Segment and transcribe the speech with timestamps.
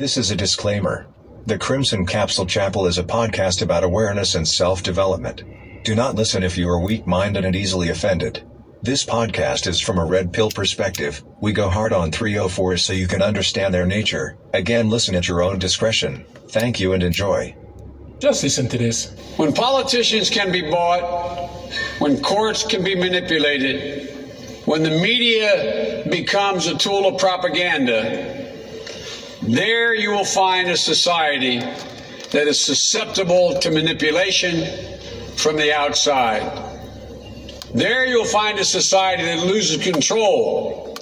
[0.00, 1.08] This is a disclaimer.
[1.44, 5.44] The Crimson Capsule Chapel is a podcast about awareness and self development.
[5.84, 8.42] Do not listen if you are weak minded and easily offended.
[8.80, 11.22] This podcast is from a red pill perspective.
[11.42, 14.38] We go hard on 304s so you can understand their nature.
[14.54, 16.24] Again, listen at your own discretion.
[16.48, 17.54] Thank you and enjoy.
[18.20, 19.14] Just listen to this.
[19.36, 21.50] When politicians can be bought,
[21.98, 24.08] when courts can be manipulated,
[24.64, 28.39] when the media becomes a tool of propaganda,
[29.42, 34.66] there you will find a society that is susceptible to manipulation
[35.36, 36.42] from the outside.
[37.74, 40.96] There you'll find a society that loses control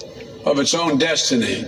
[0.45, 1.65] of its own destiny.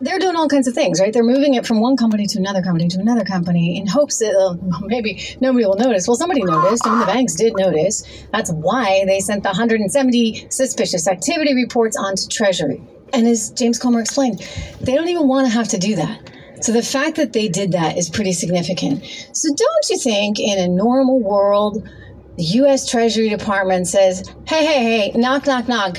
[0.00, 1.12] They're doing all kinds of things, right?
[1.12, 4.34] They're moving it from one company to another company to another company in hopes that
[4.34, 4.56] uh,
[4.86, 6.08] maybe nobody will notice.
[6.08, 6.86] Well, somebody noticed.
[6.86, 8.04] I mean, the banks did notice.
[8.32, 12.82] That's why they sent the 170 suspicious activity reports onto Treasury.
[13.12, 14.40] And as James Comer explained,
[14.80, 16.30] they don't even want to have to do that.
[16.60, 19.04] So the fact that they did that is pretty significant.
[19.32, 21.88] So don't you think in a normal world,
[22.36, 22.88] the U.S.
[22.88, 25.96] Treasury Department says, hey, hey, hey, knock, knock, knock.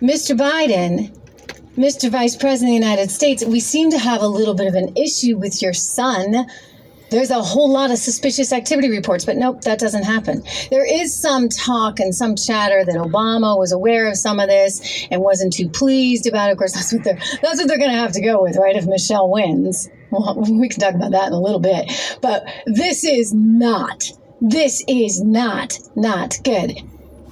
[0.00, 0.36] Mr.
[0.36, 1.14] Biden,
[1.76, 2.10] Mr.
[2.10, 4.96] Vice President of the United States, we seem to have a little bit of an
[4.96, 6.46] issue with your son.
[7.10, 10.42] There's a whole lot of suspicious activity reports, but nope, that doesn't happen.
[10.70, 15.06] There is some talk and some chatter that Obama was aware of some of this
[15.10, 16.52] and wasn't too pleased about it.
[16.52, 18.76] Of course, that's what they're that's what they're going to have to go with, right?
[18.76, 21.90] If Michelle wins, well, we can talk about that in a little bit.
[22.20, 26.78] But this is not this is not, not good.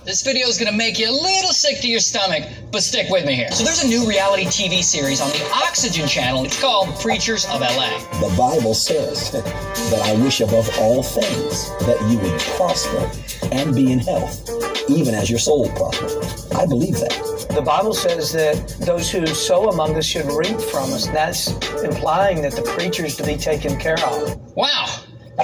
[0.08, 2.42] This video is going to make you a little sick to your stomach,
[2.72, 3.50] but stick with me here.
[3.50, 6.46] So there's a new reality TV series on the Oxygen channel.
[6.46, 7.98] It's called Preachers of LA.
[8.18, 13.10] The Bible says that I wish above all things that you would prosper
[13.52, 14.48] and be in health,
[14.88, 16.50] even as your soul prospers.
[16.52, 17.46] I believe that.
[17.50, 21.06] The Bible says that those who sow among us should reap from us.
[21.08, 21.48] That's
[21.82, 24.40] implying that the preachers to be taken care of.
[24.56, 24.86] Wow.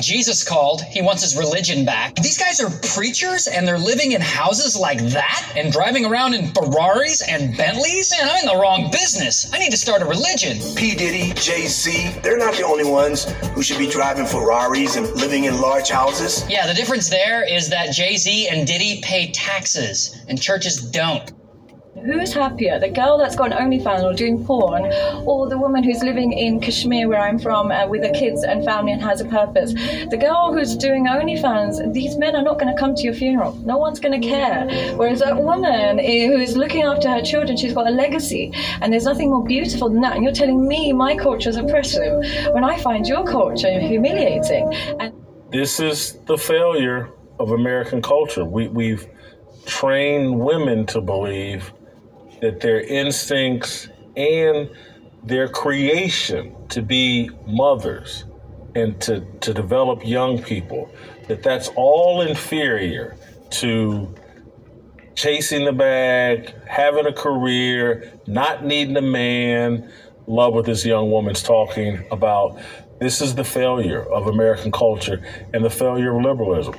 [0.00, 0.82] Jesus called.
[0.82, 2.14] He wants his religion back.
[2.16, 6.52] These guys are preachers and they're living in houses like that and driving around in
[6.52, 8.12] Ferraris and Bentleys?
[8.18, 9.52] Man, I'm in the wrong business.
[9.52, 10.58] I need to start a religion.
[10.74, 10.94] P.
[10.94, 15.44] Diddy, Jay Z, they're not the only ones who should be driving Ferraris and living
[15.44, 16.44] in large houses.
[16.48, 21.32] Yeah, the difference there is that Jay Z and Diddy pay taxes and churches don't.
[22.04, 24.92] Who's happier, the girl that's got an OnlyFans or doing porn,
[25.24, 28.62] or the woman who's living in Kashmir, where I'm from, uh, with her kids and
[28.62, 29.72] family and has a purpose?
[30.10, 33.54] The girl who's doing OnlyFans, these men are not going to come to your funeral.
[33.64, 34.66] No one's going to care.
[34.96, 39.30] Whereas that woman who's looking after her children, she's got a legacy, and there's nothing
[39.30, 40.14] more beautiful than that.
[40.14, 42.22] And you're telling me my culture is oppressive
[42.52, 44.74] when I find your culture humiliating.
[45.00, 45.14] And
[45.50, 47.08] this is the failure
[47.40, 48.44] of American culture.
[48.44, 49.06] We, we've
[49.64, 51.72] trained women to believe
[52.44, 53.88] that their instincts
[54.18, 54.68] and
[55.22, 58.24] their creation to be mothers
[58.74, 60.90] and to, to develop young people,
[61.26, 63.16] that that's all inferior
[63.48, 64.14] to
[65.14, 69.90] chasing the bag, having a career, not needing a man.
[70.26, 72.60] Love what this young woman's talking about.
[73.00, 75.22] This is the failure of American culture
[75.54, 76.74] and the failure of liberalism.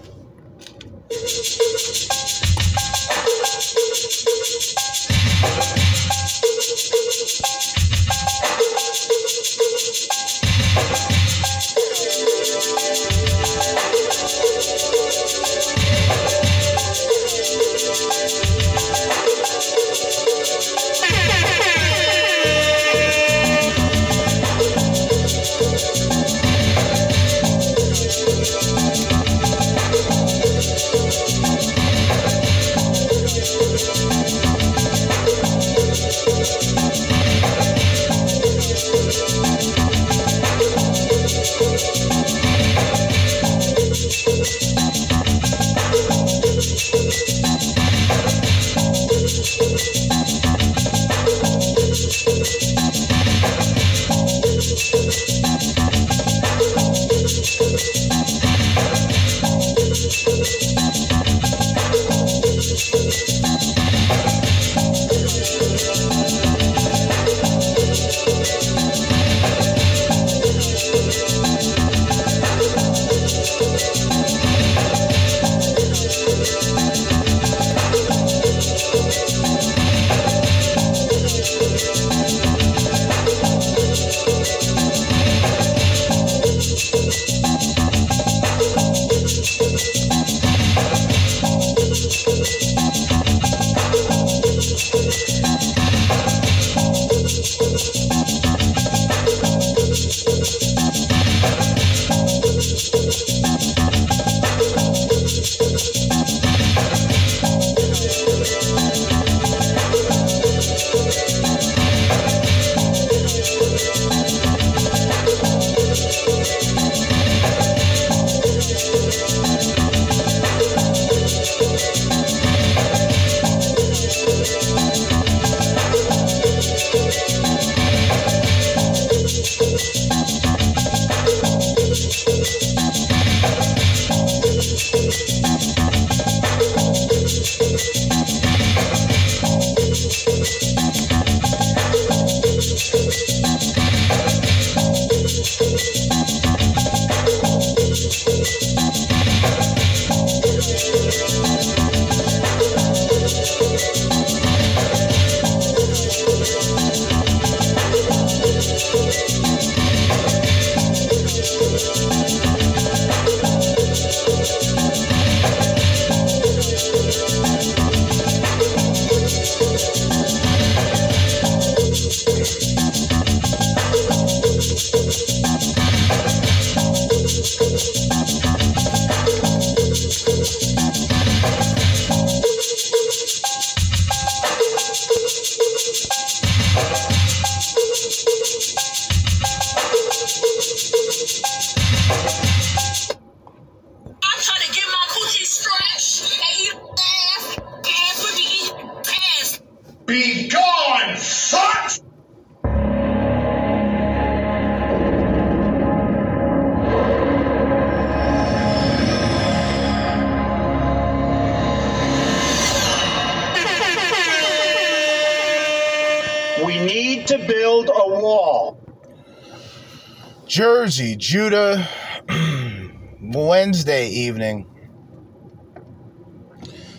[220.85, 221.89] Jerzee, Judah,
[223.19, 224.67] Wednesday evening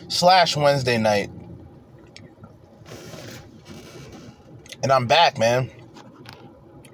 [0.08, 1.30] slash Wednesday night.
[4.82, 5.70] And I'm back, man.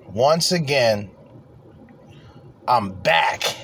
[0.07, 1.11] Once again,
[2.69, 3.57] I'm back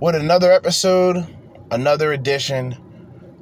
[0.00, 1.26] with another episode,
[1.70, 2.74] another edition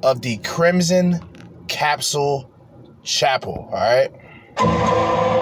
[0.03, 1.21] of the Crimson
[1.69, 2.51] Capsule
[3.03, 3.69] Chapel.
[3.71, 5.36] All right.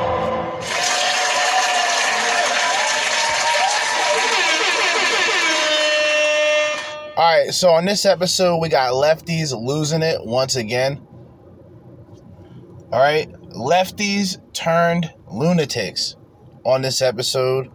[7.17, 11.01] All right, so on this episode, we got lefties losing it once again.
[12.91, 16.17] All right, lefties turned lunatics
[16.65, 17.71] on this episode.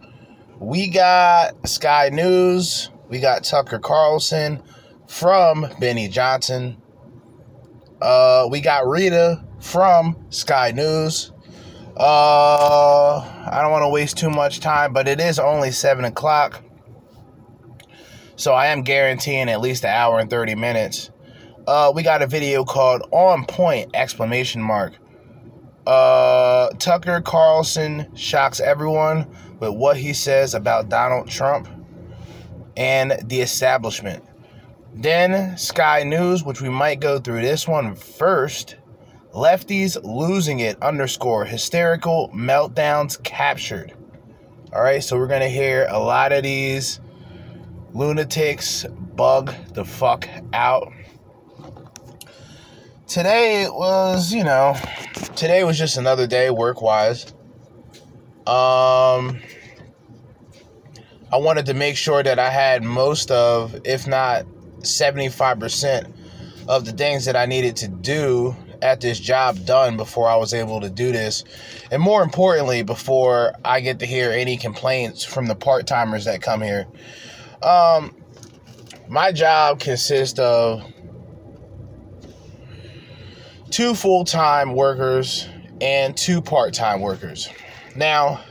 [0.59, 4.61] We got Sky News, we got Tucker Carlson
[5.07, 6.79] from Benny Johnson.
[7.99, 11.31] Uh, we got Rita from Sky News.
[11.97, 16.63] Uh, I don't want to waste too much time, but it is only seven o'clock.
[18.41, 21.11] So I am guaranteeing at least an hour and 30 minutes.
[21.67, 23.91] Uh, we got a video called On Point!
[23.93, 24.93] Exclamation mark.
[25.85, 29.27] Uh, Tucker Carlson shocks everyone
[29.59, 31.67] with what he says about Donald Trump
[32.75, 34.23] and the establishment.
[34.95, 38.75] Then Sky News, which we might go through this one first.
[39.35, 43.93] Lefties losing it underscore hysterical meltdowns captured.
[44.73, 46.99] All right, so we're gonna hear a lot of these
[47.93, 50.91] lunatics bug the fuck out.
[53.07, 54.75] Today was, you know,
[55.35, 57.33] today was just another day work wise.
[58.47, 59.41] Um,
[61.33, 64.45] I wanted to make sure that I had most of, if not
[64.79, 66.11] 75%
[66.67, 70.53] of the things that I needed to do at this job done before I was
[70.53, 71.43] able to do this.
[71.91, 76.41] And more importantly, before I get to hear any complaints from the part timers that
[76.41, 76.87] come here.
[77.63, 78.15] Um,
[79.07, 80.83] my job consists of
[83.69, 85.47] two full time workers
[85.79, 87.49] and two part time workers.
[87.95, 88.41] Now,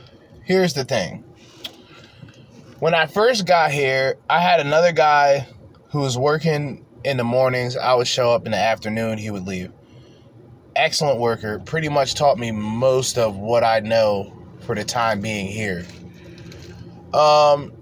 [0.43, 1.23] here's the thing.
[2.79, 5.47] When I first got here, I had another guy
[5.89, 7.77] who was working in the mornings.
[7.77, 9.71] I would show up in the afternoon, he would leave.
[10.75, 15.47] Excellent worker, pretty much taught me most of what I know for the time being
[15.47, 15.85] here.
[17.13, 17.73] Um,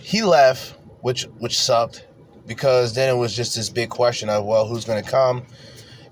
[0.00, 2.06] he left, which which sucked
[2.46, 5.44] because then it was just this big question of well, who's going to come?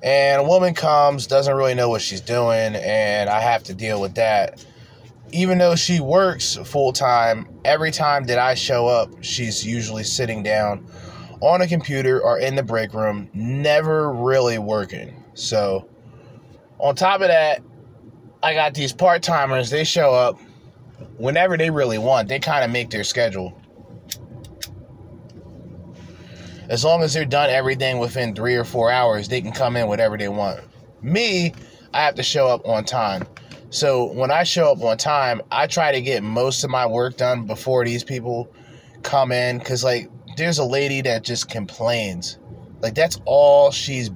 [0.03, 4.01] And a woman comes, doesn't really know what she's doing, and I have to deal
[4.01, 4.65] with that.
[5.31, 10.43] Even though she works full time, every time that I show up, she's usually sitting
[10.43, 10.85] down
[11.41, 15.23] on a computer or in the break room, never really working.
[15.35, 15.89] So,
[16.79, 17.63] on top of that,
[18.43, 20.41] I got these part timers, they show up
[21.17, 23.57] whenever they really want, they kind of make their schedule.
[26.73, 29.89] As long as they're done everything within three or four hours, they can come in
[29.89, 30.59] whatever they want.
[31.03, 31.53] Me,
[31.93, 33.27] I have to show up on time.
[33.69, 37.19] So when I show up on time, I try to get most of my work
[37.19, 38.51] done before these people
[39.03, 39.61] come in.
[39.61, 42.39] Cause like there's a lady that just complains.
[42.81, 44.11] Like that's all she's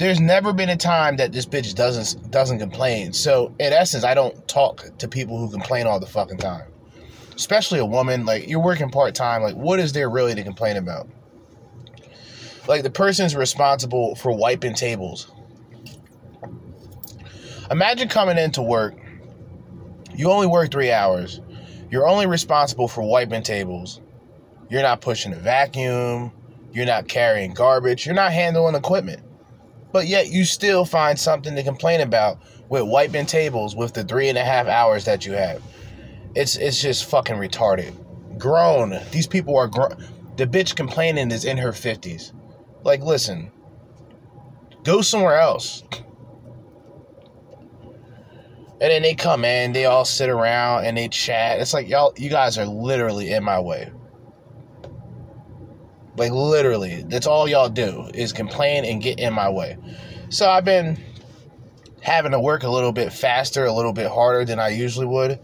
[0.00, 3.12] there's never been a time that this bitch doesn't doesn't complain.
[3.12, 6.66] So in essence, I don't talk to people who complain all the fucking time.
[7.36, 10.76] Especially a woman, like you're working part time, like what is there really to complain
[10.76, 11.08] about?
[12.68, 15.30] Like the person's responsible for wiping tables.
[17.70, 18.94] Imagine coming into work.
[20.14, 21.40] You only work three hours.
[21.90, 24.00] You're only responsible for wiping tables.
[24.68, 26.32] You're not pushing a vacuum.
[26.72, 28.06] You're not carrying garbage.
[28.06, 29.22] You're not handling equipment.
[29.92, 32.38] But yet you still find something to complain about
[32.68, 35.62] with wiping tables with the three and a half hours that you have.
[36.34, 37.94] It's it's just fucking retarded.
[38.38, 38.98] Grown.
[39.10, 39.96] These people are grown.
[40.36, 42.32] The bitch complaining is in her 50s.
[42.82, 43.50] Like, listen,
[44.82, 45.82] go somewhere else.
[48.80, 51.60] And then they come in, they all sit around and they chat.
[51.60, 53.92] It's like y'all, you guys are literally in my way.
[56.16, 59.76] Like literally, that's all y'all do is complain and get in my way.
[60.30, 60.98] So I've been
[62.00, 65.38] having to work a little bit faster, a little bit harder than I usually would,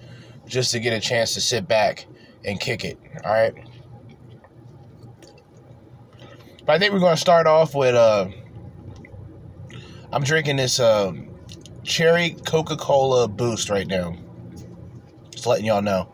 [0.47, 2.07] just to get a chance to sit back
[2.45, 2.99] and kick it.
[3.25, 3.55] All right.
[6.67, 8.29] But I think we're gonna start off with uh,
[10.13, 11.13] I'm drinking this uh,
[11.85, 14.17] cherry Coca-Cola Boost right now.
[15.31, 16.13] Just letting y'all know.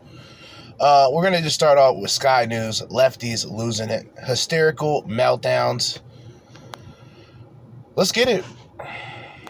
[0.79, 2.83] Uh, we're gonna just start off with Sky News.
[2.83, 4.07] Lefties losing it.
[4.23, 5.99] Hysterical meltdowns.
[7.95, 8.45] Let's get it.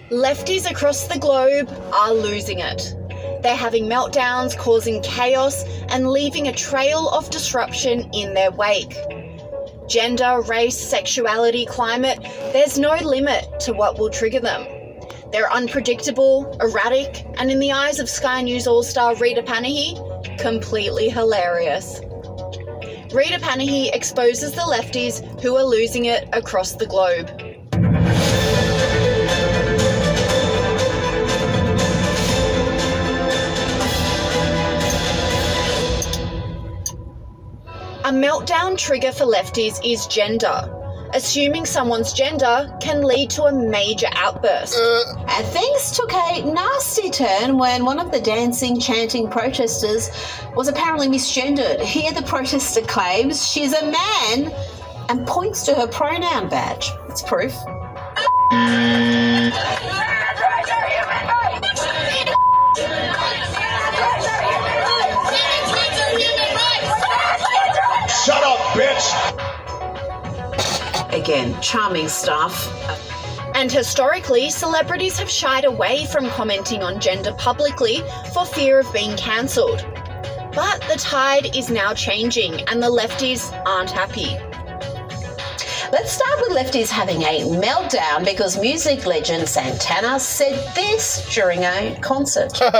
[0.10, 2.96] Lefties across the globe are losing it.
[3.42, 8.96] They're having meltdowns, causing chaos, and leaving a trail of disruption in their wake.
[9.94, 12.18] Gender, race, sexuality, climate,
[12.52, 14.66] there's no limit to what will trigger them.
[15.32, 21.10] They're unpredictable, erratic, and in the eyes of Sky News All Star Rita Panahi, completely
[21.10, 22.00] hilarious.
[23.14, 27.53] Rita Panahi exposes the lefties who are losing it across the globe.
[38.06, 40.70] A meltdown trigger for lefties is gender.
[41.14, 44.78] Assuming someone's gender can lead to a major outburst.
[44.78, 45.26] Uh.
[45.30, 50.10] And things took a nasty turn when one of the dancing, chanting protesters
[50.54, 51.80] was apparently misgendered.
[51.80, 54.52] Here, the protester claims she's a man
[55.08, 56.90] and points to her pronoun badge.
[57.08, 57.56] It's proof.
[71.12, 72.70] Again, charming stuff.
[73.56, 78.04] And historically, celebrities have shied away from commenting on gender publicly
[78.34, 79.86] for fear of being cancelled.
[80.56, 84.38] But the tide is now changing, and the lefties aren't happy.
[85.92, 91.96] Let's start with lefties having a meltdown because music legend Santana said this during a
[92.02, 92.60] concert.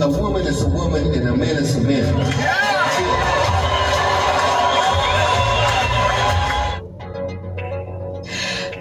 [0.00, 2.81] A woman is a woman and a man is a man.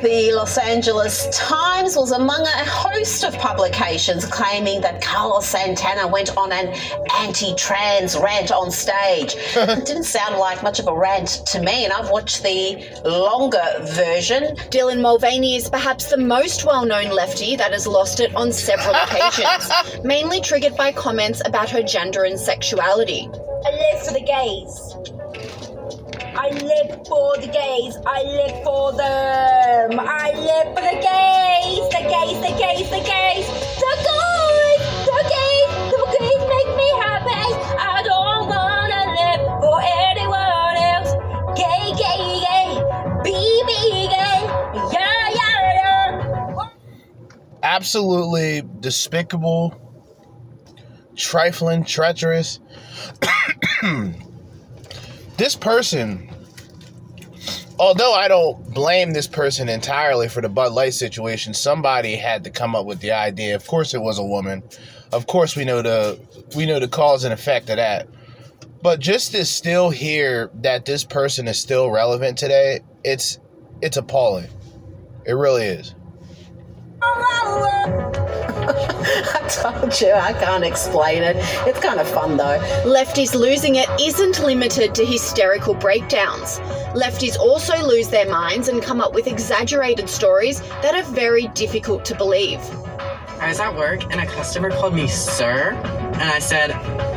[0.01, 6.35] The Los Angeles Times was among a host of publications claiming that Carlos Santana went
[6.35, 6.73] on an
[7.19, 9.35] anti trans rant on stage.
[9.55, 13.61] it didn't sound like much of a rant to me, and I've watched the longer
[13.93, 14.55] version.
[14.71, 18.95] Dylan Mulvaney is perhaps the most well known lefty that has lost it on several
[19.03, 23.29] occasions, mainly triggered by comments about her gender and sexuality.
[23.65, 25.20] I live for the gays.
[26.33, 27.97] I live for the gays.
[28.07, 29.99] I live for them.
[29.99, 31.83] I live for the gays.
[31.91, 33.47] The gays, the gays, the gays.
[33.83, 37.47] The gays, the gays, the gays make me happy.
[37.77, 41.11] I don't wanna live for anyone else.
[41.59, 42.69] Gay, gay, gay.
[43.23, 44.41] Be, be gay.
[44.93, 46.69] Yeah, yeah, yeah.
[47.63, 49.75] absolutely despicable,
[51.17, 52.59] trifling, treacherous.
[55.37, 56.29] this person,
[57.79, 62.49] although I don't blame this person entirely for the Bud Light situation, somebody had to
[62.49, 63.55] come up with the idea.
[63.55, 64.63] Of course, it was a woman.
[65.11, 66.19] Of course, we know the
[66.55, 68.07] we know the cause and effect of that.
[68.81, 73.39] But just to still hear that this person is still relevant today, it's
[73.81, 74.47] it's appalling.
[75.25, 75.95] It really is.
[79.33, 81.35] I told you, I can't explain it.
[81.67, 82.59] It's kind of fun though.
[82.85, 86.59] Lefties losing it isn't limited to hysterical breakdowns.
[86.93, 92.05] Lefties also lose their minds and come up with exaggerated stories that are very difficult
[92.05, 92.59] to believe.
[93.41, 96.71] I was at work and a customer called me sir, and I said,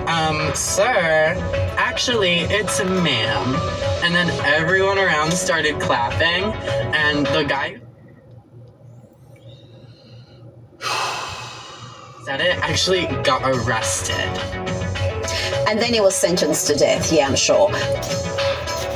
[0.08, 1.36] um, sir,
[1.78, 3.54] actually, it's a ma'am.
[4.02, 6.44] And then everyone around started clapping,
[6.94, 7.80] and the guy
[12.24, 14.14] said it actually got arrested.
[15.68, 17.68] And then he was sentenced to death, yeah, I'm sure.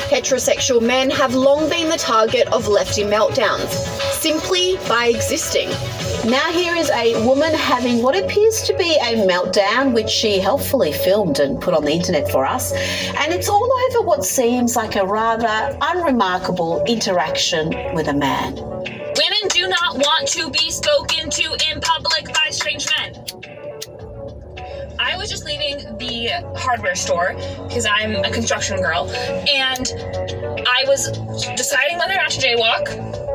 [0.09, 3.69] Heterosexual men have long been the target of lefty meltdowns,
[4.15, 5.69] simply by existing.
[6.31, 10.95] Now, here is a woman having what appears to be a meltdown, which she helpfully
[10.95, 12.73] filmed and put on the internet for us.
[13.19, 18.57] And it's all over what seems like a rather unremarkable interaction with a man.
[19.19, 23.17] Women do not want to be spoken to in public by strange men.
[25.01, 27.35] I was just leaving the hardware store
[27.67, 29.93] because I'm a construction girl, and
[30.69, 31.11] I was
[31.57, 33.28] deciding whether or not to jaywalk.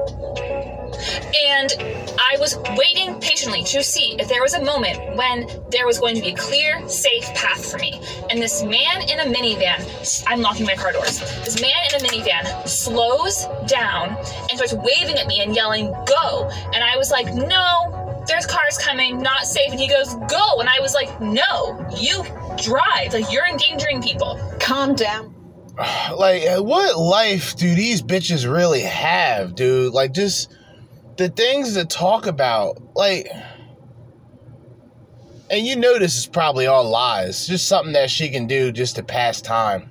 [1.35, 1.73] And
[2.19, 6.15] I was waiting patiently to see if there was a moment when there was going
[6.15, 7.99] to be a clear, safe path for me.
[8.29, 11.19] And this man in a minivan, I'm locking my car doors.
[11.43, 14.09] This man in a minivan slows down
[14.49, 16.49] and starts waving at me and yelling, Go!
[16.73, 19.71] And I was like, No, there's cars coming, not safe.
[19.71, 20.59] And he goes, Go!
[20.59, 22.23] And I was like, No, you
[22.63, 23.13] drive.
[23.13, 24.39] Like, you're endangering people.
[24.59, 25.33] Calm down.
[26.15, 30.55] like what life do these bitches really have dude like just
[31.17, 33.27] the things to talk about like
[35.49, 38.95] and you know this is probably all lies just something that she can do just
[38.95, 39.89] to pass time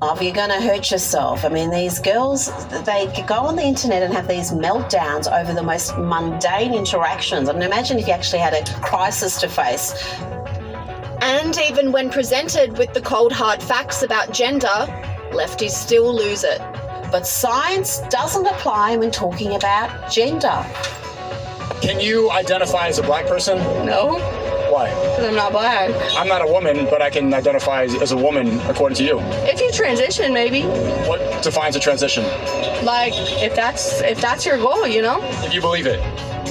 [0.00, 1.44] of, you're going to hurt yourself.
[1.44, 2.46] I mean, these girls,
[2.84, 7.48] they go on the internet and have these meltdowns over the most mundane interactions.
[7.48, 10.14] I mean, imagine if you actually had a crisis to face.
[11.20, 14.68] And even when presented with the cold hard facts about gender,
[15.32, 16.60] lefties still lose it.
[17.10, 20.64] But science doesn't apply when talking about gender.
[21.80, 23.58] Can you identify as a black person?
[23.86, 24.18] No.
[24.70, 24.90] Why?
[24.90, 25.90] Because I'm not black.
[26.16, 29.20] I'm not a woman, but I can identify as, as a woman according to you.
[29.48, 30.62] If you transition, maybe.
[31.08, 32.24] What defines a transition?
[32.84, 35.20] Like if that's if that's your goal, you know.
[35.44, 36.00] If you believe it.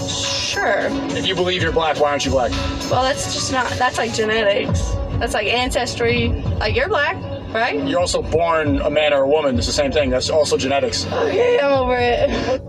[0.09, 0.87] Sure.
[1.15, 2.51] If you believe you're black, why aren't you black?
[2.89, 3.69] Well, that's just not.
[3.73, 4.93] That's like genetics.
[5.19, 6.29] That's like ancestry.
[6.59, 7.15] Like you're black,
[7.57, 7.85] right?
[7.87, 9.57] You're also born a man or a woman.
[9.57, 10.09] It's the same thing.
[10.09, 11.05] That's also genetics.
[11.05, 12.61] Okay, I'm over it.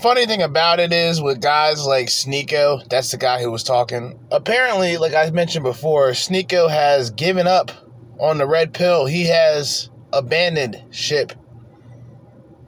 [0.00, 4.18] Funny thing about it is with guys like Sneako, that's the guy who was talking.
[4.32, 7.70] Apparently, like I mentioned before, Sneako has given up
[8.18, 9.06] on the red pill.
[9.06, 11.32] He has abandoned ship.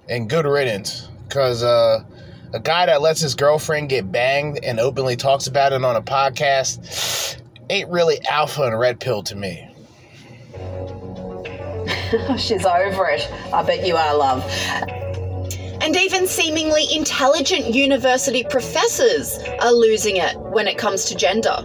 [0.09, 1.09] And good riddance.
[1.27, 2.05] Because uh,
[2.53, 6.03] a guy that lets his girlfriend get banged and openly talks about it on a
[6.03, 9.74] podcast ain't really alpha and red pill to me.
[12.39, 13.31] She's over it.
[13.53, 15.04] I bet you are, love.
[15.85, 21.59] And even seemingly intelligent university professors are losing it when it comes to gender.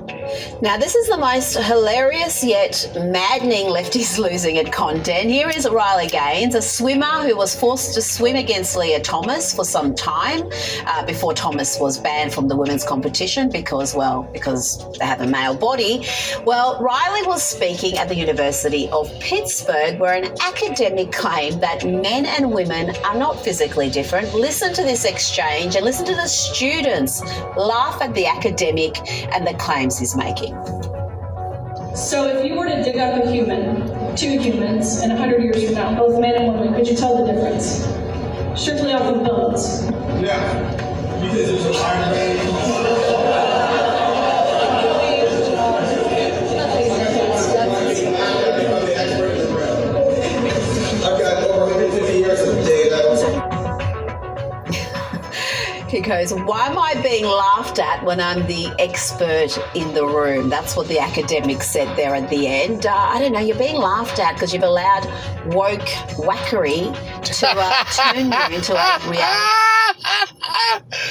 [0.62, 5.30] Now, this is the most hilarious yet maddening lefties losing it content.
[5.30, 9.64] Here is Riley Gaines, a swimmer who was forced to swim against Lia Thomas for
[9.64, 10.50] some time
[10.86, 15.28] uh, before Thomas was banned from the women's competition because, well, because they have a
[15.28, 16.06] male body.
[16.44, 22.26] Well, Riley was speaking at the University of Pittsburgh, where an academic claimed that men
[22.26, 24.09] and women are not physically different.
[24.12, 27.22] Listen to this exchange and listen to the students
[27.56, 28.98] laugh at the academic
[29.36, 30.56] and the claims he's making.
[31.96, 35.76] So if you were to dig up a human, two humans, and 100 years from
[35.76, 37.86] now, both man and woman, could you tell the difference?
[38.60, 39.84] Strictly off of bones.
[40.24, 40.42] Yeah.
[41.22, 42.79] Because there's a
[55.90, 60.50] He goes, Why am I being laughed at when I'm the expert in the room?
[60.50, 62.86] That's what the academic said there at the end.
[62.86, 65.06] Uh, I don't know, you're being laughed at because you've allowed
[65.48, 69.70] woke wackery to uh, turn you into a reality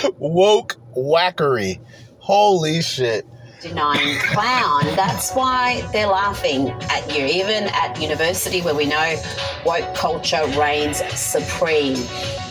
[0.19, 1.81] Woke wackery.
[2.19, 3.27] Holy shit.
[3.61, 4.85] Denying clown.
[4.95, 9.17] That's why they're laughing at you, even at university where we know
[9.65, 11.95] woke culture reigns supreme.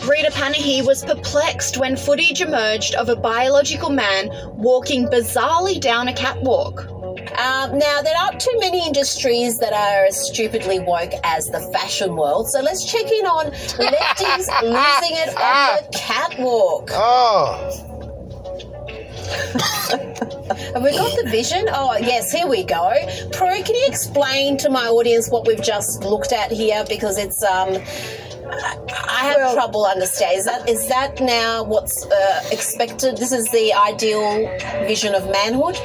[0.06, 6.12] Rita Panahi was perplexed when footage emerged of a biological man walking bizarrely down a
[6.12, 6.86] catwalk.
[7.38, 12.16] Um, now, there aren't too many industries that are as stupidly woke as the fashion
[12.16, 16.90] world, so let's check in on lefties losing it on the catwalk.
[16.92, 17.84] Oh.
[20.74, 21.66] Have we got the vision?
[21.70, 22.92] Oh, yes, here we go.
[23.32, 26.84] Prue, can you explain to my audience what we've just looked at here?
[26.88, 27.82] Because it's, um,
[28.50, 28.76] I
[29.08, 30.38] I have trouble understanding.
[30.38, 33.16] Is that, is that now what's uh, expected?
[33.16, 34.46] This is the ideal
[34.86, 35.76] vision of manhood?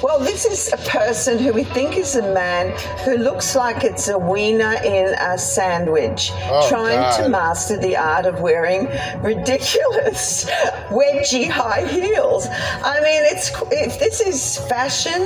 [0.00, 2.70] Well, this is a person who we think is a man
[3.04, 8.24] who looks like it's a wiener in a sandwich, Oh, trying to master the art
[8.24, 8.86] of wearing
[9.20, 10.44] ridiculous
[10.90, 12.46] wedgie high heels.
[12.48, 15.20] I mean, it's if this is fashion,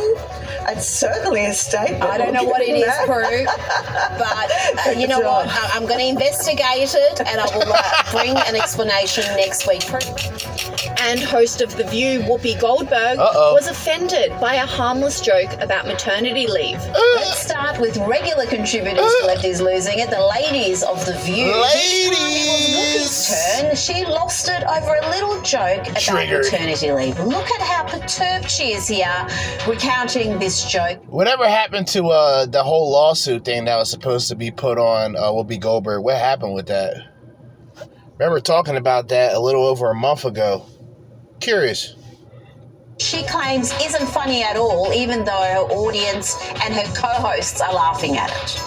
[0.68, 2.02] it's certainly a statement.
[2.04, 3.44] I don't know what it is, Prue,
[4.18, 5.48] but uh, you know what?
[5.48, 9.84] I- I'm going to investigate it and I will uh, bring an explanation next week.
[9.86, 10.00] Prue.
[11.04, 13.54] And host of The View, Whoopi Goldberg, Uh-oh.
[13.54, 16.78] was offended by a harmless joke about maternity leave.
[17.16, 21.52] Let's start with regular contributors to Lefties Losing It, the ladies of The View.
[21.60, 22.62] Ladies!
[23.28, 23.74] turn.
[23.74, 26.44] She lost it over a little joke about Triggered.
[26.44, 27.18] maternity leave.
[27.18, 29.26] Look at how perturbed she is here,
[29.66, 31.02] recounting this joke.
[31.06, 35.16] Whatever happened to uh, the whole lawsuit thing that was supposed to be put on
[35.16, 36.04] uh, Whoopi Goldberg?
[36.04, 36.94] What happened with that?
[38.18, 40.64] Remember talking about that a little over a month ago.
[41.42, 41.96] Curious.
[43.00, 47.74] She claims isn't funny at all, even though her audience and her co hosts are
[47.74, 48.62] laughing at it.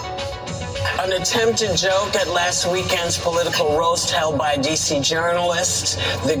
[1.00, 5.94] An attempted joke at last weekend's political roast held by DC journalists.
[6.26, 6.36] The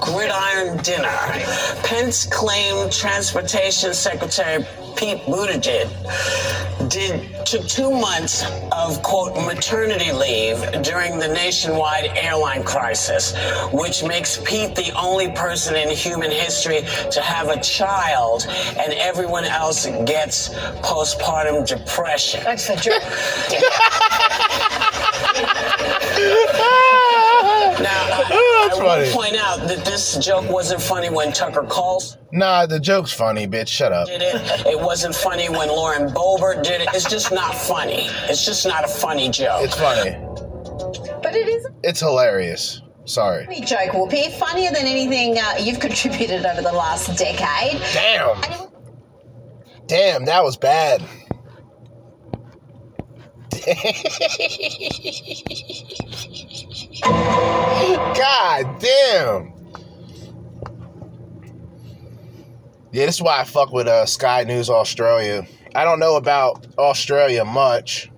[0.00, 1.16] gridiron dinner.
[1.82, 4.64] Pence claimed Transportation Secretary
[4.96, 5.88] Pete Buttigieg
[6.88, 13.34] did took two months of quote maternity leave during the nationwide airline crisis,
[13.72, 16.80] which makes Pete the only person in human history
[17.10, 18.46] to have a child,
[18.78, 20.48] and everyone else gets
[20.82, 22.42] postpartum depression.
[22.44, 23.02] That's the joke.
[27.80, 29.12] Now, I, That's I will funny.
[29.12, 32.18] point out that this joke wasn't funny when Tucker calls.
[32.32, 33.68] Nah, the joke's funny, bitch.
[33.68, 34.08] Shut up.
[34.08, 34.66] did it.
[34.66, 36.88] It wasn't funny when Lauren Boebert did it.
[36.92, 38.08] It's just not funny.
[38.28, 39.62] It's just not a funny joke.
[39.62, 40.10] It's funny.
[41.22, 42.82] But it is It's hilarious.
[43.04, 43.44] Sorry.
[43.44, 44.32] a funny joke, Whoopi.
[44.38, 47.80] Funnier than anything uh, you've contributed over the last decade.
[47.92, 48.42] Damn.
[49.86, 51.02] Damn, that was bad.
[57.02, 59.52] God damn.
[62.90, 65.46] Yeah, this is why I fuck with uh, Sky News Australia.
[65.74, 68.10] I don't know about Australia much.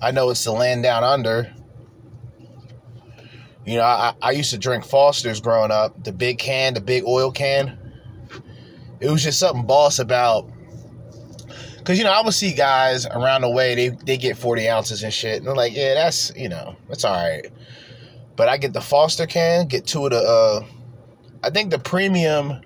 [0.00, 1.52] I know it's the land down under.
[3.64, 7.04] You know, I, I used to drink Foster's growing up, the big can, the big
[7.04, 7.78] oil can.
[9.00, 10.50] It was just something boss about.
[11.88, 15.02] Cause you know, I would see guys around the way, they, they get 40 ounces
[15.02, 15.38] and shit.
[15.38, 17.50] And they're like, yeah, that's, you know, that's all right.
[18.36, 20.66] But I get the Foster can, get two of the, uh,
[21.42, 22.60] I think the premium,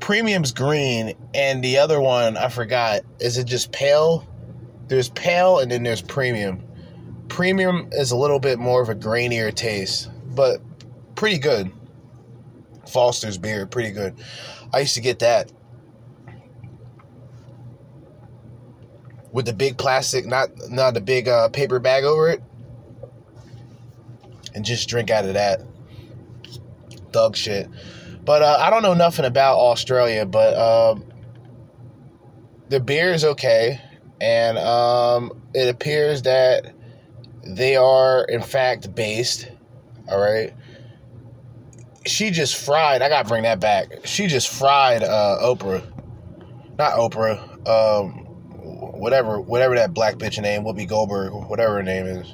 [0.00, 4.26] premium's green, and the other one, I forgot, is it just pale?
[4.88, 6.64] There's pale and then there's premium.
[7.28, 10.60] Premium is a little bit more of a grainier taste, but
[11.14, 11.70] pretty good.
[12.88, 14.16] Foster's beer, pretty good.
[14.74, 15.52] I used to get that
[19.32, 22.42] with the big plastic, not not the big uh, paper bag over it,
[24.54, 25.60] and just drink out of that.
[27.12, 27.68] Thug shit.
[28.24, 31.04] But uh, I don't know nothing about Australia, but um,
[32.68, 33.80] the beer is okay,
[34.20, 36.72] and um, it appears that
[37.44, 39.50] they are in fact based.
[40.08, 40.52] All right.
[42.04, 43.00] She just fried.
[43.00, 44.06] I gotta bring that back.
[44.06, 45.84] She just fried uh, Oprah,
[46.76, 47.38] not Oprah.
[47.68, 48.21] Um,
[48.90, 52.26] whatever, whatever that black bitch name, Whoopi Goldberg, whatever her name is.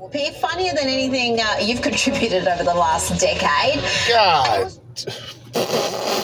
[0.00, 3.82] Whoopi, funnier than anything uh, you've contributed over the last decade.
[4.08, 4.72] God.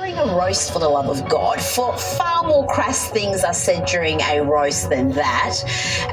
[0.00, 3.84] During a roast, for the love of God, for far more crass things are said
[3.84, 5.56] during a roast than that.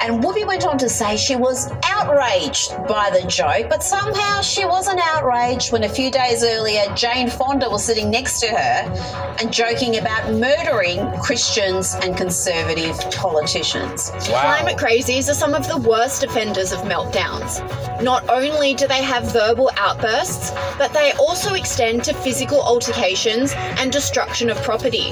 [0.01, 4.65] And Whoopi went on to say she was outraged by the joke, but somehow she
[4.65, 9.53] wasn't outraged when a few days earlier Jane Fonda was sitting next to her and
[9.53, 14.11] joking about murdering Christians and conservative politicians.
[14.19, 17.63] Climate crazies are some of the worst offenders of meltdowns.
[18.03, 23.91] Not only do they have verbal outbursts, but they also extend to physical altercations and
[23.91, 25.11] destruction of property.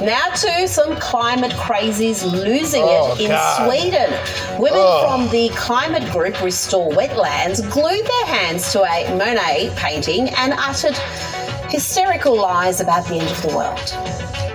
[0.00, 3.66] Now to some climate crazies losing Oh, it in God.
[3.68, 4.10] Sweden.
[4.60, 5.06] Women Oh.
[5.06, 10.96] from the climate group Restore Wetlands glued their hands to a Monet painting and uttered
[11.70, 14.51] hysterical lies about the end of the world.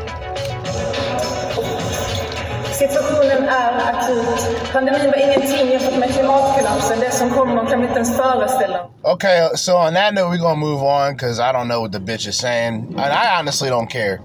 [2.78, 4.72] Situationen är akut.
[4.74, 7.00] Pandemin var ingenting jämfört med klimatkollapsen.
[7.00, 8.90] Det som kommer kan vi inte ens föreställa.
[9.04, 12.00] Okay, so on that note, we're gonna move on because I don't know what the
[12.00, 14.20] bitch is saying, and I honestly don't care.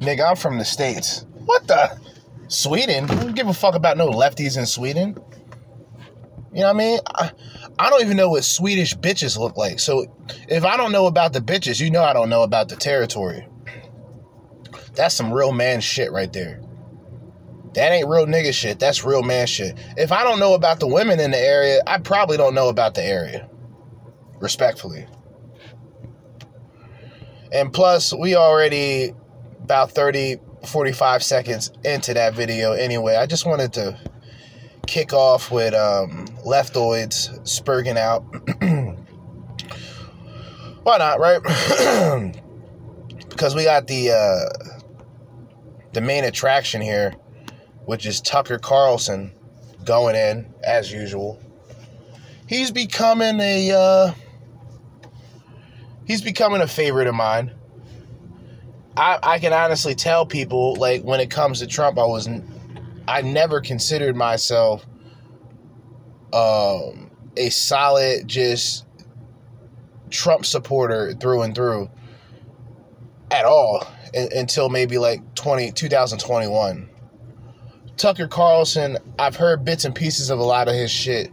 [0.00, 1.26] Nigga, I'm from the states.
[1.46, 1.90] What the?
[2.48, 3.04] Sweden?
[3.04, 5.16] I don't give a fuck about no lefties in Sweden.
[6.52, 7.00] You know what I mean?
[7.06, 7.30] I,
[7.78, 9.80] I don't even know what Swedish bitches look like.
[9.80, 10.06] So
[10.48, 13.46] if I don't know about the bitches, you know I don't know about the territory.
[14.94, 16.60] That's some real man shit right there.
[17.74, 18.78] That ain't real nigga shit.
[18.78, 19.78] That's real man shit.
[19.96, 22.94] If I don't know about the women in the area, I probably don't know about
[22.94, 23.48] the area.
[24.40, 25.06] Respectfully.
[27.52, 29.12] And plus, we already
[29.62, 33.16] about 30, 45 seconds into that video anyway.
[33.16, 33.98] I just wanted to
[34.86, 38.22] kick off with um, leftoids spurging out.
[40.82, 41.40] Why not, right?
[43.28, 44.48] because we got the uh,
[45.92, 47.14] the main attraction here,
[47.90, 49.32] which is Tucker Carlson
[49.84, 51.40] going in as usual.
[52.46, 54.12] He's becoming a uh,
[56.04, 57.50] he's becoming a favorite of mine.
[58.96, 62.28] I I can honestly tell people like when it comes to Trump, I was
[63.08, 64.86] I never considered myself
[66.32, 68.86] um, a solid just
[70.10, 71.90] Trump supporter through and through.
[73.32, 76.89] at all until maybe like 20, 2021.
[78.00, 81.30] Tucker Carlson, I've heard bits and pieces of a lot of his shit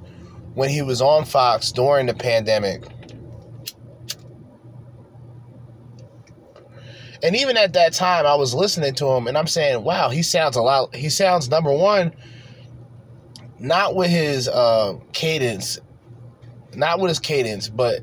[0.53, 2.83] when he was on Fox during the pandemic.
[7.23, 10.21] And even at that time, I was listening to him and I'm saying, wow, he
[10.21, 12.13] sounds a lot, he sounds number one,
[13.59, 15.79] not with his uh, cadence,
[16.75, 18.01] not with his cadence, but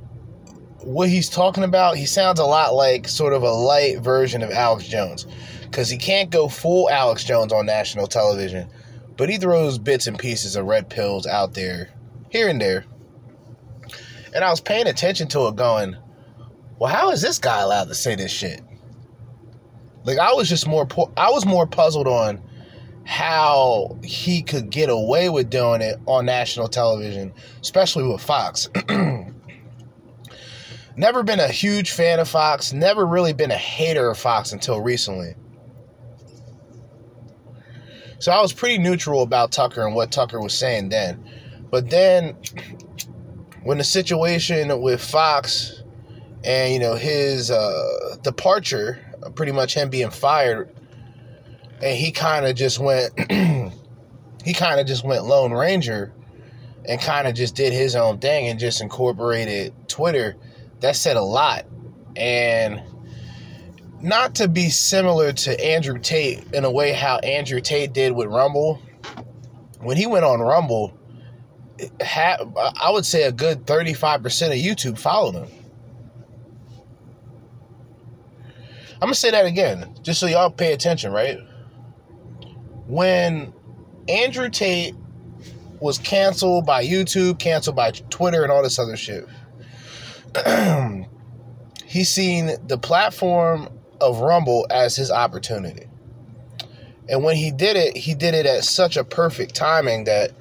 [0.81, 4.50] what he's talking about, he sounds a lot like sort of a light version of
[4.50, 5.27] Alex Jones.
[5.75, 8.69] Because he can't go full Alex Jones on national television,
[9.17, 11.91] but he throws bits and pieces of red pills out there,
[12.29, 12.85] here and there.
[14.33, 15.97] And I was paying attention to it going,
[16.79, 18.61] well, how is this guy allowed to say this shit?
[20.05, 22.41] Like I was just more I was more puzzled on
[23.05, 28.69] how he could get away with doing it on national television, especially with Fox.
[30.97, 34.81] never been a huge fan of Fox, never really been a hater of Fox until
[34.81, 35.35] recently.
[38.18, 41.22] So I was pretty neutral about Tucker and what Tucker was saying then.
[41.70, 42.37] But then
[43.64, 45.83] when the situation with Fox
[46.44, 49.00] and you know his uh, departure,
[49.35, 50.74] pretty much him being fired,
[51.83, 53.12] and he kind of just went,
[54.44, 56.12] he kind of just went Lone Ranger,
[56.87, 60.37] and kind of just did his own thing and just incorporated Twitter.
[60.81, 61.64] That said a lot,
[62.16, 62.83] and
[64.05, 68.29] not to be similar to Andrew Tate in a way how Andrew Tate did with
[68.29, 68.83] Rumble.
[69.81, 70.93] When he went on Rumble,
[72.01, 75.49] had, I would say a good 35% of YouTube followed him.
[78.95, 81.38] I'm gonna say that again, just so y'all pay attention, right?
[82.87, 83.55] When
[84.07, 84.95] Andrew Tate
[85.81, 89.27] was canceled by YouTube, canceled by Twitter, and all this other shit,
[91.87, 93.69] he's seen the platform
[94.05, 95.87] of Rumble as his opportunity.
[97.09, 100.33] And when he did it, he did it at such a perfect timing that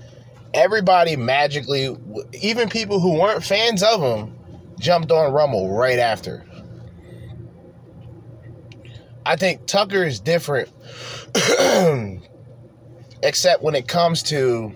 [0.54, 1.96] everybody magically,
[2.42, 4.36] even people who weren't fans of him,
[4.80, 6.46] jumped on Rumble right after.
[9.26, 10.70] I think Tucker is different,
[13.24, 14.74] except when it comes to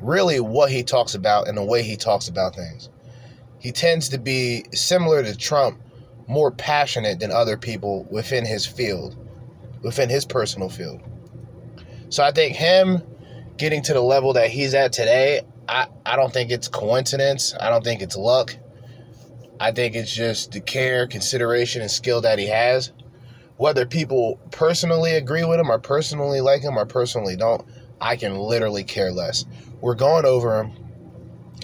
[0.00, 2.90] really what he talks about and the way he talks about things.
[3.58, 5.80] He tends to be similar to Trump,
[6.28, 9.16] more passionate than other people within his field,
[9.82, 11.00] within his personal field.
[12.08, 13.02] So I think him
[13.56, 17.54] getting to the level that he's at today, I, I don't think it's coincidence.
[17.58, 18.56] I don't think it's luck.
[19.60, 22.92] I think it's just the care, consideration, and skill that he has
[23.62, 27.64] whether people personally agree with him or personally like him or personally don't,
[28.00, 29.44] I can literally care less.
[29.80, 30.72] We're going over him.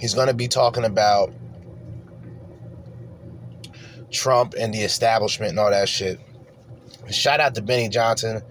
[0.00, 1.32] He's going to be talking about
[4.10, 6.20] Trump and the establishment and all that shit.
[7.10, 8.42] Shout out to Benny Johnson.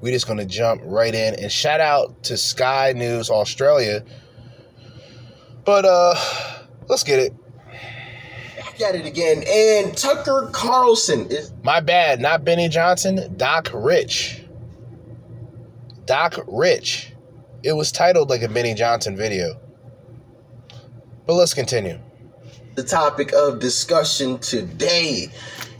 [0.00, 1.34] We're just going to jump right in.
[1.34, 4.04] And shout out to Sky News Australia.
[5.64, 6.14] But uh
[6.88, 7.34] let's get it
[8.82, 9.44] at it again.
[9.46, 11.52] And Tucker Carlson is.
[11.62, 14.42] My bad, not Benny Johnson, Doc Rich.
[16.06, 17.12] Doc Rich.
[17.62, 19.58] It was titled like a Benny Johnson video.
[21.26, 21.98] But let's continue.
[22.74, 25.28] The topic of discussion today.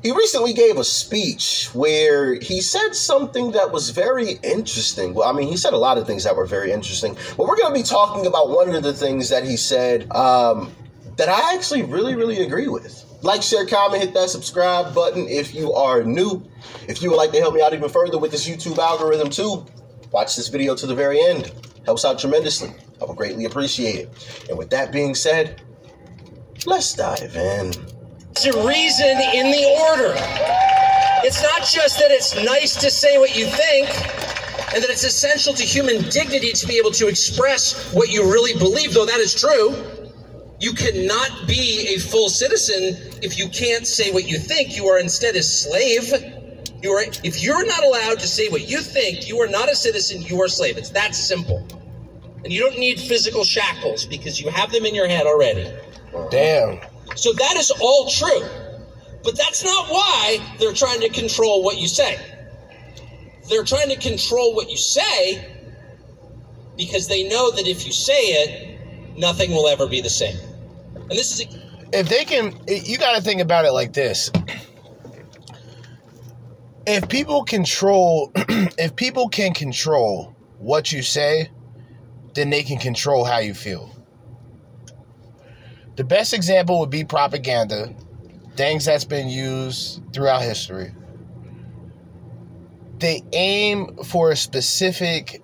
[0.04, 5.14] He recently gave a speech where he said something that was very interesting.
[5.14, 7.56] Well, I mean, he said a lot of things that were very interesting, but we're
[7.56, 10.72] going to be talking about one of the things that he said um,
[11.16, 13.04] that I actually really, really agree with.
[13.22, 16.46] Like, share, comment, hit that subscribe button if you are new.
[16.86, 19.66] If you would like to help me out even further with this YouTube algorithm too,
[20.12, 21.50] watch this video to the very end.
[21.86, 22.72] Helps out tremendously.
[23.00, 24.46] I would greatly appreciate it.
[24.48, 25.60] And with that being said,
[26.66, 27.72] let's dive in.
[28.30, 30.14] It's a reason in the order.
[31.26, 33.88] It's not just that it's nice to say what you think,
[34.74, 38.58] and that it's essential to human dignity to be able to express what you really
[38.58, 39.74] believe, though that is true.
[40.60, 44.76] You cannot be a full citizen if you can't say what you think.
[44.76, 46.12] You are instead a slave.
[46.82, 49.76] You are if you're not allowed to say what you think, you are not a
[49.76, 50.76] citizen, you are a slave.
[50.76, 51.66] It's that simple.
[52.44, 55.72] And you don't need physical shackles because you have them in your head already.
[56.30, 56.80] Damn.
[57.16, 58.46] So that is all true.
[59.22, 62.18] But that's not why they're trying to control what you say.
[63.48, 65.50] They're trying to control what you say
[66.76, 70.36] because they know that if you say it, nothing will ever be the same.
[70.94, 71.46] And this is
[71.92, 74.30] if they can you got to think about it like this.
[76.86, 81.50] If people control if people can control what you say,
[82.34, 83.93] then they can control how you feel.
[85.96, 87.94] The best example would be propaganda,
[88.56, 90.92] things that's been used throughout history.
[92.98, 95.42] they aim for a specific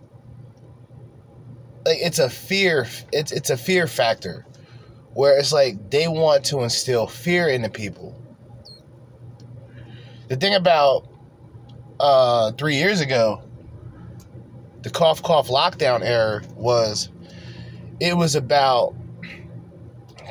[1.86, 4.46] like it's a fear it's it's a fear factor
[5.14, 8.16] where it's like they want to instill fear in the people.
[10.28, 11.08] The thing about
[12.00, 13.42] uh 3 years ago
[14.82, 17.10] the cough cough lockdown era was
[18.00, 18.94] it was about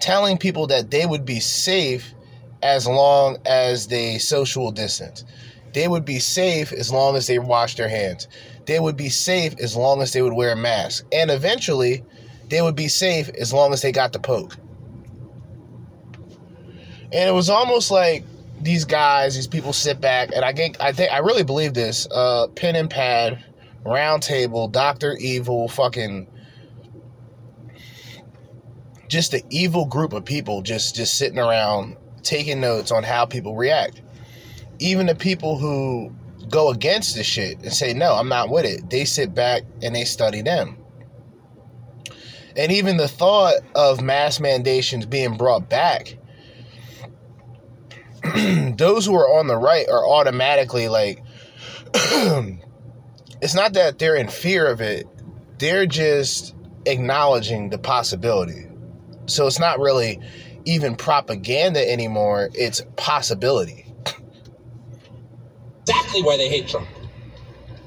[0.02, 2.14] telling people that they would be safe
[2.62, 5.24] as long as they social distance.
[5.74, 8.28] They would be safe as long as they wash their hands.
[8.66, 11.06] They would be safe as long as they would wear a mask.
[11.12, 12.04] And eventually,
[12.50, 14.58] they would be safe as long as they got the poke.
[17.12, 18.24] And it was almost like
[18.62, 22.08] these guys, these people sit back, and I think I think I really believe this.
[22.12, 23.44] Uh, pen and pad,
[23.84, 26.28] round table, Doctor Evil, fucking
[29.10, 33.56] just the evil group of people just just sitting around taking notes on how people
[33.56, 34.02] react.
[34.78, 36.14] Even the people who
[36.50, 38.90] go against the shit and say no, I'm not with it.
[38.90, 40.78] They sit back and they study them.
[42.56, 46.18] And even the thought of mass mandations being brought back,
[48.78, 51.24] those who are on the right are automatically like
[53.42, 55.08] it's not that they're in fear of it,
[55.58, 56.54] they're just
[56.86, 58.69] acknowledging the possibility.
[59.30, 60.20] So it's not really
[60.66, 63.86] even propaganda anymore, it's possibility.
[65.82, 66.88] exactly why they hate Trump.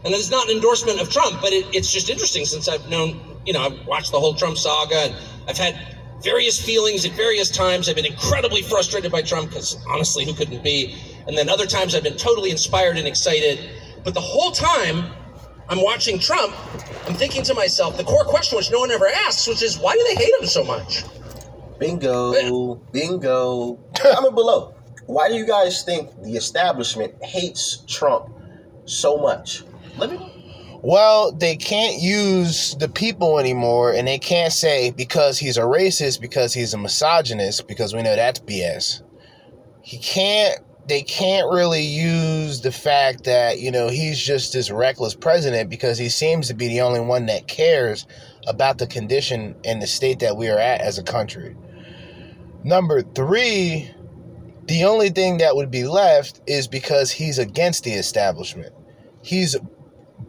[0.05, 3.21] And it's not an endorsement of Trump, but it, it's just interesting since I've known,
[3.47, 5.15] you know, I've watched the whole Trump saga and
[5.49, 5.79] I've had
[6.23, 7.89] various feelings at various times.
[7.89, 10.97] I've been incredibly frustrated by Trump because honestly, who couldn't be?
[11.29, 13.71] And then other times I've been totally inspired and excited.
[14.03, 15.13] But the whole time
[15.69, 16.55] I'm watching Trump,
[17.07, 19.95] I'm thinking to myself, the core question which no one ever asks, which is why
[19.95, 21.05] do they hate him so much?
[21.83, 23.75] Bingo, bingo.
[23.97, 24.73] Comment below.
[25.07, 28.31] Why do you guys think the establishment hates Trump
[28.85, 29.65] so much?
[29.99, 30.79] Let me.
[30.81, 36.21] Well, they can't use the people anymore, and they can't say because he's a racist,
[36.21, 39.03] because he's a misogynist, because we know that's BS.
[39.83, 40.61] He can't.
[40.87, 45.99] They can't really use the fact that you know he's just this reckless president because
[45.99, 48.07] he seems to be the only one that cares
[48.47, 51.57] about the condition and the state that we are at as a country.
[52.65, 53.91] Number three,
[54.67, 58.73] the only thing that would be left is because he's against the establishment.
[59.23, 59.57] He's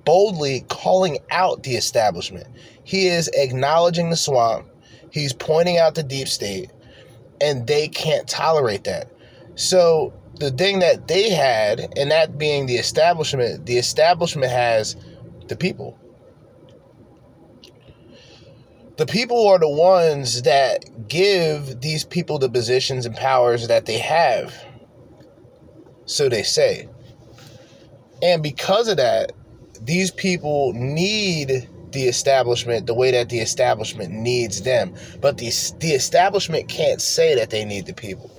[0.03, 2.47] boldly calling out the establishment.
[2.83, 4.67] He is acknowledging the swamp.
[5.11, 6.71] He's pointing out the deep state,
[7.39, 9.11] and they can't tolerate that.
[9.55, 14.95] So, the thing that they had, and that being the establishment, the establishment has
[15.47, 15.99] the people.
[18.97, 23.97] The people are the ones that give these people the positions and powers that they
[23.97, 24.53] have.
[26.05, 26.87] So they say.
[28.21, 29.31] And because of that,
[29.81, 34.93] these people need the establishment the way that the establishment needs them.
[35.21, 38.31] But the, the establishment can't say that they need the people.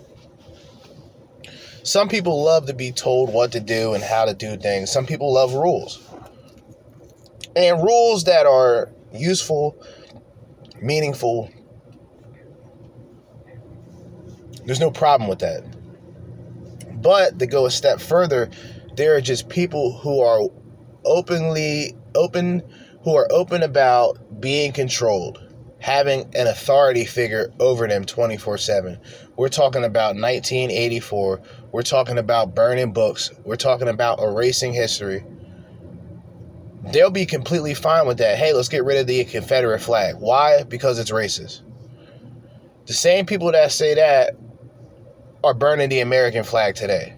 [1.82, 4.90] Some people love to be told what to do and how to do things.
[4.90, 6.00] Some people love rules.
[7.54, 9.76] And rules that are useful,
[10.80, 11.50] meaningful.
[14.64, 15.62] There's no problem with that.
[17.02, 18.48] But to go a step further,
[18.96, 20.48] there are just people who are
[21.04, 22.62] openly open
[23.02, 25.38] who are open about being controlled,
[25.78, 28.98] having an authority figure over them 24/7.
[29.36, 31.42] We're talking about 1984.
[31.70, 33.30] We're talking about burning books.
[33.44, 35.22] We're talking about erasing history.
[36.92, 38.36] They'll be completely fine with that.
[38.36, 40.16] Hey, let's get rid of the Confederate flag.
[40.18, 40.62] Why?
[40.64, 41.62] Because it's racist.
[42.86, 44.34] The same people that say that
[45.42, 47.16] are burning the American flag today.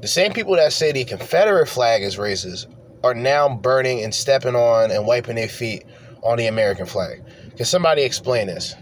[0.00, 2.66] The same people that say the Confederate flag is racist
[3.04, 5.84] are now burning and stepping on and wiping their feet
[6.22, 7.22] on the American flag.
[7.56, 8.74] Can somebody explain this?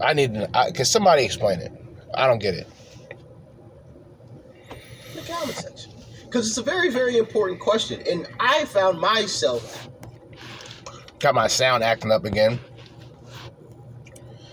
[0.00, 0.36] I need.
[0.54, 1.72] I, can somebody explain it?
[2.14, 2.68] I don't get it.
[6.36, 8.02] Because it's a very, very important question.
[8.06, 9.88] And I found myself
[11.18, 12.60] Got my sound acting up again.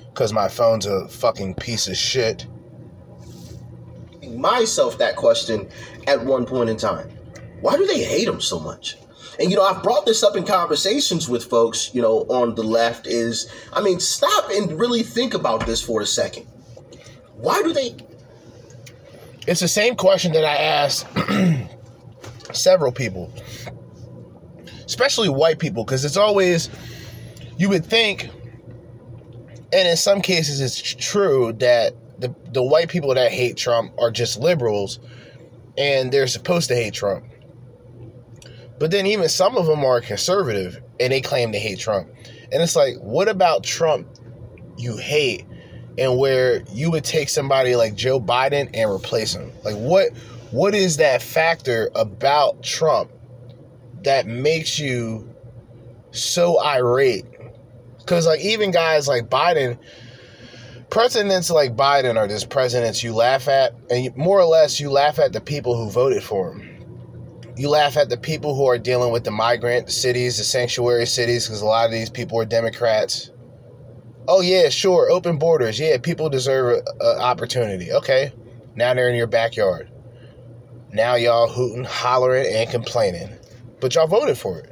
[0.06, 2.48] Because my phone's a fucking piece of shit.
[4.30, 5.68] myself that question
[6.08, 7.10] at one point in time.
[7.60, 8.98] Why do they hate him so much?
[9.38, 12.64] And you know, I've brought this up in conversations with folks, you know, on the
[12.64, 16.46] left is I mean, stop and really think about this for a second.
[17.36, 17.98] Why do they
[19.48, 21.08] It's the same question that I asked
[22.56, 23.32] several people,
[24.86, 26.70] especially white people, because it's always,
[27.58, 28.30] you would think,
[29.72, 34.12] and in some cases it's true, that the, the white people that hate Trump are
[34.12, 35.00] just liberals
[35.78, 37.26] and they're supposed to hate Trump.
[38.80, 42.10] But then even some of them are conservative and they claim to hate Trump.
[42.52, 44.08] And it's like, what about Trump
[44.78, 45.46] you hate
[45.98, 49.52] and where you would take somebody like Joe Biden and replace him?
[49.64, 50.10] Like what
[50.54, 53.12] what is that factor about Trump
[54.04, 55.30] that makes you
[56.12, 57.26] so irate?
[58.06, 59.78] Cuz like even guys like Biden
[60.90, 64.92] presidents like Biden are just presidents you laugh at and you, more or less you
[64.92, 66.74] laugh at the people who voted for him
[67.56, 71.46] you laugh at the people who are dealing with the migrant cities, the sanctuary cities,
[71.46, 73.32] because a lot of these people are Democrats.
[74.28, 75.80] Oh yeah, sure, open borders.
[75.80, 77.92] Yeah, people deserve an opportunity.
[77.92, 78.32] Okay,
[78.76, 79.90] now they're in your backyard.
[80.94, 83.30] Now y'all hooting, hollering, and complaining,
[83.82, 84.72] but y'all voted for it.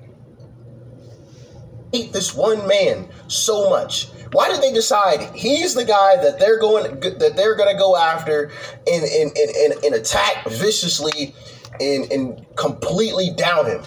[1.92, 4.08] hate this one man so much?
[4.32, 8.52] Why did they decide he's the guy that they're going that they're to go after
[8.88, 11.34] and and, and, and, and attack viciously
[11.80, 13.84] and, and completely down him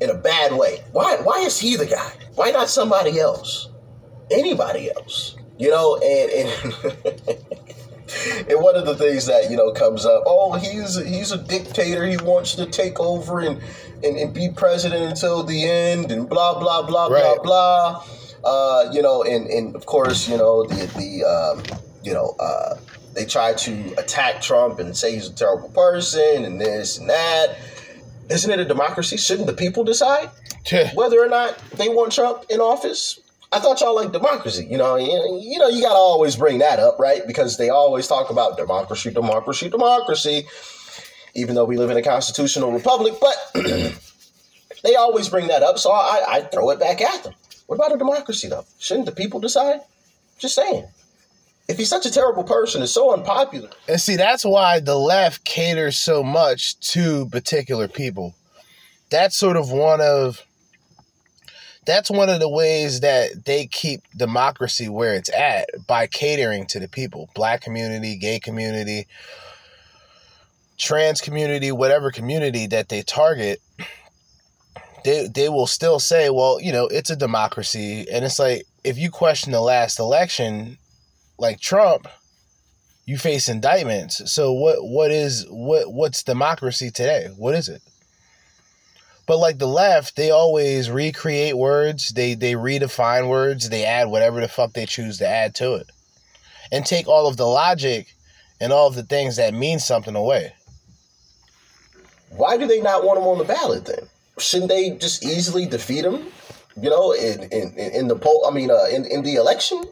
[0.00, 0.82] in a bad way?
[0.90, 2.12] Why why is he the guy?
[2.34, 3.68] Why not somebody else?
[4.32, 5.36] Anybody else?
[5.56, 7.38] You know, and and
[8.48, 12.06] and one of the things that you know comes up, oh, he's he's a dictator.
[12.06, 13.60] He wants to take over and
[14.04, 17.36] and, and be president until the end, and blah blah blah Right.
[17.42, 18.04] blah blah.
[18.44, 22.76] Uh, you know, and and of course, you know the the um, you know uh,
[23.14, 27.56] they try to attack Trump and say he's a terrible person and this and that.
[28.28, 29.16] Isn't it a democracy?
[29.16, 30.30] Shouldn't the people decide
[30.94, 33.20] whether or not they want Trump in office?
[33.52, 34.66] I thought y'all like democracy.
[34.68, 37.22] You know, you, know, you gotta always bring that up, right?
[37.26, 40.46] Because they always talk about democracy, democracy, democracy.
[41.34, 43.34] Even though we live in a constitutional republic, but
[44.82, 47.34] they always bring that up, so I, I throw it back at them.
[47.66, 48.64] What about a democracy, though?
[48.78, 49.80] Shouldn't the people decide?
[50.38, 50.86] Just saying.
[51.68, 53.68] If he's such a terrible person, it's so unpopular.
[53.88, 58.34] And see, that's why the left caters so much to particular people.
[59.10, 60.45] That's sort of one of
[61.86, 66.80] that's one of the ways that they keep democracy where it's at by catering to
[66.80, 67.30] the people.
[67.34, 69.06] Black community, gay community,
[70.76, 73.60] trans community, whatever community that they target,
[75.04, 78.06] they they will still say, well, you know, it's a democracy.
[78.10, 80.78] And it's like if you question the last election,
[81.38, 82.08] like Trump,
[83.06, 84.30] you face indictments.
[84.32, 87.28] So what what is what what's democracy today?
[87.36, 87.82] What is it?
[89.26, 94.40] But like the left, they always recreate words, they they redefine words, they add whatever
[94.40, 95.90] the fuck they choose to add to it.
[96.70, 98.14] And take all of the logic
[98.60, 100.54] and all of the things that mean something away.
[102.30, 104.08] Why do they not want him on the ballot then?
[104.38, 106.26] Shouldn't they just easily defeat him?
[106.80, 108.46] You know, in in, in the poll.
[108.48, 109.82] I mean, uh, in in the election.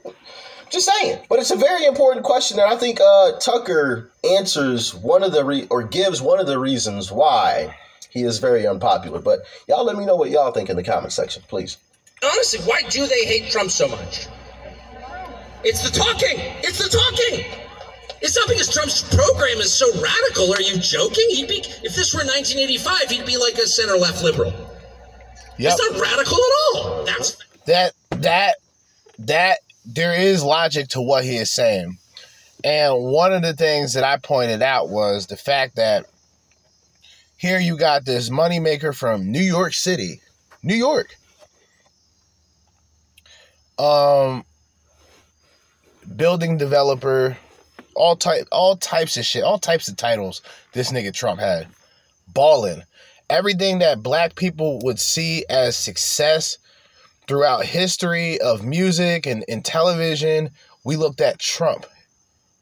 [0.70, 1.20] Just saying.
[1.28, 5.44] But it's a very important question, and I think uh, Tucker answers one of the
[5.44, 7.76] re- or gives one of the reasons why
[8.14, 9.20] he is very unpopular.
[9.20, 11.76] But y'all, let me know what y'all think in the comment section, please.
[12.22, 14.28] Honestly, why do they hate Trump so much?
[15.64, 16.38] It's the talking.
[16.62, 17.44] It's the talking.
[18.22, 20.54] It's not because Trump's program is so radical.
[20.54, 21.26] Are you joking?
[21.28, 24.52] He'd be if this were 1985, he'd be like a center left liberal.
[25.58, 25.72] Yep.
[25.72, 27.04] It's not radical at all.
[27.04, 27.36] That's
[27.66, 28.56] that that
[29.18, 31.98] that there is logic to what he is saying.
[32.62, 36.06] And one of the things that I pointed out was the fact that
[37.44, 40.22] here you got this moneymaker from New York City,
[40.62, 41.14] New York.
[43.78, 44.46] Um
[46.16, 47.36] building developer,
[47.94, 50.40] all type all types of shit, all types of titles
[50.72, 51.68] this nigga Trump had.
[52.32, 52.82] Ballin'.
[53.28, 56.56] Everything that black people would see as success
[57.28, 60.48] throughout history of music and, and television,
[60.82, 61.84] we looked at Trump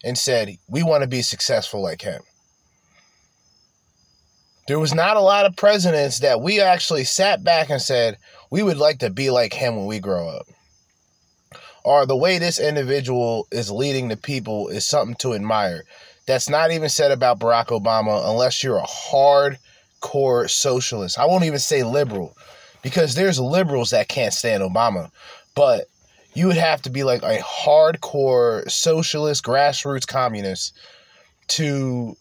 [0.02, 2.22] and said, we want to be successful like him.
[4.68, 8.16] There was not a lot of presidents that we actually sat back and said,
[8.50, 10.46] we would like to be like him when we grow up.
[11.84, 15.82] Or the way this individual is leading the people is something to admire.
[16.26, 21.18] That's not even said about Barack Obama unless you're a hardcore socialist.
[21.18, 22.36] I won't even say liberal
[22.82, 25.10] because there's liberals that can't stand Obama,
[25.56, 25.86] but
[26.34, 30.78] you would have to be like a hardcore socialist, grassroots communist
[31.48, 32.16] to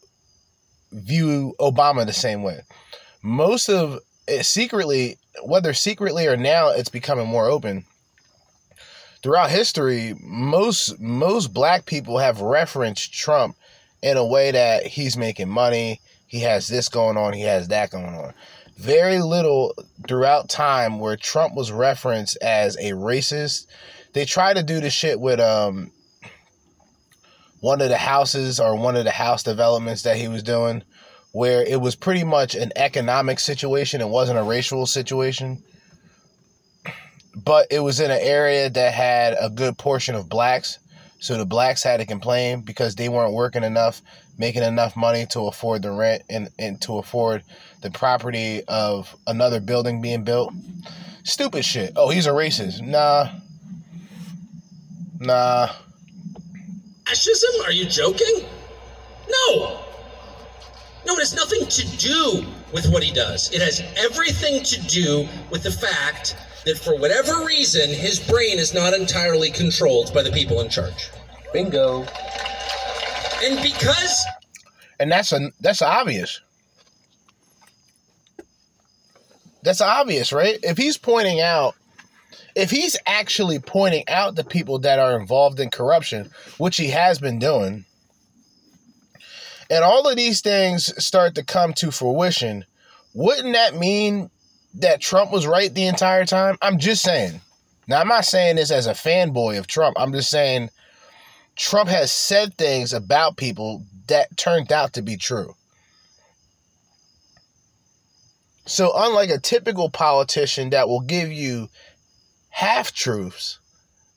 [0.92, 2.62] view Obama the same way.
[3.22, 7.86] Most of it secretly, whether secretly or now, it's becoming more open.
[9.24, 13.56] Throughout history, most most black people have referenced Trump
[14.02, 17.92] in a way that he's making money, he has this going on, he has that
[17.92, 18.34] going on
[18.82, 19.76] very little
[20.08, 23.68] throughout time where Trump was referenced as a racist.
[24.14, 25.92] They try to do the shit with um
[27.62, 30.84] one of the houses or one of the house developments that he was doing
[31.32, 34.02] where it was pretty much an economic situation.
[34.02, 35.64] It wasn't a racial situation.
[37.34, 40.80] But it was in an area that had a good portion of blacks.
[41.20, 44.02] So the blacks had to complain because they weren't working enough,
[44.38, 47.44] making enough money to afford the rent and, and to afford
[47.82, 50.54] the property of another building being built.
[51.24, 51.94] Stupid shit.
[51.96, 52.82] Oh, he's a racist.
[52.82, 53.30] Nah.
[55.20, 55.70] Nah.
[57.12, 57.66] Fascism?
[57.66, 58.46] Are you joking?
[59.28, 59.82] No.
[61.06, 63.52] No, it has nothing to do with what he does.
[63.52, 68.74] It has everything to do with the fact that for whatever reason, his brain is
[68.74, 71.10] not entirely controlled by the people in charge.
[71.52, 72.06] Bingo.
[73.44, 74.26] And because
[74.98, 76.40] And that's a that's obvious.
[79.64, 80.58] That's obvious, right?
[80.64, 81.76] If he's pointing out
[82.56, 87.20] if he's actually pointing out the people that are involved in corruption, which he has
[87.20, 87.86] been doing,
[89.70, 92.66] and all of these things start to come to fruition,
[93.14, 94.30] wouldn't that mean
[94.76, 96.58] that Trump was right the entire time?
[96.62, 97.42] I'm just saying.
[97.88, 99.98] Now, I'm not saying this as a fanboy of Trump.
[100.00, 100.70] I'm just saying
[101.56, 105.56] Trump has said things about people that turned out to be true.
[108.66, 111.70] So, unlike a typical politician that will give you
[112.52, 113.60] half truths,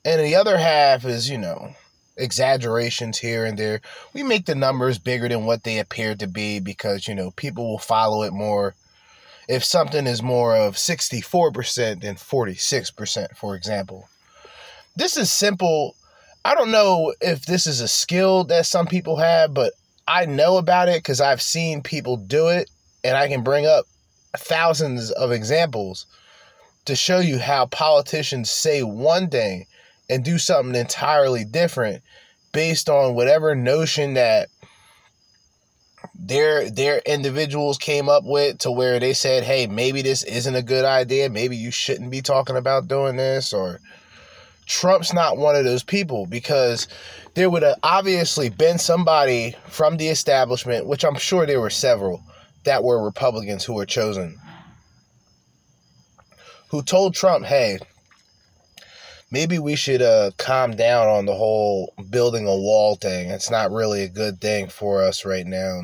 [0.05, 1.75] and the other half is, you know,
[2.17, 3.81] exaggerations here and there,
[4.13, 7.67] we make the numbers bigger than what they appear to be because, you know, people
[7.67, 8.75] will follow it more.
[9.49, 14.09] If something is more of 64% than 46%, for example.
[14.97, 15.97] This is simple.
[16.45, 19.73] I don't know if this is a skill that some people have, but
[20.07, 22.71] I know about it because I've seen people do it,
[23.03, 23.87] and I can bring up
[24.37, 26.07] thousands of examples
[26.85, 29.67] to show you how politicians say one thing
[30.09, 32.03] and do something entirely different
[32.53, 34.49] based on whatever notion that
[36.15, 40.63] their their individuals came up with to where they said, "Hey, maybe this isn't a
[40.63, 41.29] good idea.
[41.29, 43.81] Maybe you shouldn't be talking about doing this." Or
[44.67, 46.87] Trump's not one of those people because
[47.35, 52.23] there would have obviously been somebody from the establishment, which I'm sure there were several
[52.65, 54.39] that were Republicans who were chosen,
[56.69, 57.79] who told Trump, "Hey,
[59.31, 63.31] maybe we should uh, calm down on the whole building a wall thing.
[63.31, 65.83] It's not really a good thing for us right now."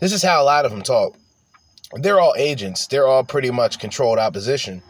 [0.00, 1.16] This is how a lot of them talk.
[1.94, 2.86] They're all agents.
[2.86, 4.82] They're all pretty much controlled opposition.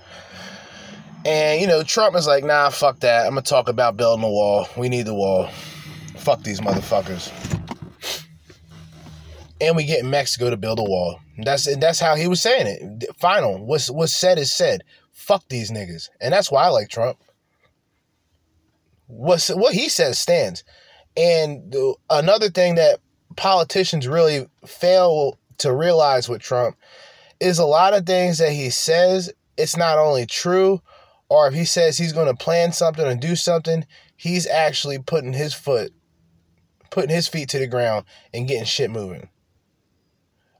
[1.24, 3.26] And you know, Trump is like, "Nah, fuck that.
[3.26, 4.68] I'm gonna talk about building a wall.
[4.76, 5.48] We need the wall.
[6.16, 7.30] Fuck these motherfuckers."
[9.60, 11.20] And we get Mexico to build a wall.
[11.38, 13.16] That's that's how he was saying it.
[13.18, 14.82] Final, what's what's said is said.
[15.12, 17.18] Fuck these niggas, and that's why I like Trump.
[19.06, 20.64] What's what he says stands.
[21.16, 22.98] And the, another thing that
[23.36, 26.76] politicians really fail to realize with Trump
[27.38, 30.82] is a lot of things that he says it's not only true,
[31.28, 33.86] or if he says he's going to plan something and do something,
[34.16, 35.92] he's actually putting his foot,
[36.90, 39.28] putting his feet to the ground and getting shit moving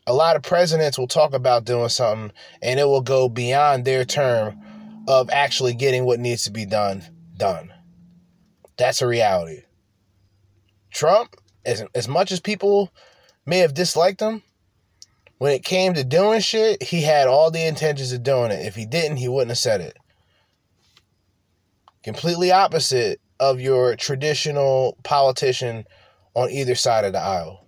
[0.07, 2.33] a lot of presidents will talk about doing something
[2.63, 4.61] and it will go beyond their term
[5.09, 7.03] of actually getting what needs to be done
[7.37, 7.73] done.
[8.77, 9.63] That's a reality.
[10.93, 12.93] Trump, as, as much as people
[13.47, 14.43] may have disliked him,
[15.39, 18.67] when it came to doing shit, he had all the intentions of doing it.
[18.67, 19.97] If he didn't, he wouldn't have said it.
[22.03, 25.85] Completely opposite of your traditional politician
[26.35, 27.64] on either side of the aisle.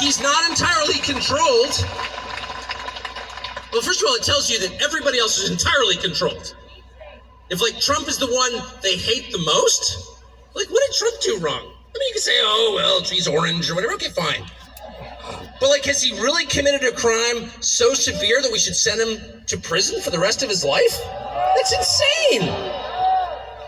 [0.00, 1.86] He's not entirely controlled.
[3.72, 6.54] Well, first of all, it tells you that everybody else is entirely controlled.
[7.50, 10.08] If like Trump is the one they hate the most,
[10.54, 11.72] like what did Trump do wrong?
[11.94, 13.94] I mean, you can say, oh well, he's orange or whatever.
[13.94, 14.44] Okay, fine.
[15.60, 19.42] But like, has he really committed a crime so severe that we should send him
[19.46, 21.00] to prison for the rest of his life?
[21.56, 22.48] That's insane.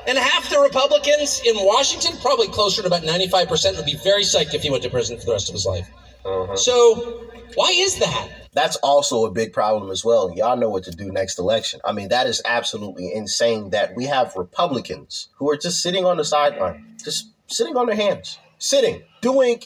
[0.06, 4.54] And half the Republicans in Washington, probably closer to about 95%, would be very psyched
[4.54, 5.88] if he went to prison for the rest of his life.
[6.24, 6.56] Uh-huh.
[6.56, 8.28] So, why is that?
[8.52, 10.32] That's also a big problem as well.
[10.34, 11.80] Y'all know what to do next election.
[11.84, 16.16] I mean, that is absolutely insane that we have Republicans who are just sitting on
[16.16, 19.60] the sideline, just sitting on their hands, sitting, doing.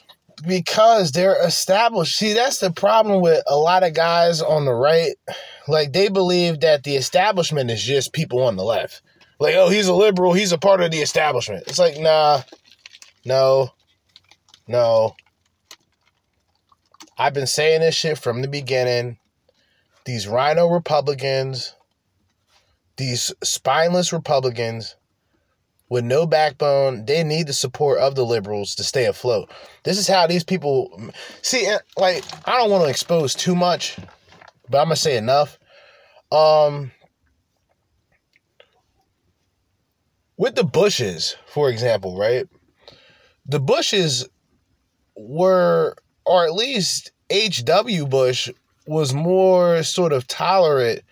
[0.46, 2.16] Because they're established.
[2.16, 5.14] See, that's the problem with a lot of guys on the right.
[5.66, 9.02] Like, they believe that the establishment is just people on the left.
[9.38, 11.64] Like, oh, he's a liberal, he's a part of the establishment.
[11.66, 12.42] It's like, nah,
[13.24, 13.70] no,
[14.66, 15.14] no.
[17.18, 19.18] I've been saying this shit from the beginning.
[20.04, 21.74] These RINO Republicans,
[22.96, 24.96] these spineless Republicans
[25.90, 27.04] with no backbone.
[27.06, 29.50] They need the support of the liberals to stay afloat.
[29.84, 31.10] This is how these people
[31.42, 31.66] see.
[31.66, 33.96] eh, Like, I don't want to expose too much,
[34.68, 35.58] but I'm gonna say enough.
[36.30, 36.92] Um,
[40.36, 42.46] with the Bushes, for example, right?
[43.46, 44.28] The Bushes
[45.16, 45.96] were,
[46.28, 48.06] or at least H.W.
[48.06, 48.50] Bush
[48.86, 51.02] was more sort of tolerant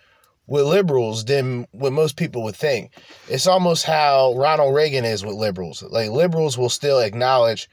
[0.47, 2.93] with liberals than what most people would think.
[3.29, 5.83] It's almost how Ronald Reagan is with liberals.
[5.83, 7.69] Like liberals will still acknowledge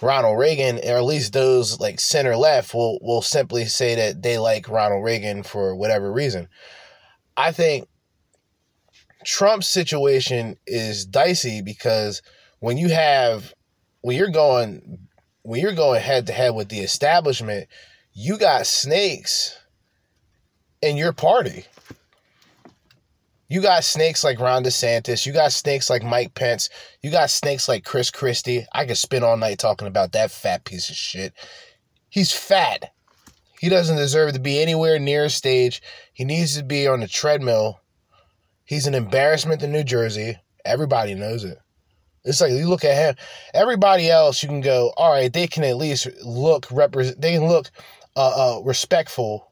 [0.00, 4.38] Ronald Reagan, or at least those like center left will will simply say that they
[4.38, 6.48] like Ronald Reagan for whatever reason.
[7.36, 7.88] I think
[9.24, 12.22] Trump's situation is dicey because
[12.60, 13.54] when you have
[14.02, 15.08] when you're going
[15.42, 17.68] when you're going head to head with the establishment,
[18.12, 19.58] you got snakes
[20.80, 21.64] in your party.
[23.48, 25.26] You got snakes like Ron DeSantis.
[25.26, 26.70] You got snakes like Mike Pence.
[27.02, 28.66] You got snakes like Chris Christie.
[28.72, 31.34] I could spend all night talking about that fat piece of shit.
[32.08, 32.92] He's fat.
[33.60, 35.82] He doesn't deserve to be anywhere near a stage.
[36.12, 37.80] He needs to be on the treadmill.
[38.64, 40.38] He's an embarrassment to New Jersey.
[40.64, 41.58] Everybody knows it.
[42.24, 43.16] It's like you look at him.
[43.52, 44.92] Everybody else, you can go.
[44.96, 47.20] All right, they can at least look represent.
[47.20, 47.70] They can look
[48.14, 49.50] uh, uh, respectful,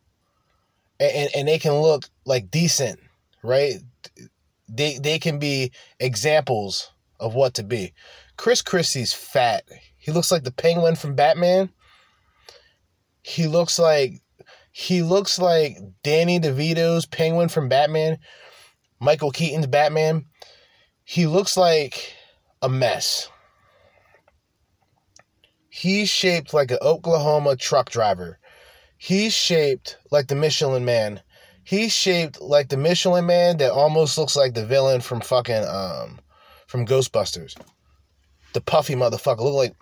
[1.01, 3.01] and, and and they can look like decent,
[3.43, 3.75] right?
[4.69, 7.93] They they can be examples of what to be.
[8.37, 9.65] Chris Christie's fat.
[9.99, 11.71] He looks like the Penguin from Batman.
[13.23, 14.23] He looks like
[14.71, 18.19] he looks like Danny DeVito's Penguin from Batman.
[19.01, 20.27] Michael Keaton's Batman.
[21.05, 22.15] He looks like
[22.63, 23.29] a mess.
[25.69, 28.39] He's shaped like an Oklahoma truck driver.
[28.99, 31.23] He's shaped like the Michelin Man.
[31.65, 36.21] He's shaped like the Michelin Man that almost looks like the villain from fucking um
[36.67, 37.57] from Ghostbusters.
[38.53, 39.77] The puffy motherfucker look like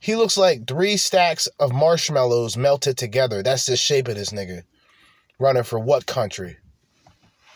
[0.00, 3.42] he looks like three stacks of marshmallows melted together.
[3.42, 4.62] That's the shape of this nigga.
[5.38, 6.56] Running for what country?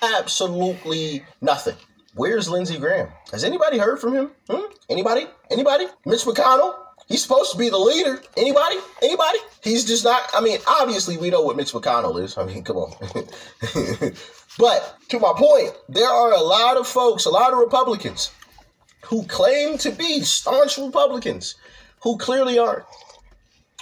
[0.02, 1.76] Absolutely nothing.
[2.14, 3.08] Where's Lindsey Graham?
[3.30, 4.30] Has anybody heard from him?
[4.48, 4.72] Hmm?
[4.88, 5.26] Anybody?
[5.50, 5.86] Anybody?
[6.04, 6.74] Mitch McConnell?
[7.06, 8.20] He's supposed to be the leader.
[8.36, 8.76] Anybody?
[9.02, 9.38] Anybody?
[9.62, 10.22] He's just not.
[10.34, 12.36] I mean, obviously, we know what Mitch McConnell is.
[12.36, 12.92] I mean, come on.
[14.58, 18.32] but to my point, there are a lot of folks, a lot of Republicans
[19.02, 21.56] who claim to be staunch Republicans
[22.02, 22.84] who clearly aren't.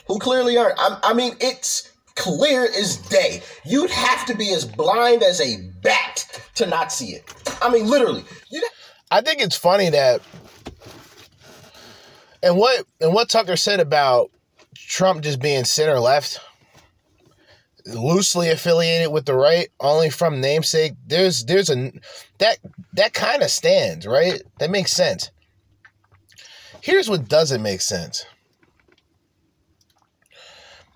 [0.07, 0.79] Who clearly aren't.
[0.79, 3.43] I, I mean, it's clear as day.
[3.65, 7.33] You'd have to be as blind as a bat to not see it.
[7.63, 8.25] I mean, literally.
[8.51, 8.63] You
[9.11, 10.21] I think it's funny that
[12.43, 14.31] and what and what Tucker said about
[14.75, 16.41] Trump just being center left,
[17.87, 20.95] loosely affiliated with the right, only from namesake.
[21.07, 21.93] There's there's a
[22.39, 22.59] that
[22.95, 24.43] that kind of stands right.
[24.59, 25.31] That makes sense.
[26.81, 28.25] Here's what doesn't make sense.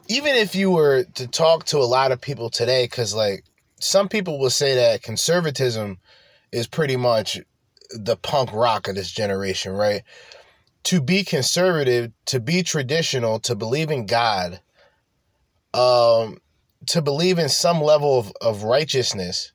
[0.08, 3.44] Even if you were to talk to a lot of people today, because like
[3.80, 5.98] some people will say that conservatism
[6.52, 7.40] is pretty much
[7.90, 10.02] the punk rock of this generation, right?
[10.84, 14.60] To be conservative, to be traditional, to believe in God,
[15.74, 16.38] um,
[16.86, 19.52] to believe in some level of, of righteousness,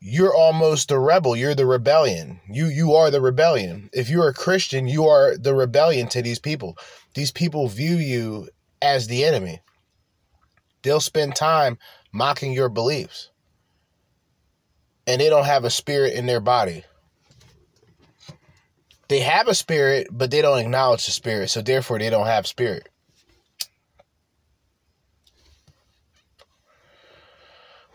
[0.00, 1.36] you're almost the rebel.
[1.36, 2.40] You're the rebellion.
[2.48, 3.90] You you are the rebellion.
[3.92, 6.78] If you're a Christian, you are the rebellion to these people.
[7.14, 8.48] These people view you
[8.82, 9.60] as the enemy.
[10.82, 11.78] They'll spend time
[12.12, 13.30] mocking your beliefs.
[15.06, 16.84] And they don't have a spirit in their body.
[19.08, 22.46] They have a spirit, but they don't acknowledge the spirit, so therefore they don't have
[22.46, 22.88] spirit.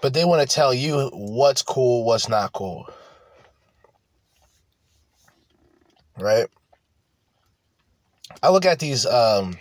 [0.01, 2.89] But they want to tell you what's cool, what's not cool.
[6.19, 6.47] Right?
[8.41, 9.57] I look at these um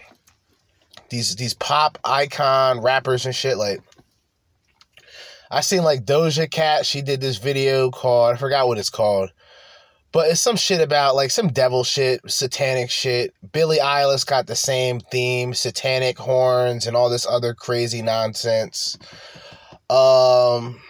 [1.13, 3.81] these these pop icon rappers and shit like
[5.51, 9.31] I seen like Doja Cat, she did this video called I forgot what it's called.
[10.11, 13.35] But it's some shit about like some devil shit, satanic shit.
[13.53, 18.97] Billie Eilish got the same theme, satanic horns and all this other crazy nonsense.
[19.91, 20.81] Um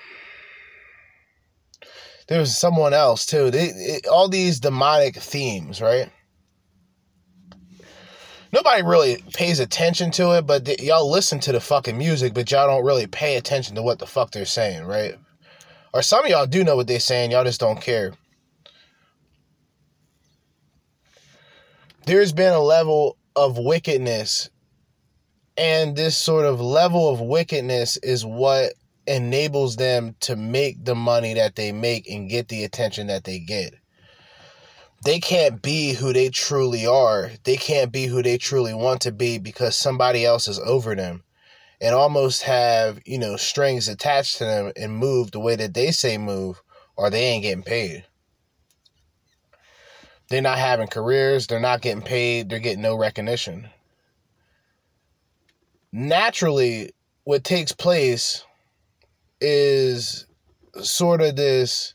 [2.29, 3.51] there was someone else too.
[3.51, 6.09] They, it, all these demonic themes, right?
[8.53, 12.51] Nobody really pays attention to it, but th- y'all listen to the fucking music, but
[12.51, 15.15] y'all don't really pay attention to what the fuck they're saying, right?
[15.95, 18.13] Or some of y'all do know what they're saying, y'all just don't care.
[22.05, 24.51] There's been a level of wickedness,
[25.57, 28.75] and this sort of level of wickedness is what
[29.07, 33.39] enables them to make the money that they make and get the attention that they
[33.39, 33.75] get.
[35.05, 37.31] They can't be who they truly are.
[37.45, 41.25] They can't be who they truly want to be because somebody else is over them
[41.81, 45.91] and almost have, you know, strings attached to them and move the way that they
[45.91, 46.63] say move
[46.97, 48.05] or they ain't getting paid.
[50.29, 53.69] They're not having careers, they're not getting paid, they're getting no recognition.
[55.91, 56.93] Naturally,
[57.25, 58.45] what takes place
[59.41, 60.27] is
[60.81, 61.95] sort of this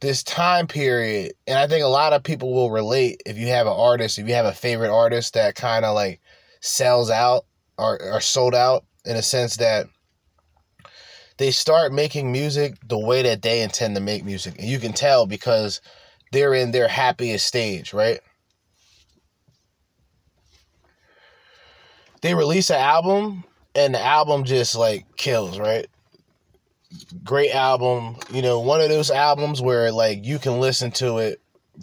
[0.00, 3.66] this time period and i think a lot of people will relate if you have
[3.66, 6.20] an artist if you have a favorite artist that kind of like
[6.60, 7.46] sells out
[7.78, 9.86] or, or sold out in a sense that
[11.38, 14.92] they start making music the way that they intend to make music and you can
[14.92, 15.80] tell because
[16.32, 18.20] they're in their happiest stage right?
[22.22, 23.44] They release an album
[23.74, 25.86] and the album just like kills right
[27.22, 28.16] great album.
[28.30, 31.40] You know, one of those albums where like you can listen to it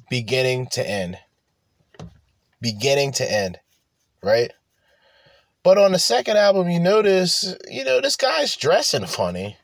[0.10, 1.18] beginning to end.
[2.62, 3.60] Beginning to end.
[4.22, 4.52] Right?
[5.64, 9.58] But on the second album, you notice, you know, this guy's dressing funny.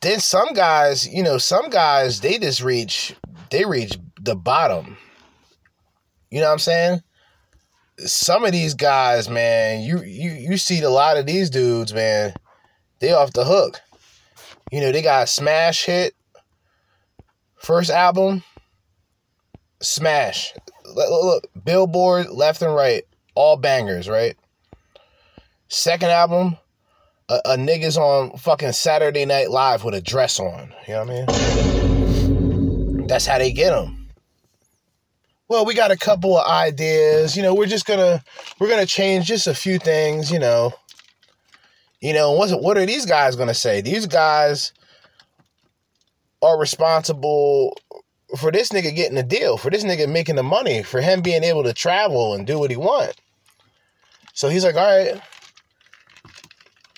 [0.00, 3.14] Then some guys, you know, some guys they just reach
[3.50, 4.96] they reach the bottom.
[6.30, 7.02] You know what I'm saying?
[7.98, 12.34] Some of these guys, man, you you you see a lot of these dudes, man,
[13.00, 13.80] they off the hook.
[14.70, 16.14] You know, they got a smash hit.
[17.56, 18.42] First album,
[19.80, 20.52] smash.
[20.84, 23.04] Look, look, Billboard, left and right,
[23.34, 24.36] all bangers, right?
[25.68, 26.56] Second album,
[27.28, 30.72] a, a nigga's on fucking Saturday Night Live with a dress on.
[30.86, 33.06] You know what I mean?
[33.06, 34.08] That's how they get them.
[35.48, 37.36] Well, we got a couple of ideas.
[37.36, 38.22] You know, we're just gonna
[38.58, 40.30] we're gonna change just a few things.
[40.30, 40.72] You know,
[42.00, 43.80] you know, what's, what are these guys going to say?
[43.80, 44.72] These guys
[46.42, 47.76] are responsible
[48.38, 51.44] for this nigga getting a deal, for this nigga making the money, for him being
[51.44, 53.14] able to travel and do what he want.
[54.34, 55.20] So he's like, all right.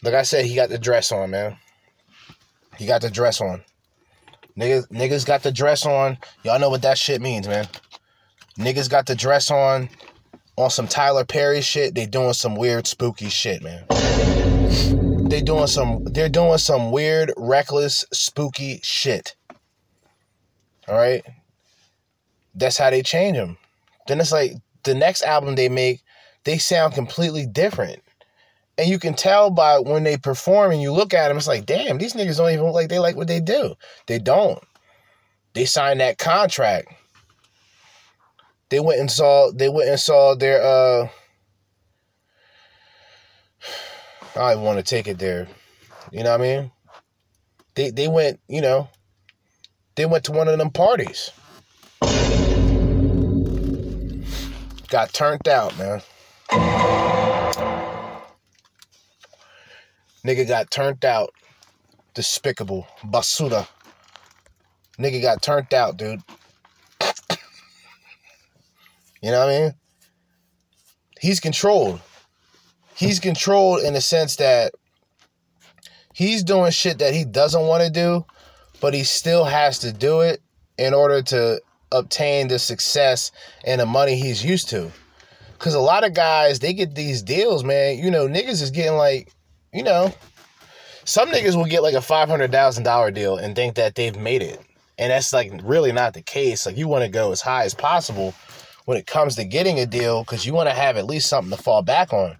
[0.03, 1.57] Like I said, he got the dress on, man.
[2.77, 3.63] He got the dress on.
[4.59, 6.19] Niggas, niggas got the dress on.
[6.43, 7.67] Y'all know what that shit means, man.
[8.59, 9.89] Niggas got the dress on
[10.57, 11.95] on some Tyler Perry shit.
[11.95, 13.85] They doing some weird spooky shit, man.
[15.29, 19.35] They doing some they're doing some weird, reckless, spooky shit.
[20.87, 21.25] All right?
[22.55, 23.59] That's how they change them.
[24.07, 24.55] Then it's like
[24.85, 26.03] the next album they make,
[26.45, 28.03] they sound completely different.
[28.79, 31.66] And you can tell by when they perform and you look at them, it's like,
[31.66, 33.75] damn, these niggas don't even look like they like what they do.
[34.07, 34.62] They don't.
[35.55, 36.89] They signed that contract.
[38.71, 41.09] They went and saw they went and saw their uh
[44.37, 45.49] I want to take it there.
[46.12, 46.70] You know what I mean?
[47.74, 48.89] They they went, you know,
[49.97, 51.31] they went to one of them parties.
[54.89, 56.03] Got turned out, man.
[60.24, 61.35] Nigga got turned out.
[62.14, 62.87] Despicable.
[63.05, 63.68] Basura.
[64.99, 66.22] Nigga got turned out, dude.
[69.22, 69.74] you know what I mean?
[71.20, 72.01] He's controlled
[72.99, 74.75] he's controlled in the sense that
[76.13, 78.27] he's doing shit that he doesn't want to do,
[78.81, 80.43] but he still has to do it
[80.79, 81.61] in order to
[81.93, 83.31] obtain the success
[83.65, 84.91] and the money he's used to.
[85.59, 87.99] Cause a lot of guys, they get these deals, man.
[87.99, 89.33] You know, niggas is getting like,
[89.73, 90.13] you know,
[91.05, 94.17] some niggas will get like a five hundred thousand dollar deal and think that they've
[94.17, 94.61] made it.
[94.99, 96.67] And that's like really not the case.
[96.67, 98.35] Like you want to go as high as possible
[98.85, 101.57] when it comes to getting a deal because you want to have at least something
[101.57, 102.37] to fall back on.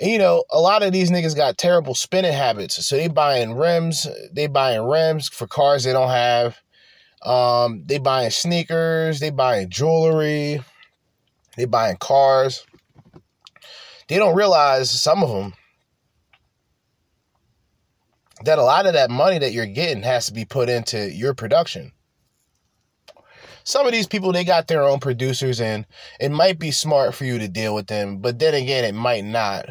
[0.00, 2.84] And, you know, a lot of these niggas got terrible spending habits.
[2.86, 6.58] So they buying rims, they buying rims for cars they don't have.
[7.22, 10.62] Um, they buying sneakers, they buying jewelry,
[11.56, 12.64] they buying cars.
[14.08, 15.54] They don't realize some of them
[18.44, 21.34] that a lot of that money that you're getting has to be put into your
[21.34, 21.92] production.
[23.64, 25.84] Some of these people they got their own producers and
[26.20, 29.24] it might be smart for you to deal with them, but then again it might
[29.24, 29.66] not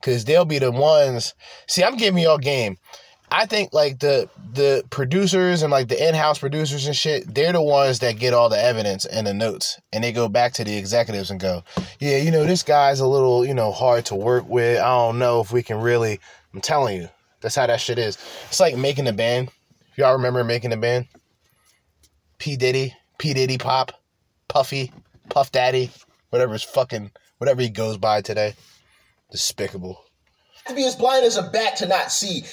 [0.00, 1.34] because they'll be the ones.
[1.68, 2.78] See, I'm giving y'all game.
[3.32, 7.62] I think like the the producers and like the in-house producers and shit, they're the
[7.62, 10.76] ones that get all the evidence and the notes, and they go back to the
[10.76, 11.62] executives and go,
[12.00, 14.80] "Yeah, you know, this guy's a little, you know, hard to work with.
[14.80, 16.18] I don't know if we can really."
[16.52, 17.08] I'm telling you,
[17.40, 18.18] that's how that shit is.
[18.48, 19.50] It's like making a band.
[19.92, 21.06] If y'all remember making a band,
[22.38, 23.92] P Diddy, P Diddy Pop,
[24.48, 24.92] Puffy,
[25.28, 25.92] Puff Daddy,
[26.30, 28.54] whatever his fucking whatever he goes by today.
[29.30, 30.04] Despicable.
[30.66, 32.44] to be as blind as a bat to not see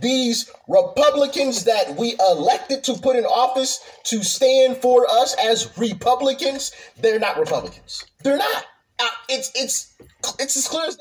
[0.00, 6.72] these Republicans that we elected to put in office to stand for us as Republicans,
[7.00, 8.04] they're not Republicans.
[8.22, 8.64] They're not.
[8.98, 9.94] Uh, it's it's
[10.38, 10.98] it's as clear as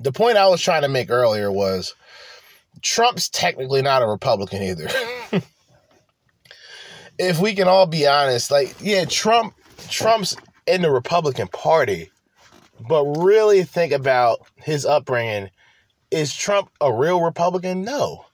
[0.00, 1.94] The point I was trying to make earlier was
[2.82, 4.88] Trump's technically not a Republican either.
[7.18, 9.54] if we can all be honest, like yeah, Trump
[9.88, 10.36] Trump's
[10.66, 12.10] in the Republican Party,
[12.86, 15.50] but really think about his upbringing.
[16.10, 17.82] Is Trump a real Republican?
[17.82, 18.24] No.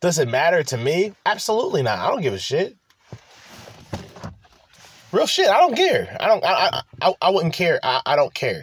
[0.00, 1.14] Does it matter to me?
[1.26, 1.98] Absolutely not.
[1.98, 2.76] I don't give a shit.
[5.10, 5.48] Real shit.
[5.48, 6.16] I don't care.
[6.20, 6.44] I don't.
[6.44, 6.82] I.
[7.00, 7.14] I.
[7.20, 7.80] I wouldn't care.
[7.82, 8.02] I.
[8.04, 8.62] I don't care.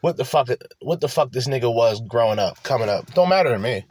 [0.00, 0.48] What the fuck?
[0.80, 1.30] What the fuck?
[1.32, 3.14] This nigga was growing up, coming up.
[3.14, 3.84] Don't matter to me.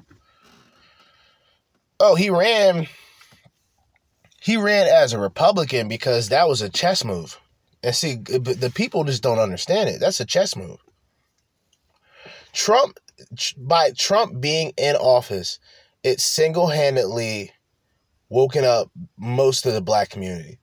[2.00, 2.88] Oh, he ran.
[4.42, 7.40] He ran as a Republican because that was a chess move.
[7.86, 10.00] And see, the people just don't understand it.
[10.00, 10.80] That's a chess move.
[12.52, 12.98] Trump,
[13.56, 15.60] by Trump being in office,
[16.04, 17.52] it single handedly
[18.28, 20.58] woken up most of the black community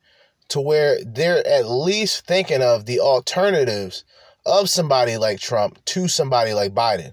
[0.48, 4.02] to where they're at least thinking of the alternatives
[4.44, 7.12] of somebody like Trump to somebody like Biden.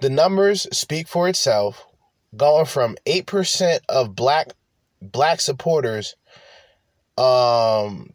[0.00, 1.86] The numbers speak for itself,
[2.36, 4.54] going from 8% of black
[5.00, 6.16] black supporters
[7.18, 8.12] um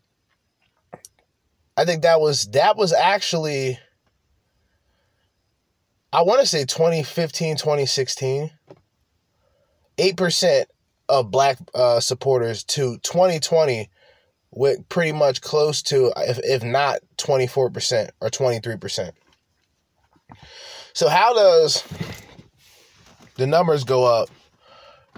[1.78, 3.78] I think that was that was actually
[6.12, 8.52] I want to say 2015, 2016.
[9.98, 10.66] 8%
[11.10, 13.90] of black uh, supporters to 2020
[14.52, 19.12] with pretty much close to if, if not 24% or 23%.
[20.94, 21.84] So how does
[23.36, 24.30] the numbers go up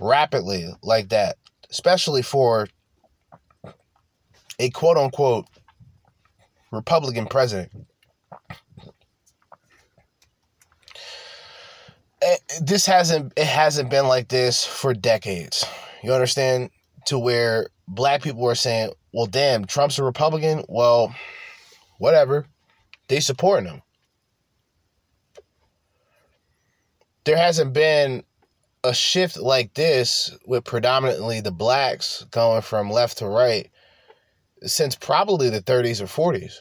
[0.01, 1.38] rapidly like that,
[1.69, 2.67] especially for
[4.60, 5.45] a quote unquote
[6.72, 7.72] Republican president?
[12.22, 15.66] Eh, this hasn't it hasn't been like this for decades.
[16.03, 16.70] You understand?
[17.05, 20.64] To where black people are saying, "Well, damn, Trump's a Republican.
[20.68, 21.16] Well,
[21.97, 22.45] whatever.
[23.07, 23.82] They support him."
[27.24, 28.24] There hasn't been
[28.84, 33.70] a shift like this with predominantly the blacks going from left to right
[34.64, 36.55] since probably the 30s or 40s.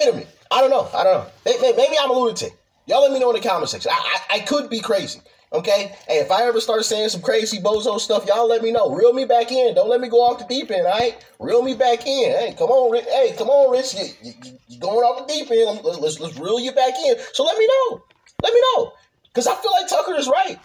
[0.00, 0.28] Wait a minute.
[0.50, 0.88] I don't know.
[0.94, 1.30] I don't know.
[1.76, 2.56] Maybe, I'm a lunatic.
[2.86, 3.90] Y'all let me know in the comment section.
[3.92, 5.20] I, I, I could be crazy.
[5.52, 5.94] Okay?
[6.08, 8.94] Hey, if I ever start saying some crazy bozo stuff, y'all let me know.
[8.94, 9.74] Reel me back in.
[9.74, 11.24] Don't let me go off the deep end, all right?
[11.38, 12.30] Reel me back in.
[12.30, 13.04] Hey, come on, Rich.
[13.04, 13.94] Hey, come on, Rich.
[13.94, 14.32] You, you,
[14.68, 15.80] you going off the deep end.
[15.84, 17.16] Let's, let's, let's reel you back in.
[17.32, 18.02] So let me know.
[18.42, 18.92] Let me know.
[19.28, 20.58] Because I feel like Tucker is right.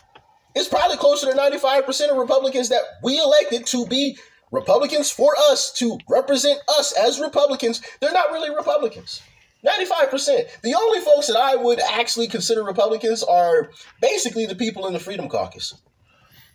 [0.55, 4.17] It's probably closer to 95% of Republicans that we elected to be
[4.51, 7.81] Republicans for us, to represent us as Republicans.
[7.99, 9.21] They're not really Republicans.
[9.65, 10.61] 95%.
[10.61, 13.71] The only folks that I would actually consider Republicans are
[14.01, 15.73] basically the people in the Freedom Caucus.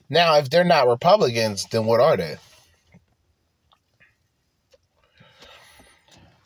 [0.08, 2.36] Now, if they're not Republicans, then what are they?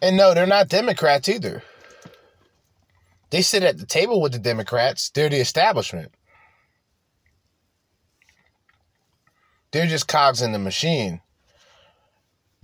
[0.02, 1.62] And no, they're not Democrats either.
[3.30, 5.10] They sit at the table with the Democrats.
[5.10, 6.12] They're the establishment.
[9.72, 11.20] They're just cogs in the machine.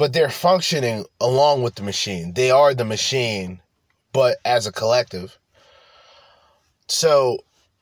[0.03, 2.34] But they're functioning along with the machine.
[2.34, 3.61] They are the machine,
[4.12, 5.38] but as a collective.
[6.88, 7.38] So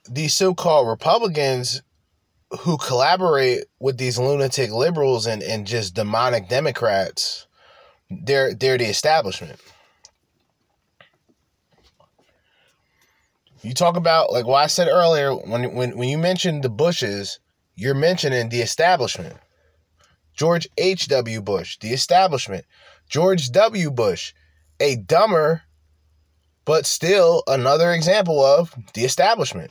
[0.07, 1.81] these so called Republicans
[2.61, 7.47] who collaborate with these lunatic liberals and, and just demonic Democrats,
[8.11, 9.59] they're they're the establishment.
[13.63, 17.41] You talk about like what I said earlier when when when you mentioned the Bushes,
[17.77, 19.39] you're mentioning the establishment.
[20.41, 21.43] George H.W.
[21.43, 22.65] Bush, the establishment.
[23.11, 23.91] George W.
[23.91, 24.33] Bush,
[24.81, 25.61] a dumber,
[26.65, 29.71] but still another example of the establishment.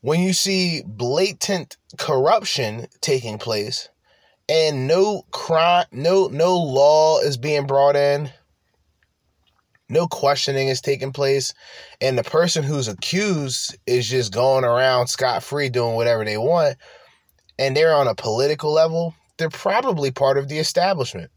[0.00, 3.90] When you see blatant corruption taking place
[4.48, 8.30] and no crime, no no law is being brought in,
[9.90, 11.52] no questioning is taking place,
[12.00, 16.78] and the person who's accused is just going around scot free doing whatever they want,
[17.58, 21.30] and they're on a political level, they're probably part of the establishment.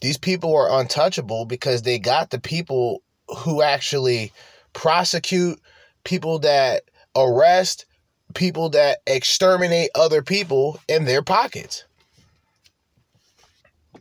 [0.00, 3.02] These people are untouchable because they got the people
[3.38, 4.32] who actually
[4.72, 5.60] prosecute,
[6.04, 6.82] people that
[7.16, 7.86] arrest,
[8.34, 11.84] people that exterminate other people in their pockets.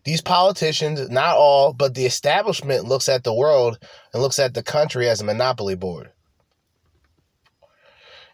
[0.03, 3.79] These politicians, not all, but the establishment looks at the world
[4.13, 6.11] and looks at the country as a monopoly board.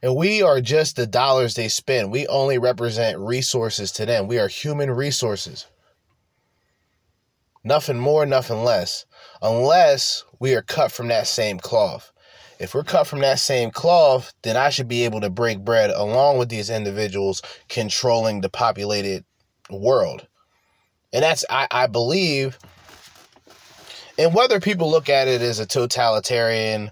[0.04, 2.12] And we are just the dollars they spend.
[2.12, 4.28] We only represent resources to them.
[4.28, 5.68] We are human resources.
[7.64, 9.06] Nothing more, nothing less.
[9.42, 12.12] Unless we are cut from that same cloth.
[12.60, 15.92] If we're cut from that same cloth, then I should be able to break bread
[15.92, 19.24] along with these individuals controlling the populated
[19.70, 20.28] world.
[21.14, 22.58] And that's, I, I believe,
[24.18, 26.92] and whether people look at it as a totalitarian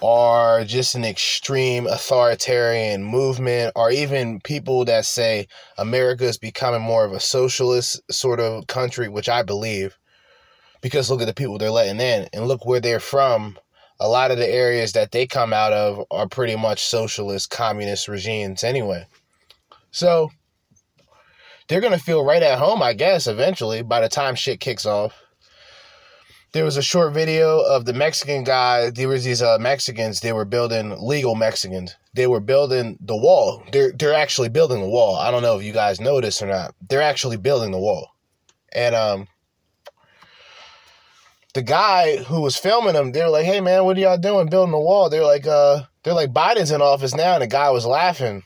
[0.00, 7.04] or just an extreme authoritarian movement, or even people that say America is becoming more
[7.04, 9.98] of a socialist sort of country, which I believe,
[10.80, 13.58] because look at the people they're letting in and look where they're from.
[14.00, 18.06] A lot of the areas that they come out of are pretty much socialist, communist
[18.06, 19.04] regimes anyway.
[19.90, 20.30] So
[21.66, 24.86] they're going to feel right at home, I guess, eventually by the time shit kicks
[24.86, 25.20] off
[26.58, 28.90] there was a short video of the Mexican guy.
[28.90, 30.18] There was these uh, Mexicans.
[30.18, 31.94] They were building legal Mexicans.
[32.14, 33.62] They were building the wall.
[33.70, 35.14] They're they're actually building the wall.
[35.14, 36.74] I don't know if you guys know this or not.
[36.88, 38.08] They're actually building the wall,
[38.72, 39.28] and um,
[41.54, 44.48] the guy who was filming them, they were like, "Hey man, what are y'all doing
[44.48, 47.70] building the wall?" They're like, "Uh, they're like Biden's in office now," and the guy
[47.70, 48.42] was laughing.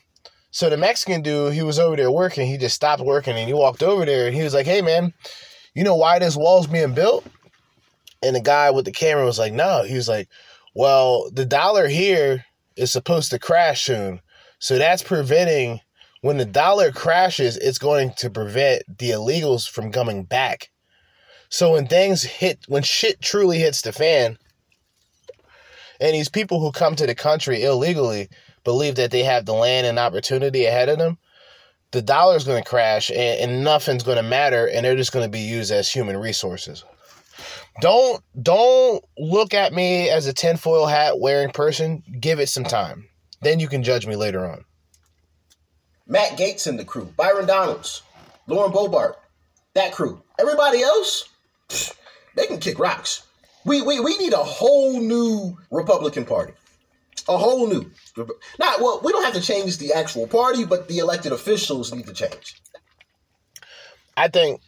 [0.50, 2.46] So the Mexican dude, he was over there working.
[2.46, 5.14] He just stopped working and he walked over there and he was like, "Hey man,
[5.72, 7.24] you know why this wall's being built?"
[8.23, 9.83] And the guy with the camera was like, no.
[9.83, 10.29] He was like,
[10.75, 12.45] well, the dollar here
[12.77, 14.20] is supposed to crash soon.
[14.59, 15.81] So that's preventing,
[16.20, 20.70] when the dollar crashes, it's going to prevent the illegals from coming back.
[21.49, 24.39] So when things hit, when shit truly hits the fan,
[26.01, 28.29] and these people who come to the country illegally
[28.64, 31.18] believe that they have the land and opportunity ahead of them,
[31.91, 35.27] the dollar's going to crash and, and nothing's going to matter, and they're just going
[35.27, 36.85] to be used as human resources.
[37.81, 42.03] Don't don't look at me as a tinfoil hat wearing person.
[42.20, 43.09] Give it some time.
[43.41, 44.64] Then you can judge me later on.
[46.07, 48.03] Matt Gaetz and the crew, Byron Donalds,
[48.47, 49.14] Lauren Boebert,
[49.75, 50.23] that crew.
[50.39, 51.29] Everybody else,
[52.37, 53.27] they can kick rocks.
[53.64, 56.53] We, we, we need a whole new Republican Party.
[57.29, 57.91] A whole new.
[58.59, 62.07] Not well, we don't have to change the actual party, but the elected officials need
[62.07, 62.61] to change.
[64.16, 64.61] I think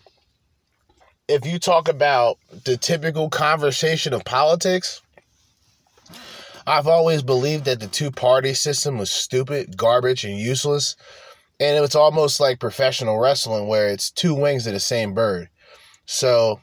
[1.29, 5.01] if you talk about the typical conversation of politics,
[6.67, 10.97] I've always believed that the two party system was stupid, garbage, and useless.
[11.61, 15.49] And it's almost like professional wrestling where it's two wings of the same bird.
[16.07, 16.61] So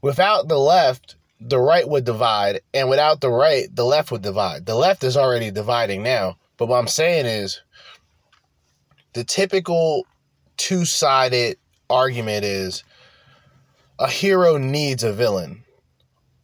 [0.00, 2.60] without the left, the right would divide.
[2.72, 4.64] And without the right, the left would divide.
[4.64, 6.36] The left is already dividing now.
[6.56, 7.60] But what I'm saying is
[9.12, 10.06] the typical
[10.56, 11.58] two sided
[11.90, 12.84] argument is
[13.98, 15.64] a hero needs a villain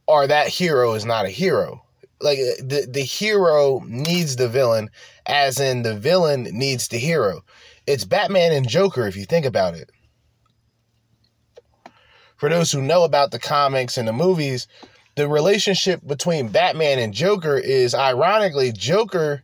[0.06, 1.82] or that hero is not a hero.
[2.20, 4.90] Like uh, the the hero needs the villain
[5.26, 7.42] as in the villain needs the hero.
[7.86, 9.90] It's batman and joker if you think about it.
[12.36, 14.66] For those who know about the comics and the movies
[15.14, 19.42] the relationship between batman and joker is ironically joker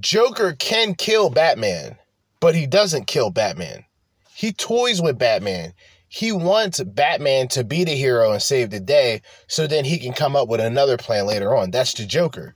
[0.00, 1.96] joker can kill batman
[2.44, 3.86] but he doesn't kill batman.
[4.34, 5.72] He toys with batman
[6.14, 10.12] he wants Batman to be the hero and save the day so then he can
[10.12, 11.72] come up with another plan later on.
[11.72, 12.54] That's the Joker.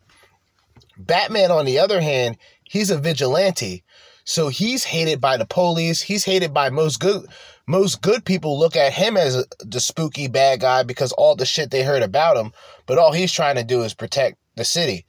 [0.97, 3.83] Batman, on the other hand, he's a vigilante.
[4.23, 6.01] So he's hated by the police.
[6.01, 7.27] He's hated by most good
[7.67, 11.73] most good people look at him as the spooky bad guy because all the shit
[11.73, 12.53] they heard about him,
[12.87, 15.05] but all he's trying to do is protect the city.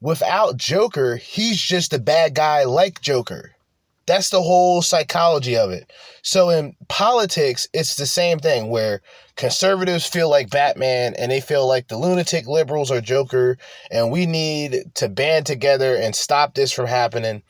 [0.00, 3.54] Without Joker, he's just a bad guy like Joker.
[4.10, 5.92] That's the whole psychology of it.
[6.22, 9.02] So in politics, it's the same thing where
[9.36, 13.56] conservatives feel like Batman and they feel like the lunatic liberals are Joker
[13.88, 17.44] and we need to band together and stop this from happening.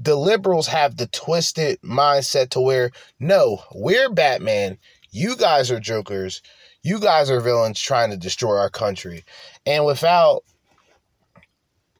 [0.00, 2.90] The liberals have the twisted mindset to where
[3.20, 4.78] no, we're Batman,
[5.10, 6.40] you guys are jokers,
[6.82, 9.22] you guys are villains trying to destroy our country.
[9.66, 10.44] And without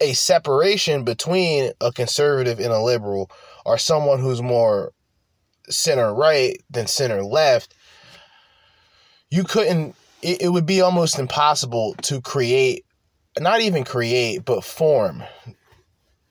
[0.00, 3.30] a separation between a conservative and a liberal
[3.68, 4.92] or someone who's more
[5.68, 7.74] center right than center left,
[9.30, 12.86] you couldn't, it, it would be almost impossible to create,
[13.38, 15.22] not even create, but form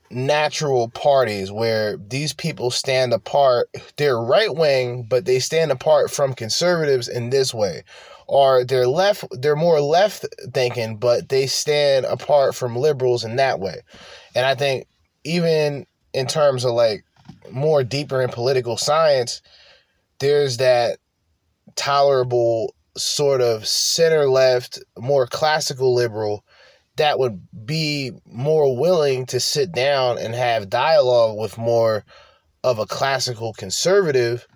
[0.10, 3.70] natural parties where these people stand apart.
[3.98, 7.84] They're right wing, but they stand apart from conservatives in this way.
[8.26, 13.60] Or they're left, they're more left thinking, but they stand apart from liberals in that
[13.60, 13.82] way.
[14.34, 14.88] And I think
[15.24, 17.04] even in terms of like
[17.52, 19.42] more deeper in political science,
[20.20, 21.00] there's that
[21.76, 26.44] tolerable sort of center left, more classical liberal
[26.96, 32.04] that would be more willing to sit down and have dialogue with more
[32.64, 34.48] of a classical conservative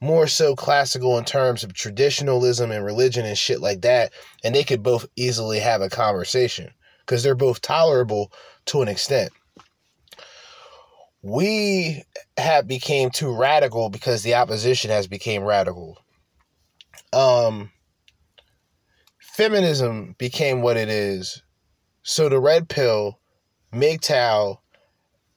[0.00, 4.12] more so classical in terms of traditionalism and religion and shit like that,
[4.42, 8.32] and they could both easily have a conversation because they're both tolerable
[8.64, 9.30] to an extent.
[11.22, 12.02] We
[12.36, 15.98] have became too radical because the opposition has became radical.
[17.12, 17.72] Um
[19.18, 21.42] feminism became what it is.
[22.02, 23.20] So the red pill,
[23.72, 24.58] MGTOW,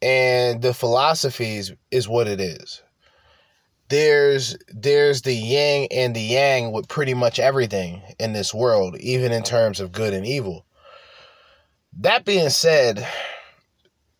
[0.01, 2.81] and the philosophies is what it is
[3.93, 9.31] there's there's the yang and the yang with pretty much everything in this world, even
[9.31, 10.65] in terms of good and evil.
[11.99, 13.07] That being said,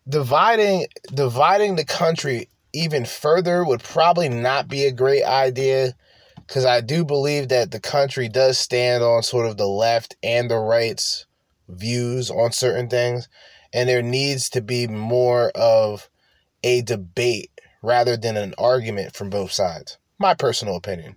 [0.08, 5.94] dividing dividing the country even further would probably not be a great idea
[6.46, 10.50] because I do believe that the country does stand on sort of the left and
[10.50, 11.26] the right's
[11.68, 13.28] views on certain things,
[13.72, 16.08] and there needs to be more of
[16.62, 17.50] a debate
[17.82, 19.98] rather than an argument from both sides.
[20.18, 21.16] My personal opinion.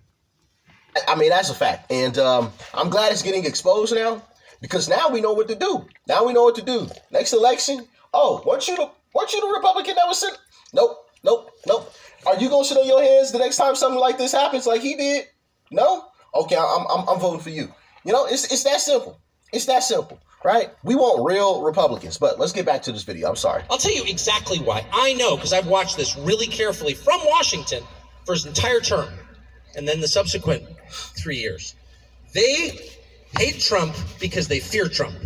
[1.06, 1.90] I mean, that's a fact.
[1.92, 4.22] And um, I'm glad it's getting exposed now
[4.60, 5.86] because now we know what to do.
[6.06, 6.88] Now we know what to do.
[7.10, 10.36] Next election, oh, weren't you the, weren't you the Republican that was sitting?
[10.72, 11.92] Nope, nope, nope.
[12.26, 14.80] Are you to sit on your hands the next time something like this happens like
[14.80, 15.26] he did?
[15.70, 16.06] No?
[16.34, 17.72] Okay, I'm, I'm, I'm voting for you.
[18.04, 19.20] You know, it's, it's that simple.
[19.52, 20.70] It's that simple right?
[20.84, 22.18] We want real Republicans.
[22.18, 23.28] But let's get back to this video.
[23.28, 23.62] I'm sorry.
[23.70, 24.86] I'll tell you exactly why.
[24.92, 27.82] I know because I've watched this really carefully from Washington
[28.24, 29.08] for his entire term
[29.76, 31.74] and then the subsequent three years.
[32.34, 32.78] They
[33.36, 35.16] hate Trump because they fear Trump.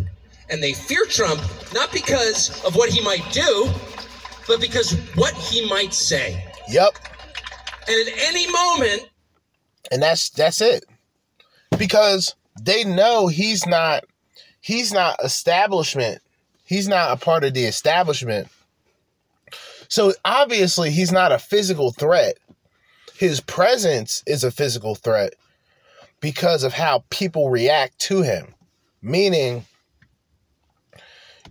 [0.52, 1.40] And they fear Trump
[1.72, 3.70] not because of what he might do,
[4.46, 6.44] but because what he might say.
[6.68, 6.94] Yep.
[7.88, 9.08] And at any moment,
[9.90, 10.84] and that's that's it.
[11.78, 14.04] Because they know he's not
[14.60, 16.20] he's not establishment.
[16.64, 18.48] He's not a part of the establishment.
[19.88, 22.38] So obviously he's not a physical threat.
[23.14, 25.34] His presence is a physical threat
[26.20, 28.54] because of how people react to him.
[29.02, 29.66] Meaning,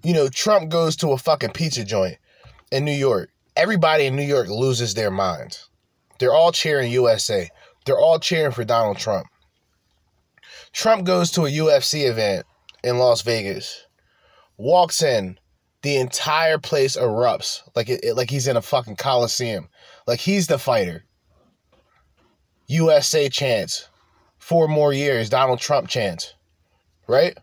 [0.03, 2.17] you know, Trump goes to a fucking pizza joint
[2.71, 3.29] in New York.
[3.55, 5.69] Everybody in New York loses their minds.
[6.19, 7.49] They're all cheering USA.
[7.85, 9.27] They're all cheering for Donald Trump.
[10.73, 12.45] Trump goes to a UFC event
[12.83, 13.85] in Las Vegas,
[14.57, 15.37] walks in,
[15.81, 19.67] the entire place erupts like it, it, like he's in a fucking coliseum,
[20.07, 21.05] like he's the fighter.
[22.67, 23.89] USA chance,
[24.37, 25.29] four more years.
[25.29, 26.35] Donald Trump chance,
[27.07, 27.37] right?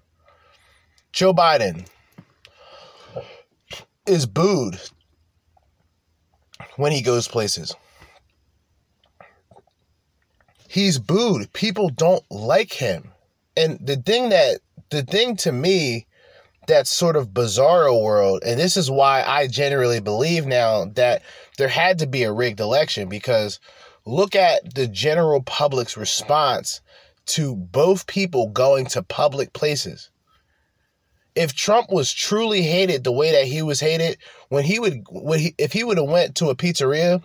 [1.13, 1.87] Joe Biden
[4.09, 4.81] is booed
[6.77, 7.75] when he goes places.
[10.69, 11.53] He's booed.
[11.53, 13.13] People don't like him.
[13.57, 14.61] And the thing that
[14.91, 16.07] the thing to me
[16.67, 21.23] that's sort of bizarro world, and this is why I generally believe now that
[21.57, 23.59] there had to be a rigged election because
[24.05, 26.81] look at the general public's response
[27.27, 30.11] to both people going to public places.
[31.35, 34.19] If Trump was truly hated the way that he was hated,
[34.49, 37.23] when he would, when he, if he would have went to a pizzeria,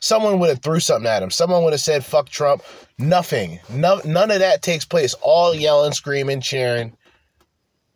[0.00, 1.30] someone would have threw something at him.
[1.30, 2.62] Someone would have said "fuck Trump."
[2.98, 3.60] Nothing.
[3.68, 5.14] No, none of that takes place.
[5.20, 6.96] All yelling, screaming, cheering.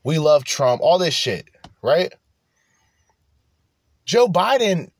[0.04, 0.82] We love Trump.
[0.82, 1.46] All this shit,
[1.82, 2.12] right?
[4.04, 4.90] Joe Biden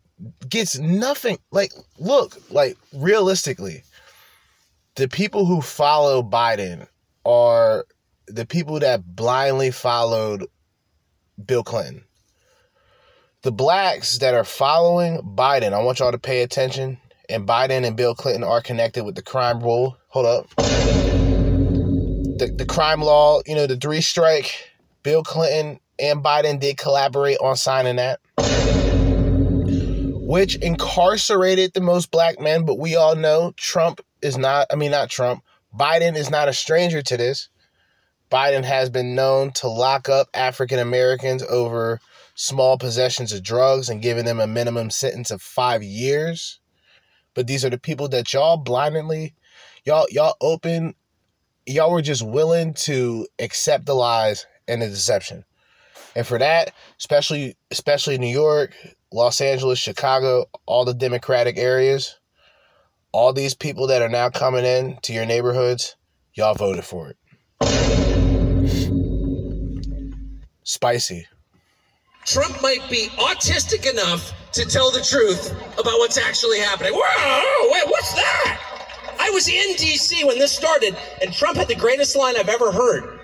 [0.48, 1.38] gets nothing.
[1.50, 3.82] Like, look, like realistically,
[4.94, 6.86] the people who follow Biden
[7.24, 7.86] are
[8.30, 10.46] the people that blindly followed
[11.44, 12.04] Bill Clinton.
[13.42, 16.98] The blacks that are following Biden, I want y'all to pay attention.
[17.28, 19.96] And Biden and Bill Clinton are connected with the crime rule.
[20.08, 20.48] Hold up.
[20.56, 24.70] The, the crime law, you know, the three strike.
[25.02, 28.20] Bill Clinton and Biden did collaborate on signing that,
[30.26, 32.64] which incarcerated the most black men.
[32.64, 35.42] But we all know Trump is not, I mean, not Trump,
[35.78, 37.48] Biden is not a stranger to this.
[38.30, 42.00] Biden has been known to lock up African Americans over
[42.34, 46.60] small possessions of drugs and giving them a minimum sentence of five years.
[47.34, 49.34] But these are the people that y'all blindly,
[49.84, 50.94] y'all, y'all open,
[51.66, 55.44] y'all were just willing to accept the lies and the deception.
[56.14, 58.74] And for that, especially especially New York,
[59.12, 62.18] Los Angeles, Chicago, all the democratic areas,
[63.12, 65.96] all these people that are now coming in to your neighborhoods,
[66.34, 68.09] y'all voted for it.
[70.70, 71.26] Spicy.
[72.24, 76.92] Trump might be autistic enough to tell the truth about what's actually happening.
[76.94, 78.60] Whoa, wait, what's that?
[79.18, 82.70] I was in DC when this started, and Trump had the greatest line I've ever
[82.70, 83.18] heard.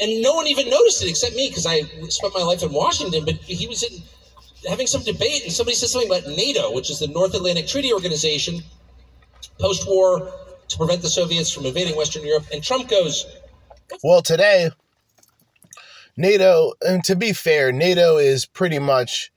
[0.00, 3.26] And no one even noticed it except me because I spent my life in Washington.
[3.26, 4.02] But he was in,
[4.66, 7.92] having some debate, and somebody said something about NATO, which is the North Atlantic Treaty
[7.92, 8.62] Organization.
[9.60, 10.32] post war
[10.68, 12.46] to prevent the Soviets from invading Western Europe.
[12.54, 13.26] And Trump goes,
[14.02, 14.70] Well, today,
[16.16, 19.32] NATO, and to be fair, NATO is pretty much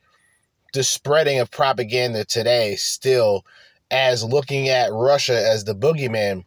[0.73, 3.45] the spreading of propaganda today still
[3.89, 6.43] as looking at Russia as the boogeyman.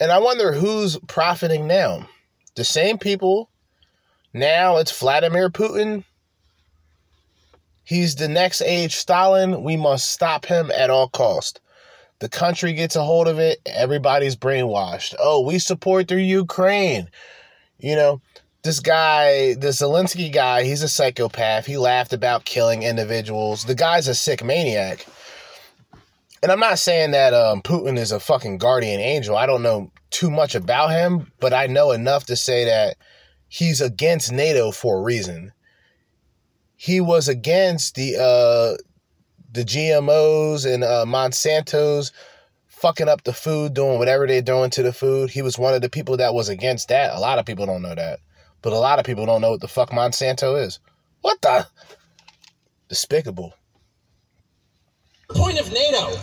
[0.00, 2.08] And I wonder who's profiting now.
[2.54, 3.48] The same people.
[4.34, 6.04] Now it's Vladimir Putin.
[7.84, 9.62] He's the next age Stalin.
[9.62, 11.60] We must stop him at all cost.
[12.18, 13.60] The country gets a hold of it.
[13.66, 15.14] Everybody's brainwashed.
[15.18, 17.08] Oh, we support the Ukraine.
[17.78, 18.20] You know,
[18.62, 21.66] this guy, the Zelensky guy, he's a psychopath.
[21.66, 23.64] He laughed about killing individuals.
[23.64, 25.06] The guy's a sick maniac.
[26.42, 29.36] And I'm not saying that um, Putin is a fucking guardian angel.
[29.36, 32.96] I don't know too much about him, but I know enough to say that
[33.48, 35.52] he's against NATO for a reason.
[36.76, 38.82] He was against the uh,
[39.52, 42.12] the GMOs and uh, Monsanto's
[42.66, 45.30] fucking up the food, doing whatever they're doing to the food.
[45.30, 47.14] He was one of the people that was against that.
[47.14, 48.18] A lot of people don't know that,
[48.62, 50.78] but a lot of people don't know what the fuck Monsanto is.
[51.20, 51.66] What the?
[52.88, 53.54] Despicable.
[55.28, 56.16] point of NATO.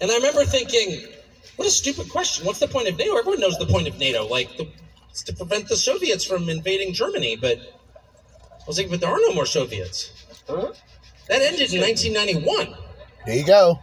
[0.00, 1.06] And I remember thinking,
[1.56, 2.44] what a stupid question.
[2.46, 3.16] What's the point of NATO?
[3.16, 4.26] Everyone knows the point of NATO.
[4.26, 4.68] Like, the,
[5.10, 7.36] it's to prevent the Soviets from invading Germany.
[7.36, 10.10] But I was like, but there are no more Soviets.
[10.48, 10.72] Huh?
[11.28, 12.74] That ended in 1991.
[13.26, 13.78] There you go.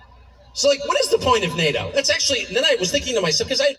[0.54, 1.92] So, like, what is the point of NATO?
[1.94, 3.76] That's actually, and then I was thinking to myself, because I,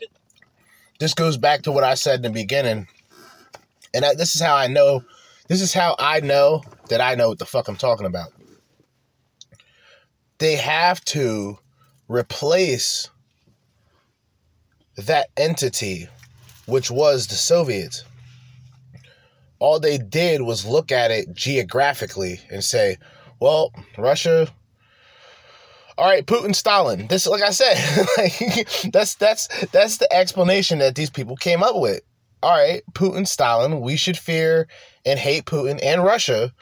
[1.02, 2.86] this goes back to what I said in the beginning.
[3.92, 5.02] And I, this is how I know,
[5.48, 8.28] this is how I know that I know what the fuck I'm talking about.
[10.38, 11.58] They have to
[12.06, 13.10] replace
[14.96, 16.06] that entity,
[16.66, 18.04] which was the Soviets.
[19.58, 22.96] All they did was look at it geographically and say,
[23.40, 24.46] well, Russia,
[25.98, 27.06] all right, Putin, Stalin.
[27.08, 27.76] This, like I said,
[28.16, 32.00] like, that's that's that's the explanation that these people came up with.
[32.42, 33.80] All right, Putin, Stalin.
[33.80, 34.68] We should fear
[35.04, 36.52] and hate Putin and Russia,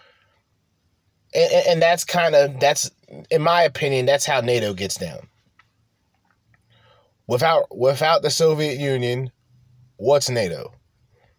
[1.35, 2.90] and, and, and that's kind of that's,
[3.31, 5.20] in my opinion, that's how NATO gets down.
[7.27, 9.31] Without without the Soviet Union,
[9.97, 10.73] what's NATO?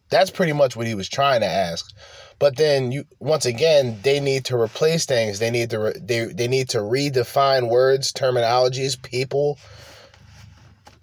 [0.09, 1.93] That's pretty much what he was trying to ask.
[2.41, 5.37] But then you once again they need to replace things.
[5.37, 9.59] They need to re, they they need to redefine words, terminologies, people,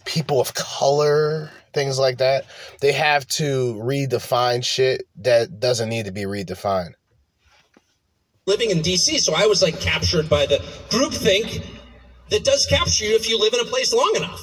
[0.05, 2.45] people of color, things like that.
[2.81, 6.95] They have to redefine shit that doesn't need to be redefined.
[8.47, 10.57] living in DC, so I was like captured by the
[10.91, 11.65] groupthink
[12.31, 14.43] that does capture you if you live in a place long enough.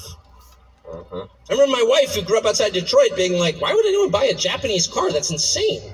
[0.86, 1.28] Mm-hmm.
[1.50, 4.24] I remember my wife, who grew up outside Detroit, being like, "Why would anyone buy
[4.24, 5.12] a Japanese car?
[5.12, 5.92] That's insane."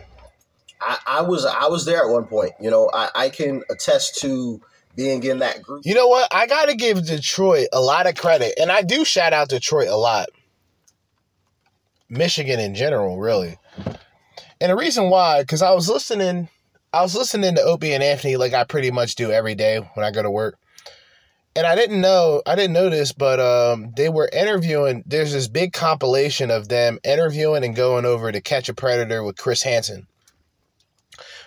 [0.82, 2.52] I, I was I was there at one point.
[2.60, 4.60] You know, I, I can attest to
[4.96, 5.86] being in that group.
[5.86, 6.28] You know what?
[6.32, 9.88] I got to give Detroit a lot of credit, and I do shout out Detroit
[9.88, 10.28] a lot.
[12.08, 13.56] Michigan in general, really.
[14.60, 16.48] And the reason why, because I was listening,
[16.92, 20.04] I was listening to Opie and Anthony like I pretty much do every day when
[20.04, 20.58] I go to work.
[21.56, 25.02] And I didn't know, I didn't know this, but um, they were interviewing.
[25.06, 29.36] There's this big compilation of them interviewing and going over to Catch a Predator with
[29.36, 30.06] Chris Hansen.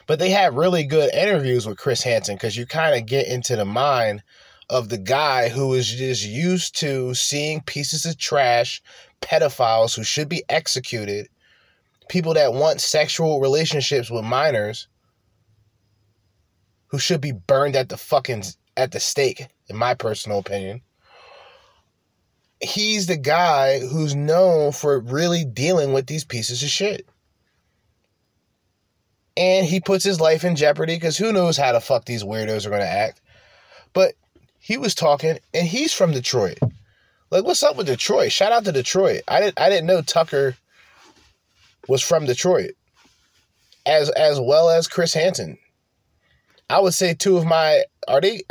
[0.07, 3.55] But they had really good interviews with Chris Hansen because you kind of get into
[3.55, 4.23] the mind
[4.69, 8.81] of the guy who is just used to seeing pieces of trash,
[9.21, 11.27] pedophiles who should be executed,
[12.09, 14.87] people that want sexual relationships with minors
[16.87, 18.43] who should be burned at the fucking
[18.77, 20.81] at the stake, in my personal opinion.
[22.61, 27.07] He's the guy who's known for really dealing with these pieces of shit
[29.37, 32.65] and he puts his life in jeopardy because who knows how the fuck these weirdos
[32.65, 33.21] are going to act.
[33.93, 34.15] But
[34.59, 36.59] he was talking, and he's from Detroit.
[37.31, 38.31] Like, what's up with Detroit?
[38.31, 39.21] Shout out to Detroit.
[39.27, 40.55] I didn't I didn't know Tucker
[41.87, 42.71] was from Detroit,
[43.85, 45.57] as as well as Chris Hansen.
[46.69, 48.41] I would say two of my are they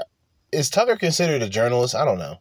[0.53, 1.95] is Tucker considered a journalist?
[1.95, 2.39] I don't know.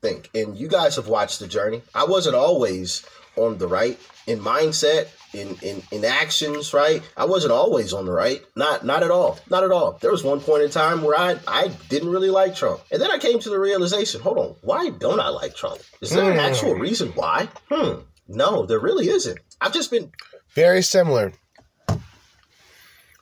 [0.00, 1.82] think, and you guys have watched the journey.
[1.94, 3.04] I wasn't always
[3.36, 7.02] on the right in mindset, in in in actions, right?
[7.16, 8.42] I wasn't always on the right.
[8.56, 9.38] Not not at all.
[9.50, 9.98] Not at all.
[10.00, 12.80] There was one point in time where I I didn't really like Trump.
[12.90, 15.80] And then I came to the realization, hold on, why don't I like Trump?
[16.00, 16.44] Is there an Hmm.
[16.44, 17.48] actual reason why?
[17.70, 18.00] Hmm.
[18.26, 19.38] No, there really isn't.
[19.60, 20.12] I've just been
[20.54, 21.32] Very similar.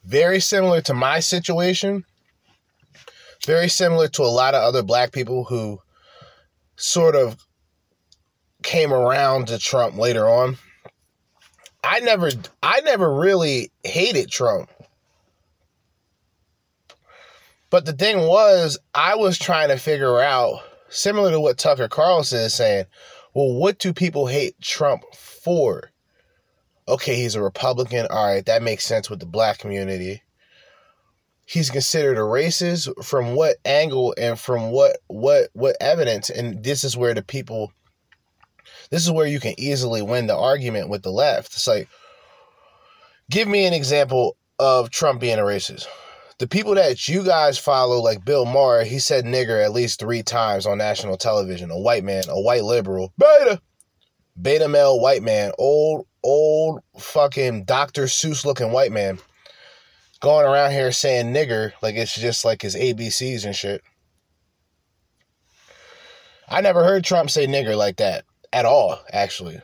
[0.05, 2.05] Very similar to my situation.
[3.45, 5.81] Very similar to a lot of other black people who
[6.77, 7.37] sort of
[8.63, 10.59] came around to Trump later on.
[11.87, 12.31] I never
[12.63, 14.71] I never really hated Trump.
[17.71, 22.41] But the thing was, I was trying to figure out, similar to what Tucker Carlson
[22.41, 22.87] is saying,
[23.35, 25.91] well, what do people hate Trump for?
[26.89, 28.07] Okay, he's a Republican.
[28.11, 30.23] All right, that makes sense with the black community.
[31.45, 36.31] He's considered a racist from what angle and from what what what evidence?
[36.31, 37.73] And this is where the people
[38.91, 41.53] this is where you can easily win the argument with the left.
[41.55, 41.89] It's like
[43.31, 45.87] give me an example of Trump being a racist
[46.39, 50.23] the people that you guys follow, like Bill Maher, he said nigger at least three
[50.23, 51.71] times on national television.
[51.71, 53.61] A white man, a white liberal, beta,
[54.41, 58.05] beta male white man, old, old fucking Dr.
[58.05, 59.19] Seuss looking white man
[60.21, 63.83] going around here saying nigger like it's just like his ABCs and shit.
[66.49, 68.25] I never heard Trump say nigger like that
[68.57, 69.61] at all, actually.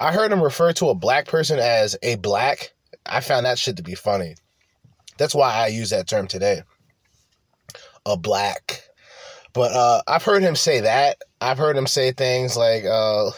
[0.00, 2.72] I heard him refer to a black person as a black
[3.06, 4.36] I found that shit to be funny.
[5.18, 6.62] That's why I use that term today.
[8.06, 8.82] A black.
[9.52, 11.18] But uh, I've heard him say that.
[11.40, 13.30] I've heard him say things like, uh,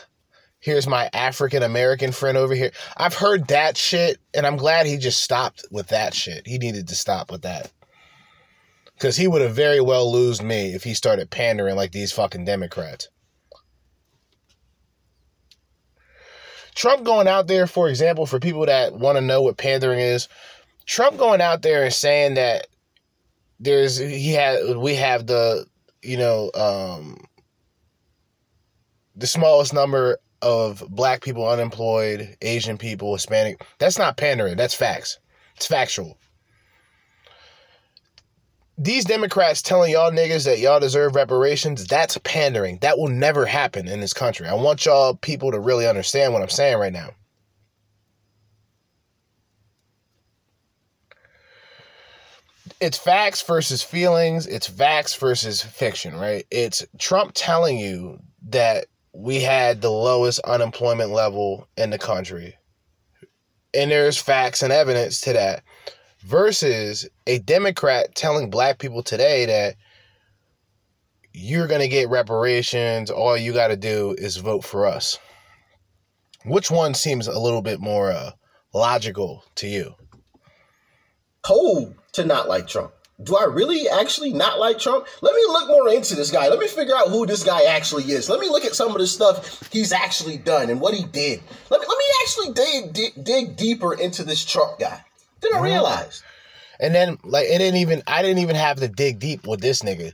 [0.61, 2.70] here's my African American friend over here.
[2.97, 6.47] I've heard that shit, and I'm glad he just stopped with that shit.
[6.47, 7.73] He needed to stop with that.
[8.95, 12.45] Because he would have very well lose me if he started pandering like these fucking
[12.45, 13.09] Democrats.
[16.75, 20.29] Trump going out there, for example, for people that want to know what pandering is,
[20.87, 22.66] Trump going out there and saying that
[23.61, 25.66] there's he had we have the
[26.03, 27.16] you know um
[29.16, 33.65] the smallest number of black people unemployed, Asian people, Hispanic.
[33.79, 34.57] That's not pandering.
[34.57, 35.19] That's facts.
[35.57, 36.19] It's factual
[38.76, 42.78] these Democrats telling y'all niggas that y'all deserve reparations, that's pandering.
[42.80, 44.48] That will never happen in this country.
[44.48, 47.10] I want y'all people to really understand what I'm saying right now.
[52.80, 56.44] It's facts versus feelings, it's facts versus fiction, right?
[56.51, 58.18] It's Trump telling you
[58.48, 62.56] that we had the lowest unemployment level in the country.
[63.72, 65.62] And there's facts and evidence to that
[66.24, 69.76] versus a Democrat telling black people today that
[71.32, 73.10] you're going to get reparations.
[73.10, 75.18] All you got to do is vote for us.
[76.44, 78.32] Which one seems a little bit more uh,
[78.72, 79.94] logical to you?
[81.42, 82.92] Cold to not like Trump.
[83.22, 85.06] Do I really actually not like Trump?
[85.22, 86.48] Let me look more into this guy.
[86.48, 88.28] Let me figure out who this guy actually is.
[88.28, 91.40] Let me look at some of the stuff he's actually done and what he did.
[91.70, 95.05] Let me let me actually dig dig, dig deeper into this Trump guy.
[95.45, 96.25] Then I realized.
[96.81, 99.83] And then like it didn't even I didn't even have to dig deep with this
[99.83, 100.12] nigga.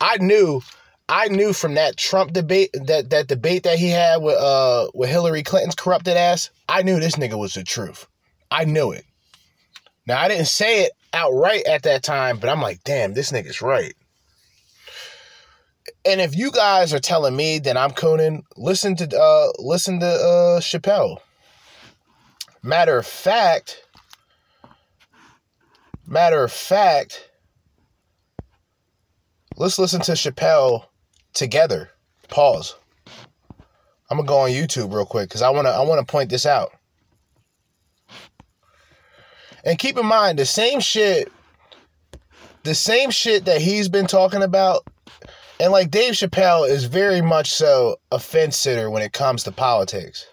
[0.00, 0.60] I knew
[1.08, 5.08] I knew from that Trump debate that that debate that he had with uh with
[5.08, 8.06] Hillary Clinton's corrupted ass, I knew this nigga was the truth.
[8.50, 9.04] I knew it.
[10.06, 13.62] Now I didn't say it outright at that time, but I'm like, damn, this nigga's
[13.62, 13.94] right.
[16.04, 20.06] And if you guys are telling me that I'm Conan, listen to uh listen to
[20.06, 21.18] uh Chappelle.
[22.62, 23.82] Matter of fact,
[26.08, 27.28] Matter of fact,
[29.58, 30.86] let's listen to Chappelle
[31.34, 31.90] together.
[32.28, 32.76] Pause.
[34.08, 36.72] I'm gonna go on YouTube real quick because I wanna I wanna point this out.
[39.64, 41.30] And keep in mind the same shit,
[42.62, 44.86] the same shit that he's been talking about,
[45.60, 49.52] and like Dave Chappelle is very much so a fence sitter when it comes to
[49.52, 50.26] politics.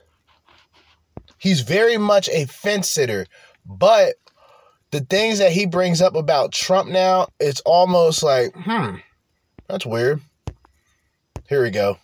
[1.37, 3.25] He's very much a fence sitter,
[3.65, 4.15] but
[4.95, 8.95] the things that he brings up about Trump now, it's almost like, hmm,
[9.67, 10.21] that's weird.
[11.49, 11.97] Here we go.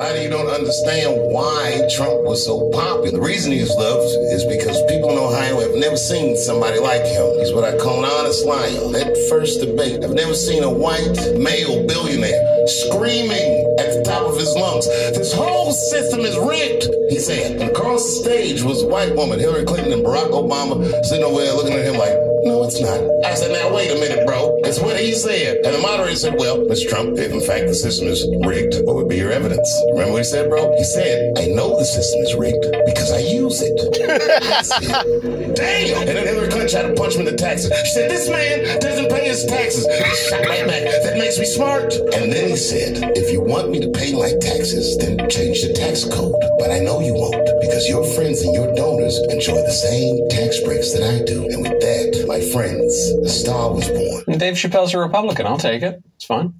[0.00, 3.10] I you don't understand why Trump was so popular.
[3.10, 7.38] The reason he's loved is because people in Ohio have never seen somebody like him.
[7.38, 8.80] He's what I call an honest liar.
[8.96, 14.36] That first debate, I've never seen a white male billionaire screaming at the top of
[14.36, 17.60] his lungs, this whole system is rigged, he said.
[17.60, 21.40] And across the stage was a white woman, Hillary Clinton and Barack Obama, sitting over
[21.40, 23.00] there looking at him like, no, it's not.
[23.24, 24.56] I said, now wait a minute, bro.
[24.64, 25.58] It's what he said.
[25.64, 26.88] And the moderator said, well, Mr.
[26.88, 29.68] Trump, if in fact the system is rigged, what would be your evidence?
[29.92, 30.74] Remember what he said, bro?
[30.76, 33.74] He said, I know the system is rigged because I use it.
[35.56, 36.08] Damn!
[36.08, 37.72] And then Hillary Clinton tried to punch him in the taxes.
[37.84, 39.86] She said, this man doesn't pay his taxes.
[39.86, 40.84] He shot right back.
[41.02, 41.92] That makes me smart.
[42.14, 45.72] And then he said, if you want me to pay my taxes, then change the
[45.72, 46.34] tax code.
[46.58, 50.60] But I know you won't because your friends and your donors enjoy the same tax
[50.62, 51.44] breaks that I do.
[51.48, 52.92] And with that, my friends,
[53.22, 54.38] the star was born.
[54.38, 55.46] Dave Chappelle's a Republican.
[55.46, 56.02] I'll take it.
[56.16, 56.54] It's fine.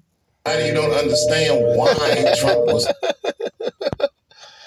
[0.47, 2.87] I you don't understand why Trump was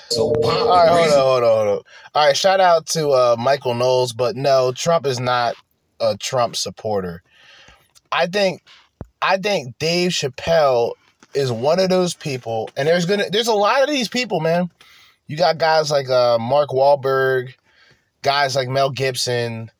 [0.10, 0.54] so popular.
[0.60, 1.84] All right, hold on, hold on, hold on.
[2.16, 5.56] All right, shout out to uh, Michael Knowles, but no, Trump is not
[6.00, 7.24] a Trump supporter.
[8.12, 8.62] I think
[9.22, 10.94] I think Dave Chappelle
[11.34, 14.70] is one of those people, and there's gonna there's a lot of these people, man.
[15.28, 17.56] You got guys like uh, Mark Wahlberg,
[18.22, 19.72] guys like Mel Gibson,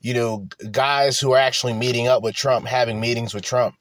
[0.00, 3.76] you know, guys who are actually meeting up with Trump, having meetings with Trump.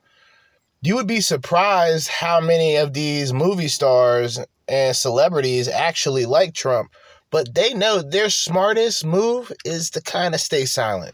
[0.87, 4.39] You would be surprised how many of these movie stars
[4.69, 6.91] and celebrities actually like Trump,
[7.29, 11.13] but they know their smartest move is to kind of stay silent.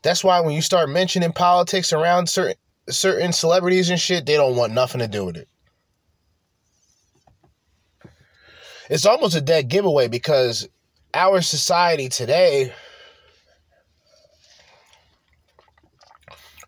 [0.00, 2.56] That's why when you start mentioning politics around certain
[2.88, 5.48] certain celebrities and shit, they don't want nothing to do with it.
[8.88, 10.66] It's almost a dead giveaway because
[11.12, 12.72] our society today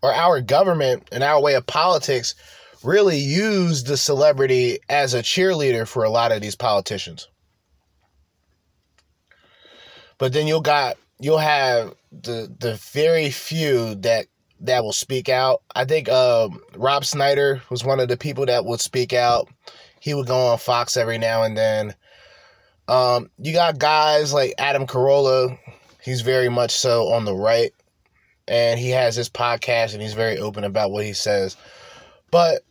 [0.01, 2.35] or our government and our way of politics
[2.83, 7.27] really use the celebrity as a cheerleader for a lot of these politicians.
[10.17, 14.27] But then you'll got you'll have the the very few that
[14.61, 15.61] that will speak out.
[15.75, 19.47] I think um, Rob Schneider was one of the people that would speak out.
[19.99, 21.95] He would go on Fox every now and then.
[22.87, 25.57] Um, you got guys like Adam Carolla.
[26.01, 27.71] He's very much so on the right,
[28.49, 31.55] and he has his podcast, and he's very open about what he says.
[32.31, 32.63] But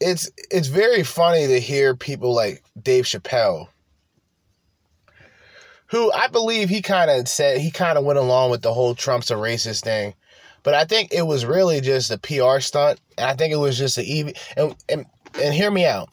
[0.00, 3.68] it's it's very funny to hear people like Dave Chappelle,
[5.86, 8.94] who I believe he kind of said he kind of went along with the whole
[8.94, 10.14] Trump's a racist thing,
[10.64, 13.78] but I think it was really just a PR stunt, and I think it was
[13.78, 15.06] just an easy and and
[15.40, 16.08] and hear me out.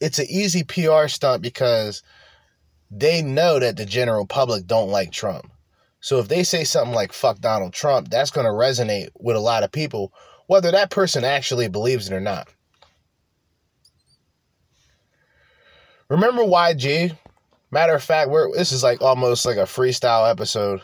[0.00, 2.02] It's an easy PR stunt because
[2.90, 5.50] they know that the general public don't like Trump.
[6.04, 9.40] So if they say something like fuck Donald Trump, that's going to resonate with a
[9.40, 10.12] lot of people,
[10.48, 12.46] whether that person actually believes it or not.
[16.10, 17.16] Remember YG?
[17.70, 20.82] Matter of fact, we're, this is like almost like a freestyle episode.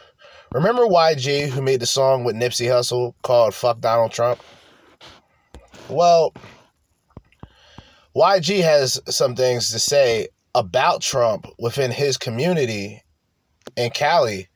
[0.52, 4.40] Remember YG who made the song with Nipsey Hussle called Fuck Donald Trump?
[5.90, 6.32] Well,
[8.16, 13.02] YG has some things to say about Trump within his community
[13.76, 14.48] in Cali.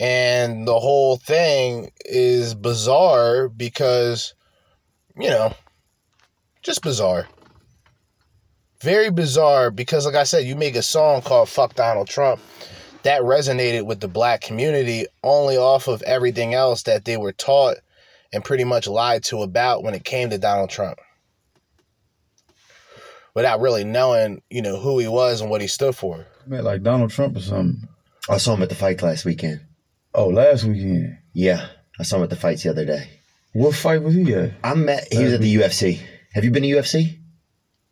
[0.00, 4.34] And the whole thing is bizarre because,
[5.16, 5.52] you know,
[6.62, 7.26] just bizarre.
[8.80, 12.40] Very bizarre because, like I said, you make a song called Fuck Donald Trump
[13.02, 17.76] that resonated with the black community only off of everything else that they were taught
[18.32, 20.98] and pretty much lied to about when it came to Donald Trump.
[23.34, 26.26] Without really knowing, you know, who he was and what he stood for.
[26.46, 27.88] Man, like Donald Trump or something.
[28.28, 29.60] I saw him at the fight last weekend.
[30.14, 31.18] Oh, last weekend.
[31.32, 31.68] Yeah,
[31.98, 33.08] I saw him at the fights the other day.
[33.52, 34.52] What fight was he at?
[34.62, 35.08] I met.
[35.12, 36.00] He was at the UFC.
[36.32, 37.18] Have you been to UFC?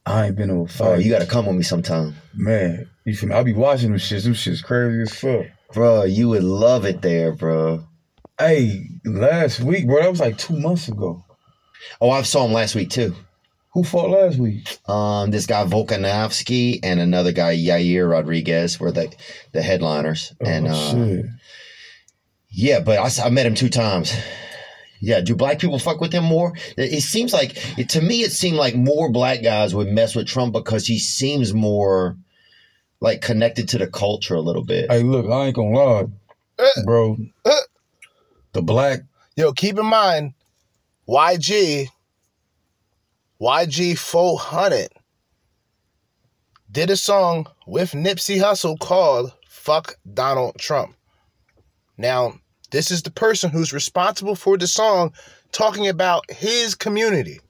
[0.05, 0.86] I ain't been to a fight.
[0.86, 2.14] Oh, you got to come with me sometime.
[2.34, 3.34] Man, you feel me?
[3.34, 4.24] I be watching them shits.
[4.24, 5.47] Them shits crazy as fuck.
[5.72, 7.84] Bro, you would love it there, bro.
[8.38, 11.24] Hey, last week, bro, that was like two months ago.
[12.01, 13.14] Oh, I saw him last week too.
[13.72, 14.78] Who fought last week?
[14.88, 19.12] Um, this guy Volkanovski and another guy Yair Rodriguez were the
[19.52, 21.26] the headliners, and oh, uh, shit.
[22.57, 24.16] Yeah, but I, I met him two times.
[24.99, 26.55] Yeah, do black people fuck with him more?
[26.78, 30.15] It it seems like it, to me, it seemed like more black guys would mess
[30.15, 32.16] with Trump because he seems more
[33.01, 34.91] like connected to the culture a little bit.
[34.91, 36.07] Hey, look, I ain't gonna lie,
[36.85, 37.19] bro.
[38.53, 39.01] The black
[39.37, 40.33] Yo, keep in mind,
[41.07, 41.89] YG,
[43.39, 44.89] YG 400
[46.73, 50.97] did a song with Nipsey Hussle called Fuck Donald Trump.
[51.99, 52.41] Now,
[52.77, 55.11] this is the person who's responsible for the song
[55.51, 57.40] talking about his community.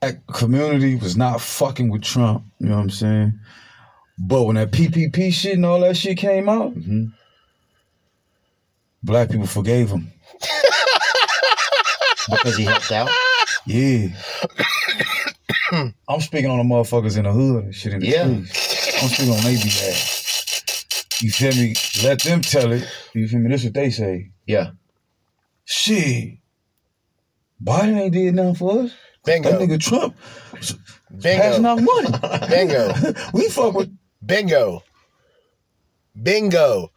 [0.00, 2.44] That community was not fucking with Trump.
[2.60, 3.38] You know what I'm saying?
[4.18, 7.08] But when that PPP shit and all that shit came out, mm-hmm.
[9.02, 10.10] black people forgave him.
[12.30, 13.10] because he helped out.
[13.66, 14.08] Yeah.
[16.08, 18.24] I'm speaking on the motherfuckers in the hood and shit in the Yeah.
[18.24, 19.02] streets.
[19.02, 20.17] I'm speaking on they behalf.
[21.20, 21.74] You feel me?
[22.04, 22.86] Let them tell it.
[23.12, 23.50] You feel me?
[23.50, 24.30] This is what they say.
[24.46, 24.70] Yeah.
[25.64, 26.38] Shit.
[27.62, 28.94] Biden ain't did nothing for us.
[29.24, 29.50] Bingo.
[29.50, 30.16] That nigga Trump
[31.10, 31.42] Bingo.
[31.42, 32.46] passing out money.
[32.48, 32.94] Bingo.
[33.34, 34.84] we fuck with Bingo.
[36.22, 36.92] Bingo.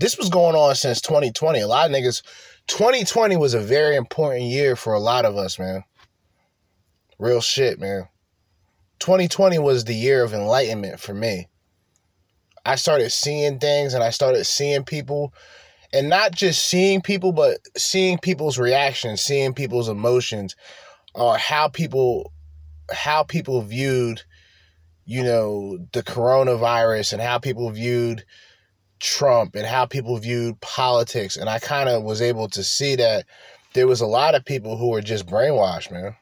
[0.00, 1.60] This was going on since 2020.
[1.60, 2.22] A lot of niggas.
[2.68, 5.84] 2020 was a very important year for a lot of us, man.
[7.18, 8.08] Real shit, man.
[9.00, 11.48] 2020 was the year of enlightenment for me.
[12.64, 15.32] I started seeing things and I started seeing people
[15.92, 20.54] and not just seeing people, but seeing people's reactions, seeing people's emotions,
[21.14, 22.32] or how people
[22.92, 24.22] how people viewed,
[25.04, 28.24] you know, the coronavirus and how people viewed
[29.00, 33.24] Trump and how people viewed politics, and I kind of was able to see that
[33.72, 36.16] there was a lot of people who were just brainwashed, man.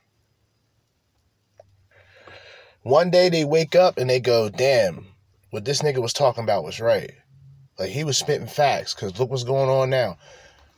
[2.82, 5.06] One day they wake up and they go, "Damn,
[5.50, 7.12] what this nigga was talking about was right."
[7.78, 10.18] Like he was spitting facts because look what's going on now.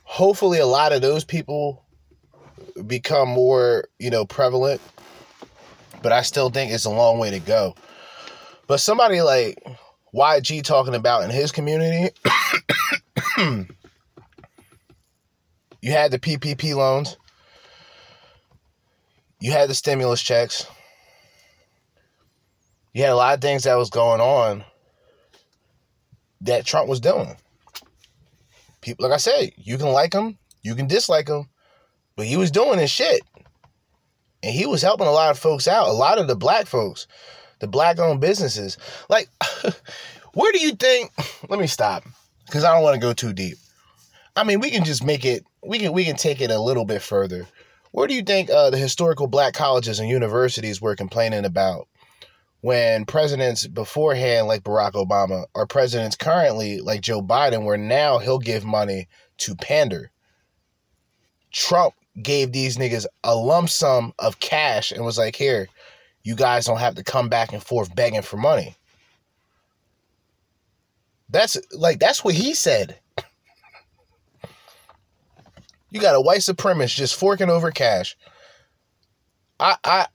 [0.04, 1.84] Hopefully, a lot of those people
[2.86, 4.80] become more, you know, prevalent.
[6.02, 7.74] But I still think it's a long way to go.
[8.66, 9.62] But somebody like
[10.14, 12.14] YG talking about in his community,
[15.82, 17.16] you had the PPP loans,
[19.40, 20.66] you had the stimulus checks,
[22.92, 24.64] you had a lot of things that was going on
[26.42, 27.36] that Trump was doing.
[28.80, 31.48] People, like I said, you can like him, you can dislike him,
[32.16, 33.20] but he was doing his shit.
[34.42, 37.06] And he was helping a lot of folks out, a lot of the black folks,
[37.58, 38.78] the black owned businesses.
[39.10, 39.28] Like,
[40.32, 41.12] where do you think?
[41.48, 42.04] Let me stop
[42.46, 43.58] because I don't want to go too deep.
[44.34, 45.44] I mean, we can just make it.
[45.62, 47.46] We can we can take it a little bit further.
[47.92, 51.88] Where do you think uh, the historical black colleges and universities were complaining about
[52.60, 58.38] when presidents beforehand, like Barack Obama, or presidents currently, like Joe Biden, where now he'll
[58.38, 59.08] give money
[59.38, 60.10] to pander?
[61.52, 65.68] Trump gave these niggas a lump sum of cash and was like, here,
[66.22, 68.76] you guys don't have to come back and forth begging for money.
[71.30, 72.98] That's like that's what he said.
[75.90, 78.16] You got a white supremacist just forking over cash.
[79.58, 80.06] I I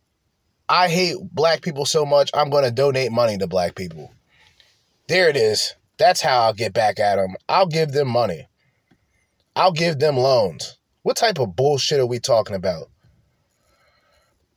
[0.68, 2.32] I hate black people so much.
[2.34, 4.12] I'm going to donate money to black people.
[5.08, 5.76] There it is.
[5.98, 7.36] That's how I'll get back at them.
[7.48, 8.48] I'll give them money.
[9.56, 10.78] I'll give them loans.
[11.04, 12.90] What type of bullshit are we talking about?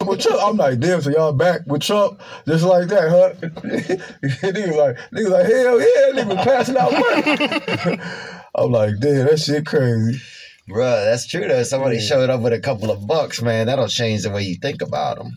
[0.05, 3.35] With Trump, I'm like, damn, so y'all back with Trump just like that, huh?
[3.43, 8.01] niggas like, niggas like, hell yeah, niggas passing out money.
[8.55, 10.20] I'm like, damn, that shit crazy.
[10.68, 11.62] Bruh, that's true though.
[11.64, 13.66] Somebody showed up with a couple of bucks, man.
[13.66, 15.32] That'll change the way you think about them.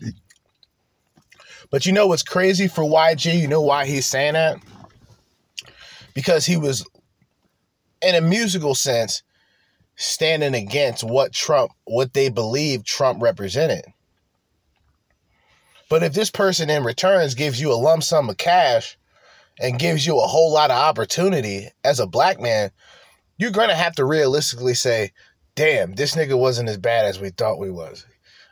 [1.72, 3.40] But you know what's crazy for YG?
[3.40, 4.58] You know why he's saying that?
[6.14, 6.86] Because he was,
[8.02, 9.22] in a musical sense,
[9.96, 13.86] standing against what Trump, what they believe Trump represented.
[15.88, 18.98] But if this person in returns gives you a lump sum of cash
[19.58, 22.70] and gives you a whole lot of opportunity as a black man,
[23.38, 25.12] you're gonna have to realistically say,
[25.54, 28.04] damn, this nigga wasn't as bad as we thought we was.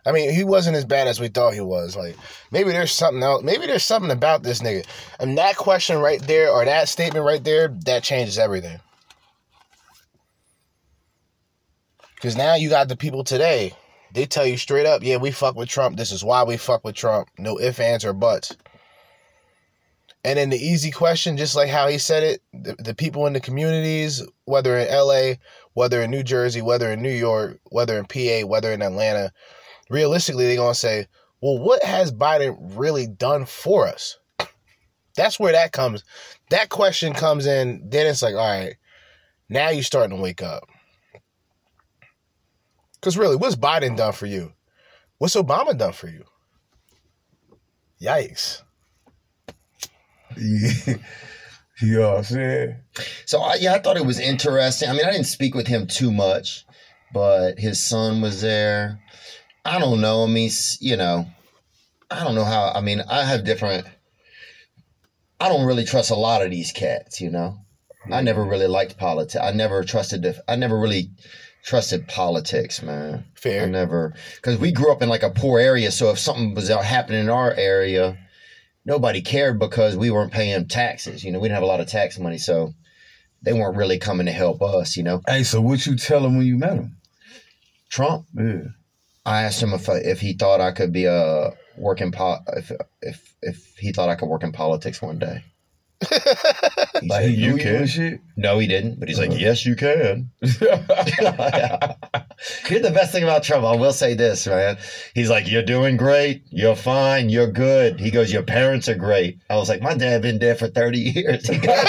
[0.06, 1.96] I mean, he wasn't as bad as we thought he was.
[1.96, 2.16] Like,
[2.50, 3.42] maybe there's something else.
[3.42, 4.86] Maybe there's something about this nigga.
[5.18, 8.80] And that question right there, or that statement right there, that changes everything.
[12.14, 13.72] Because now you got the people today.
[14.12, 15.96] They tell you straight up, yeah, we fuck with Trump.
[15.96, 17.28] This is why we fuck with Trump.
[17.38, 18.56] No ifs, ands, or buts.
[20.22, 23.32] And then the easy question, just like how he said it, the, the people in
[23.32, 25.36] the communities, whether in LA,
[25.72, 29.32] whether in New Jersey, whether in New York, whether in PA, whether in Atlanta,
[29.90, 31.06] realistically, they're going to say,
[31.42, 34.18] well, what has Biden really done for us?
[35.16, 36.04] That's where that comes.
[36.50, 37.88] That question comes in.
[37.90, 38.76] Then it's like, all right,
[39.48, 40.68] now you're starting to wake up.
[42.94, 44.52] Because really, what's Biden done for you?
[45.18, 46.24] What's Obama done for you?
[48.00, 48.62] Yikes.
[50.36, 50.94] Yeah.
[51.82, 52.76] You know what I'm saying?
[53.24, 54.90] So I, yeah, I thought it was interesting.
[54.90, 56.66] I mean, I didn't speak with him too much,
[57.12, 59.00] but his son was there.
[59.64, 60.24] I don't know.
[60.24, 60.50] I mean,
[60.80, 61.26] you know,
[62.10, 62.72] I don't know how.
[62.74, 63.86] I mean, I have different.
[65.38, 67.20] I don't really trust a lot of these cats.
[67.20, 67.58] You know,
[68.10, 69.42] I never really liked politics.
[69.42, 70.22] I never trusted.
[70.22, 71.10] The, I never really
[71.62, 73.24] trusted politics, man.
[73.34, 73.62] Fair.
[73.62, 75.90] I never because we grew up in like a poor area.
[75.90, 78.18] So if something was out happening in our area,
[78.84, 81.22] nobody cared because we weren't paying taxes.
[81.22, 82.72] You know, we didn't have a lot of tax money, so
[83.42, 84.96] they weren't really coming to help us.
[84.96, 85.20] You know.
[85.28, 86.96] Hey, so what you tell him when you met him?
[87.90, 88.26] Trump.
[88.34, 88.68] Yeah.
[89.26, 92.72] I asked him if I, if he thought I could be a working po- if
[93.02, 95.44] if if he thought I could work in politics one day.
[97.00, 98.20] He Like, said, "You can." shit?
[98.36, 98.98] No, he didn't.
[99.00, 99.38] But he's like, uh-huh.
[99.40, 100.30] yes, you can.
[100.42, 100.58] Here's
[102.82, 103.64] the best thing about Trump.
[103.64, 104.76] I will say this, man.
[105.14, 106.42] He's like, you're doing great.
[106.50, 107.28] You're fine.
[107.30, 108.00] You're good.
[108.00, 109.38] He goes, your parents are great.
[109.48, 111.46] I was like, my dad been dead for 30 years.
[111.48, 111.84] He goes,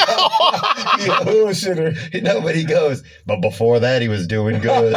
[1.26, 2.22] Bullshitter.
[2.24, 4.96] no, but he goes, but before that, he was doing good.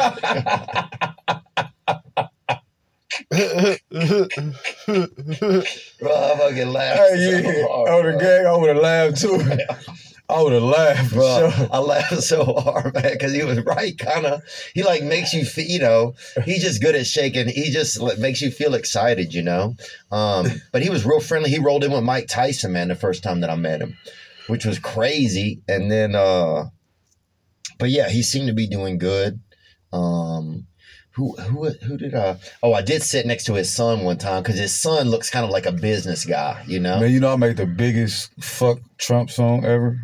[4.86, 6.98] Bro, I fucking laughed.
[7.00, 7.66] Hey, so yeah.
[7.68, 8.18] hard, Oh, the bro.
[8.18, 9.40] gang, I would have laughed too.
[10.28, 11.12] I would have laughed.
[11.12, 11.68] Bro, sure.
[11.70, 13.96] I laughed so hard, man, because he was right.
[13.98, 14.42] Kind of,
[14.74, 17.48] he like makes you feel, you know, he's just good at shaking.
[17.48, 19.74] He just like, makes you feel excited, you know.
[20.10, 21.50] Um, but he was real friendly.
[21.50, 23.96] He rolled in with Mike Tyson, man, the first time that I met him.
[24.46, 25.60] which was crazy.
[25.68, 26.64] And then, uh,
[27.78, 29.40] but yeah, he seemed to be doing good.
[29.92, 30.66] Um,
[31.14, 32.36] who who who did I?
[32.62, 35.44] Oh, I did sit next to his son one time because his son looks kind
[35.44, 36.98] of like a business guy, you know.
[36.98, 40.00] Man, you know I make the biggest fuck Trump song ever.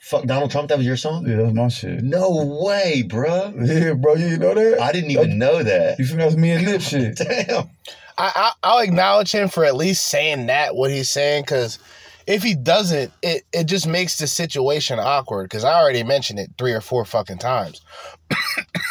[0.00, 0.68] Fuck Donald Trump.
[0.70, 1.28] That was your song.
[1.28, 2.02] Yeah, that's my shit.
[2.02, 3.52] No way, bro.
[3.62, 4.80] Yeah, bro, you know that?
[4.80, 5.98] I didn't even know that.
[5.98, 7.16] You feel that's me and Lip shit.
[7.16, 7.68] Damn.
[8.16, 11.78] I, I I'll acknowledge him for at least saying that what he's saying because
[12.26, 15.44] if he doesn't, it it just makes the situation awkward.
[15.44, 17.82] Because I already mentioned it three or four fucking times.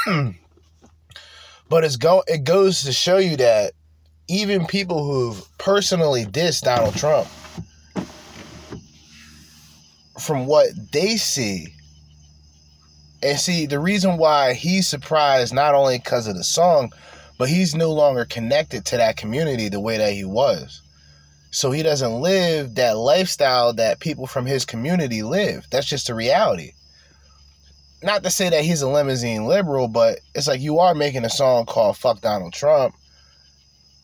[1.69, 3.73] but it's go it goes to show you that
[4.27, 7.27] even people who've personally dissed Donald Trump,
[10.19, 11.67] from what they see,
[13.23, 16.91] and see the reason why he's surprised not only because of the song,
[17.37, 20.81] but he's no longer connected to that community the way that he was.
[21.51, 25.65] So he doesn't live that lifestyle that people from his community live.
[25.71, 26.73] That's just the reality.
[28.01, 31.29] Not to say that he's a limousine liberal, but it's like you are making a
[31.29, 32.95] song called Fuck Donald Trump.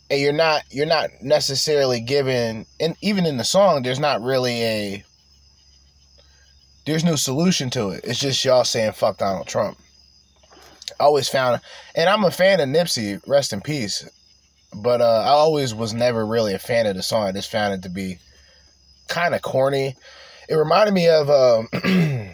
[0.09, 4.61] And you're not you're not necessarily given and even in the song there's not really
[4.61, 5.03] a
[6.85, 8.01] there's no solution to it.
[8.03, 9.79] It's just y'all saying fuck Donald Trump.
[10.99, 11.59] I always found
[11.95, 14.07] and I'm a fan of Nipsey, rest in peace.
[14.75, 17.23] But uh, I always was never really a fan of the song.
[17.23, 18.19] I just found it to be
[19.07, 19.95] kind of corny.
[20.49, 21.63] It reminded me of uh,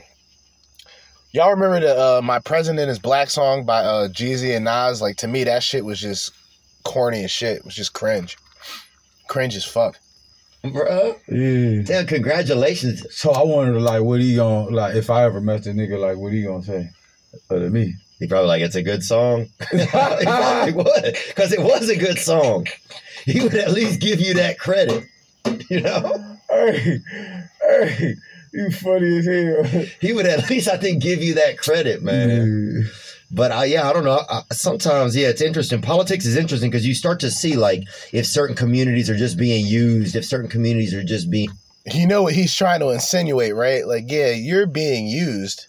[1.33, 5.01] y'all remember the uh, "My President Is Black" song by uh, Jeezy and Nas.
[5.01, 6.31] Like to me, that shit was just
[6.83, 7.57] corny as shit.
[7.57, 8.37] It was just cringe,
[9.27, 9.99] cringe as fuck.
[10.63, 11.81] Bro, Yeah.
[11.83, 12.05] damn!
[12.05, 13.05] Congratulations.
[13.15, 16.17] So I wondered like what he gonna like if I ever met the nigga like
[16.17, 16.89] what he gonna say
[17.49, 17.95] other than me.
[18.19, 19.47] He probably like it's a good song.
[19.71, 22.67] he probably would because it was a good song.
[23.25, 25.05] He would at least give you that credit.
[25.69, 26.99] You know, Hey,
[27.61, 28.15] hey,
[28.53, 29.85] you funny as hell.
[30.01, 32.89] he would at least I think give you that credit, man.
[33.33, 34.21] But uh, yeah, I don't know.
[34.29, 35.81] I, sometimes, yeah, it's interesting.
[35.81, 39.65] Politics is interesting because you start to see like if certain communities are just being
[39.65, 41.49] used, if certain communities are just being.
[41.91, 43.87] You know what he's trying to insinuate, right?
[43.87, 45.67] Like, yeah, you're being used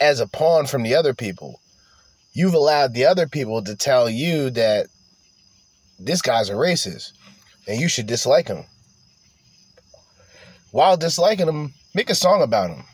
[0.00, 1.60] as a pawn from the other people.
[2.34, 4.86] You've allowed the other people to tell you that
[5.98, 7.12] this guy's a racist
[7.66, 8.64] and you should dislike him.
[10.70, 12.84] While disliking him, make a song about him.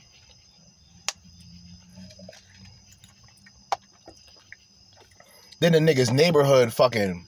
[5.60, 7.26] Then the nigga's neighborhood fucking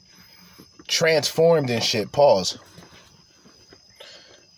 [0.88, 2.12] transformed and shit.
[2.12, 2.58] Pause.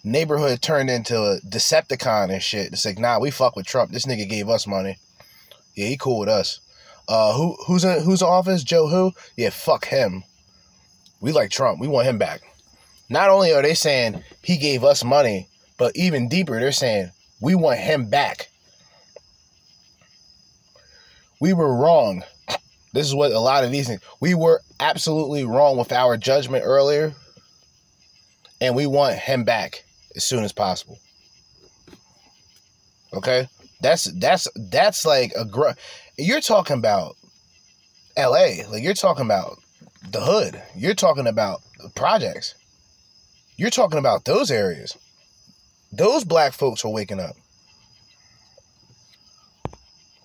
[0.04, 2.72] Neighborhood turned into a Decepticon and shit.
[2.72, 3.92] It's like, nah, we fuck with Trump.
[3.92, 4.98] This nigga gave us money.
[5.74, 6.60] Yeah, he cool with us.
[7.08, 8.62] Uh, who who's in who's in office?
[8.62, 9.12] Joe who?
[9.36, 10.24] Yeah, fuck him.
[11.20, 11.80] We like Trump.
[11.80, 12.42] We want him back.
[13.08, 15.48] Not only are they saying he gave us money,
[15.78, 17.10] but even deeper, they're saying
[17.40, 18.48] we want him back.
[21.40, 22.24] We were wrong.
[22.92, 24.00] This is what a lot of these things.
[24.20, 27.14] We were absolutely wrong with our judgment earlier,
[28.60, 29.84] and we want him back
[30.16, 30.98] as soon as possible.
[33.14, 33.48] Okay,
[33.80, 35.78] that's that's that's like a gr-
[36.18, 37.16] You're talking about
[38.16, 38.64] L.A.
[38.70, 39.58] Like you're talking about
[40.10, 40.60] the hood.
[40.76, 41.60] You're talking about
[41.94, 42.54] projects.
[43.56, 44.96] You're talking about those areas.
[45.92, 47.36] Those black folks are waking up.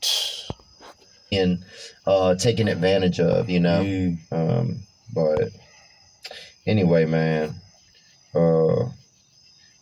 [1.32, 1.64] and
[2.06, 4.16] uh, taken advantage of, you know.
[4.32, 4.80] Um,
[5.14, 5.50] but
[6.68, 7.56] anyway, man,
[8.36, 8.86] uh,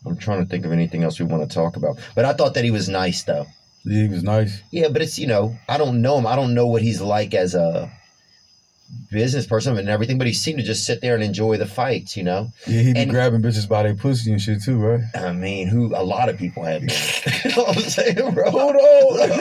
[0.05, 1.99] I'm trying to think of anything else we want to talk about.
[2.15, 3.47] But I thought that he was nice, though.
[3.83, 4.61] Yeah, he was nice.
[4.71, 6.27] Yeah, but it's you know I don't know him.
[6.27, 7.91] I don't know what he's like as a
[9.11, 10.18] business person and everything.
[10.18, 12.49] But he seemed to just sit there and enjoy the fights, you know.
[12.68, 15.01] Yeah, he be And- grabbing bitches by their pussy and shit too, right?
[15.15, 16.84] I mean, who a lot of people have.
[17.43, 18.49] You know what I'm saying, bro?
[18.51, 19.39] Hold on.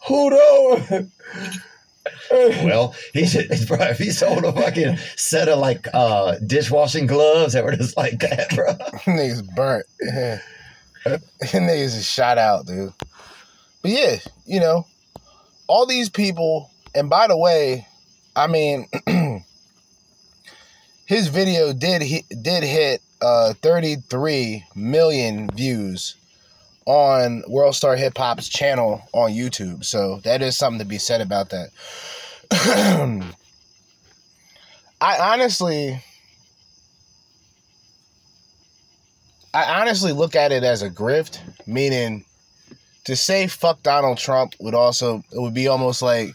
[0.00, 1.10] Hold on.
[2.32, 7.52] well, he should, bro, if he sold a fucking set of like uh dishwashing gloves
[7.54, 8.74] that were just like that, bro.
[9.06, 9.86] niggas burnt.
[11.06, 12.92] niggas is shot out, dude.
[13.82, 14.16] But yeah,
[14.46, 14.86] you know,
[15.66, 17.86] all these people, and by the way,
[18.36, 18.86] I mean,
[21.06, 26.16] his video did hit, did hit uh 33 million views
[26.86, 29.84] on World Star Hip Hop's channel on YouTube.
[29.84, 31.70] So that is something to be said about that.
[35.00, 36.02] I honestly
[39.52, 42.24] I honestly look at it as a grift, meaning
[43.04, 46.34] to say fuck Donald Trump would also it would be almost like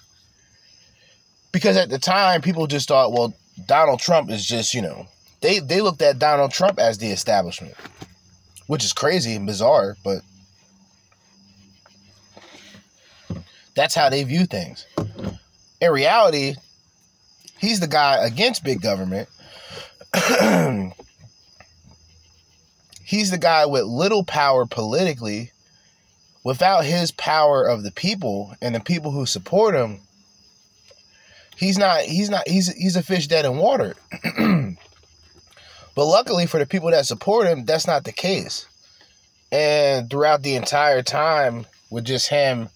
[1.56, 3.34] because at the time people just thought, well,
[3.66, 5.08] Donald Trump is just, you know,
[5.40, 7.76] they they looked at Donald Trump as the establishment.
[8.68, 10.20] which is crazy and bizarre, but
[13.74, 14.86] that's how they view things.
[15.80, 16.56] In reality,
[17.58, 19.30] he's the guy against big government.
[23.06, 25.52] he's the guy with little power politically.
[26.44, 30.02] Without his power of the people and the people who support him,
[31.56, 33.96] he's not he's not he's he's a fish dead in water.
[34.38, 34.78] but
[36.06, 38.68] luckily for the people that support him, that's not the case.
[39.52, 42.70] And throughout the entire time with just him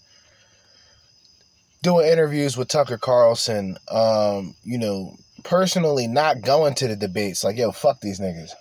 [1.82, 7.58] doing interviews with Tucker Carlson, um, you know, personally not going to the debates, like,
[7.58, 8.52] yo, fuck these niggas.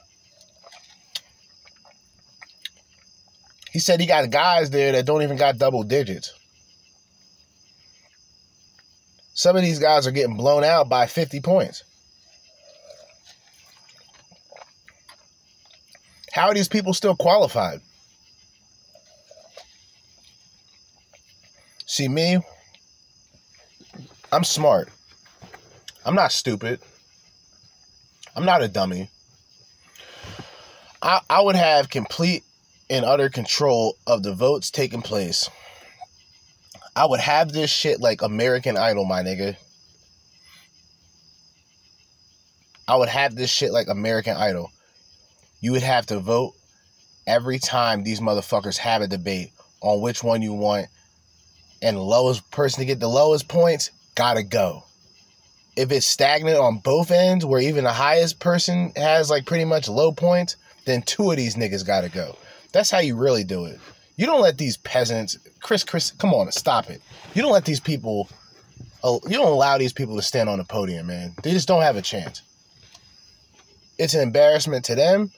[3.73, 6.32] He said he got guys there that don't even got double digits.
[9.39, 11.85] Some of these guys are getting blown out by 50 points.
[16.32, 17.81] How are these people still qualified?
[21.86, 22.40] See, me,
[24.32, 24.89] I'm smart.
[26.05, 26.81] I'm not stupid.
[28.35, 29.09] I'm not a dummy.
[31.01, 32.43] I, I would have complete
[32.90, 35.48] and utter control of the votes taking place.
[36.98, 39.54] I would have this shit like American Idol, my nigga.
[42.88, 44.72] I would have this shit like American Idol.
[45.60, 46.54] You would have to vote
[47.24, 50.88] every time these motherfuckers have a debate on which one you want.
[51.82, 54.82] And the lowest person to get the lowest points gotta go.
[55.76, 59.88] If it's stagnant on both ends, where even the highest person has like pretty much
[59.88, 62.36] low points, then two of these niggas gotta go.
[62.72, 63.78] That's how you really do it.
[64.19, 67.01] You don't let these peasants, Chris, Chris, come on, stop it.
[67.35, 68.28] You don't let these people,
[69.05, 71.35] uh, you don't allow these people to stand on the podium, man.
[71.45, 72.43] They just don't have a chance.
[73.97, 75.31] It's an embarrassment to them,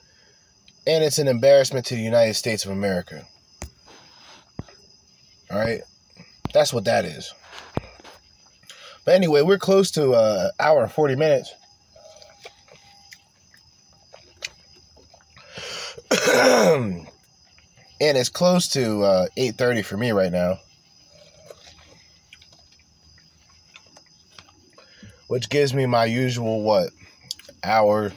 [0.87, 3.23] and it's an embarrassment to the United States of America.
[5.51, 5.81] All right,
[6.51, 7.35] that's what that is.
[9.05, 11.53] But anyway, we're close to uh, an hour and forty minutes.
[18.01, 20.57] and it's close to uh, 8.30 for me right now.
[25.27, 26.89] Which gives me my usual what
[27.63, 28.11] hour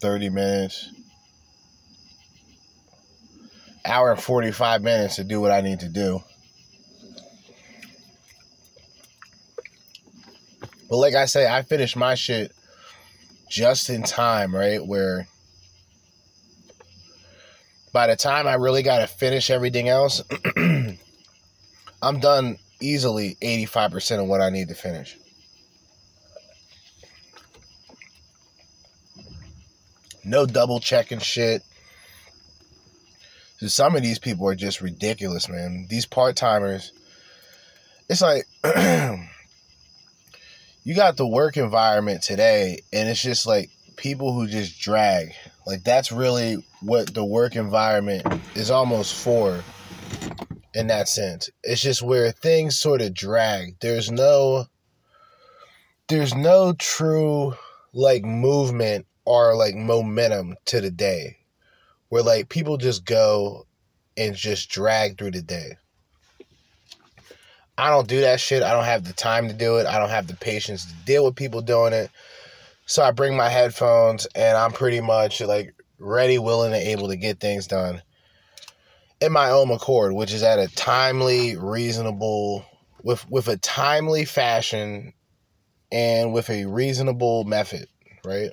[0.00, 0.88] 30 minutes.
[3.84, 6.20] Hour and 45 minutes to do what i need to do.
[10.88, 12.52] But like i say i finished my shit
[13.48, 15.28] just in time right where
[17.96, 20.22] by the time I really got to finish everything else,
[22.02, 25.16] I'm done easily 85% of what I need to finish.
[30.26, 31.62] No double checking shit.
[33.60, 35.86] So some of these people are just ridiculous, man.
[35.88, 36.92] These part timers,
[38.10, 38.44] it's like
[40.84, 45.32] you got the work environment today, and it's just like people who just drag.
[45.66, 48.24] Like that's really what the work environment
[48.54, 49.62] is almost for
[50.74, 51.50] in that sense.
[51.64, 53.76] It's just where things sort of drag.
[53.80, 54.66] There's no
[56.08, 57.54] there's no true
[57.92, 61.38] like movement or like momentum to the day.
[62.10, 63.66] Where like people just go
[64.16, 65.76] and just drag through the day.
[67.76, 68.62] I don't do that shit.
[68.62, 69.86] I don't have the time to do it.
[69.86, 72.10] I don't have the patience to deal with people doing it.
[72.86, 77.16] So I bring my headphones and I'm pretty much like ready, willing, and able to
[77.16, 78.00] get things done
[79.20, 82.64] in my own accord, which is at a timely, reasonable,
[83.02, 85.12] with with a timely fashion
[85.90, 87.88] and with a reasonable method,
[88.24, 88.50] right?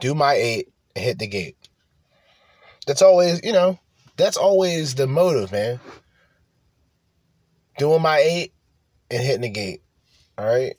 [0.00, 1.56] Do my eight, hit the gate.
[2.86, 3.78] That's always, you know,
[4.16, 5.80] that's always the motive, man.
[7.78, 8.52] Doing my eight
[9.10, 9.82] and hitting the gate.
[10.36, 10.74] All right.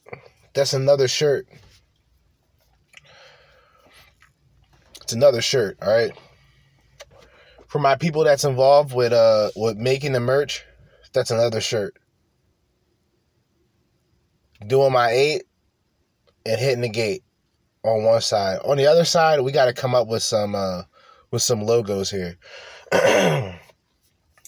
[0.53, 1.48] That's another shirt.
[5.11, 6.13] It's another shirt, all right?
[7.67, 10.63] For my people that's involved with uh with making the merch,
[11.11, 11.97] that's another shirt.
[14.65, 15.43] Doing my eight
[16.45, 17.25] and hitting the gate
[17.83, 18.59] on one side.
[18.63, 20.83] On the other side, we got to come up with some uh
[21.29, 22.38] with some logos here.
[22.93, 23.59] I'm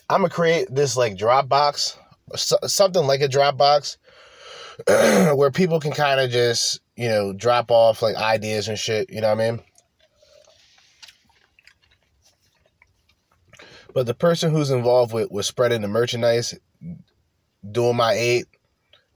[0.07, 1.97] gonna create this like Dropbox,
[2.37, 3.97] something like a Dropbox,
[5.35, 9.09] where people can kind of just you know drop off like ideas and shit.
[9.09, 9.61] You know what I mean?
[13.93, 16.57] But the person who's involved with with spreading the merchandise,
[17.69, 18.45] doing my eight,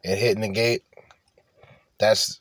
[0.04, 0.84] and hitting the gate,
[2.00, 2.40] that's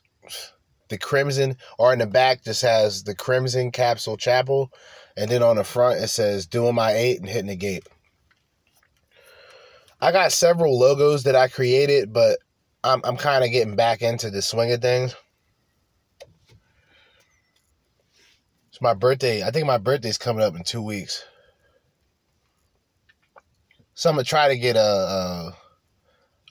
[0.89, 4.71] the crimson, or in the back just has the crimson capsule chapel,
[5.17, 7.87] and then on the front it says doing my eight and hitting the gate.
[9.99, 12.37] I got several logos that I created, but
[12.83, 15.15] I'm I'm kind of getting back into the swing of things.
[18.69, 19.41] It's my birthday.
[19.41, 21.23] I think my birthday's coming up in two weeks.
[23.97, 25.57] So I'm gonna try to get a, a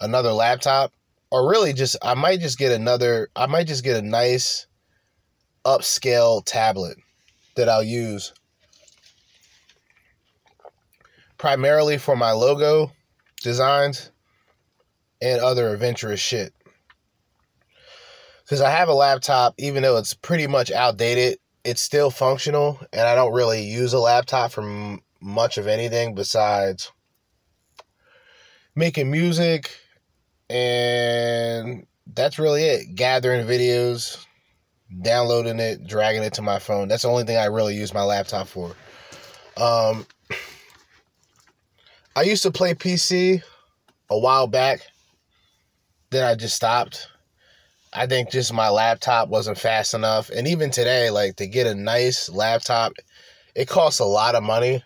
[0.00, 0.92] another laptop,
[1.30, 3.28] or really just I might just get another.
[3.36, 4.66] I might just get a nice
[5.64, 6.98] upscale tablet
[7.54, 8.34] that I'll use
[11.38, 12.90] primarily for my logo
[13.44, 14.10] designs
[15.22, 16.52] and other adventurous shit.
[18.42, 23.02] Because I have a laptop, even though it's pretty much outdated, it's still functional, and
[23.02, 26.90] I don't really use a laptop for m- much of anything besides
[28.76, 29.70] making music,
[30.48, 32.94] and that's really it.
[32.94, 34.24] Gathering videos,
[35.02, 36.88] downloading it, dragging it to my phone.
[36.88, 38.76] That's the only thing I really use my laptop for.
[39.56, 40.06] Um,
[42.14, 43.42] I used to play PC
[44.10, 44.80] a while back.
[46.10, 47.08] Then I just stopped.
[47.92, 50.28] I think just my laptop wasn't fast enough.
[50.30, 52.92] And even today, like to get a nice laptop,
[53.54, 54.84] it costs a lot of money.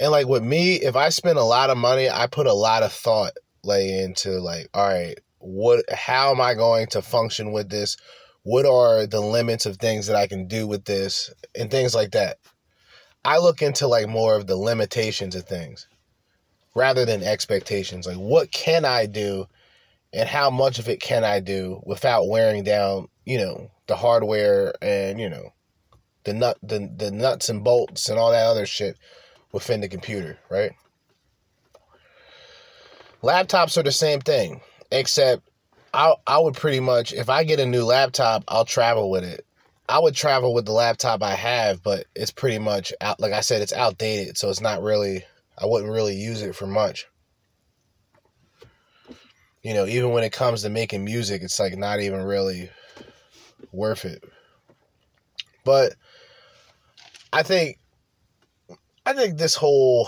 [0.00, 2.82] And like with me, if I spend a lot of money, I put a lot
[2.82, 3.32] of thought
[3.64, 7.96] like into like, all right, what how am I going to function with this?
[8.42, 12.12] What are the limits of things that I can do with this and things like
[12.12, 12.38] that.
[13.24, 15.86] I look into like more of the limitations of things
[16.74, 18.06] rather than expectations.
[18.06, 19.46] Like what can I do
[20.12, 24.72] and how much of it can I do without wearing down, you know, the hardware
[24.80, 25.52] and, you know,
[26.24, 28.96] the nut the, the nuts and bolts and all that other shit
[29.52, 30.72] within the computer, right?
[33.22, 34.60] Laptops are the same thing,
[34.90, 35.42] except
[35.92, 39.44] I I would pretty much if I get a new laptop, I'll travel with it.
[39.88, 43.40] I would travel with the laptop I have, but it's pretty much out like I
[43.40, 45.24] said, it's outdated, so it's not really
[45.56, 47.06] I wouldn't really use it for much.
[49.62, 52.70] You know, even when it comes to making music, it's like not even really
[53.72, 54.22] worth it.
[55.64, 55.94] But
[57.32, 57.78] I think
[59.08, 60.06] I think this whole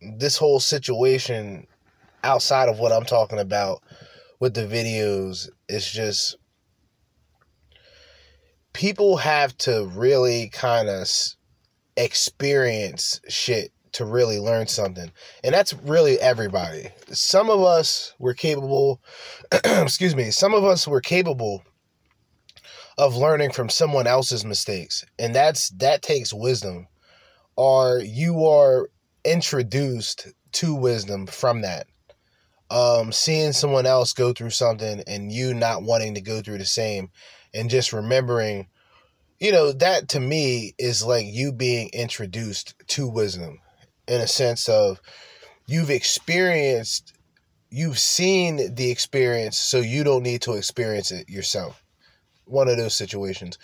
[0.00, 1.66] this whole situation
[2.22, 3.82] outside of what I'm talking about
[4.38, 6.36] with the videos is just
[8.72, 11.08] people have to really kind of
[11.96, 15.10] experience shit to really learn something.
[15.42, 16.90] And that's really everybody.
[17.08, 19.00] Some of us were capable
[19.64, 21.64] excuse me, some of us were capable
[22.96, 25.04] of learning from someone else's mistakes.
[25.18, 26.86] And that's that takes wisdom.
[27.56, 28.88] Or you are
[29.24, 31.86] introduced to wisdom from that.
[32.70, 36.64] Um, seeing someone else go through something and you not wanting to go through the
[36.64, 37.10] same
[37.52, 38.68] and just remembering,
[39.38, 43.60] you know, that to me is like you being introduced to wisdom
[44.08, 45.00] in a sense of
[45.66, 47.12] you've experienced,
[47.70, 51.82] you've seen the experience, so you don't need to experience it yourself.
[52.46, 53.58] One of those situations.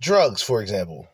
[0.00, 1.08] Drugs, for example.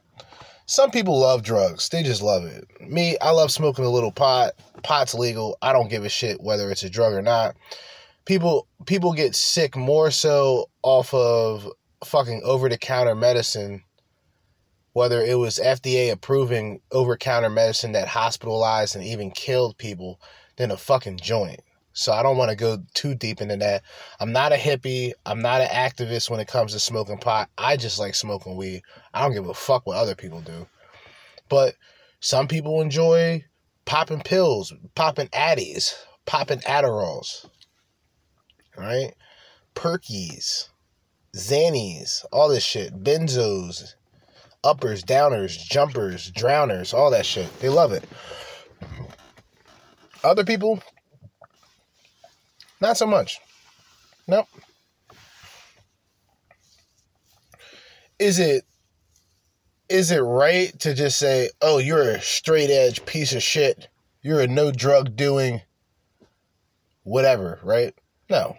[0.73, 1.91] Some people love drugs.
[1.91, 2.67] They just love it.
[2.81, 4.53] Me, I love smoking a little pot.
[4.83, 5.59] Pot's legal.
[5.61, 7.57] I don't give a shit whether it's a drug or not.
[8.25, 11.69] People people get sick more so off of
[12.07, 13.83] fucking over the counter medicine
[14.95, 20.23] whether it was FDA approving over counter medicine that hospitalized and even killed people
[20.57, 21.61] than a fucking joint.
[21.93, 23.83] So I don't want to go too deep into that.
[24.19, 25.13] I'm not a hippie.
[25.27, 27.51] I'm not an activist when it comes to smoking pot.
[27.59, 28.83] I just like smoking weed.
[29.13, 30.67] I don't give a fuck what other people do.
[31.49, 31.75] But
[32.21, 33.45] some people enjoy
[33.85, 35.95] popping pills, popping Addies,
[36.25, 37.47] popping Adderalls,
[38.77, 39.13] right?
[39.75, 40.69] Perkies,
[41.37, 43.95] Xannies, all this shit, benzos,
[44.65, 47.59] uppers, downers, jumpers, drowners, all that shit.
[47.61, 48.05] They love it.
[50.25, 50.81] Other people,
[52.83, 53.41] not so much.
[54.27, 54.49] Nope.
[58.19, 58.65] Is it
[59.89, 63.89] is it right to just say, "Oh, you're a straight edge piece of shit.
[64.21, 65.63] You're a no drug doing
[67.05, 67.95] whatever," right?
[68.29, 68.57] No.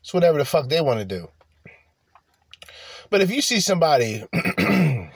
[0.00, 1.28] It's whatever the fuck they want to do.
[3.10, 4.24] But if you see somebody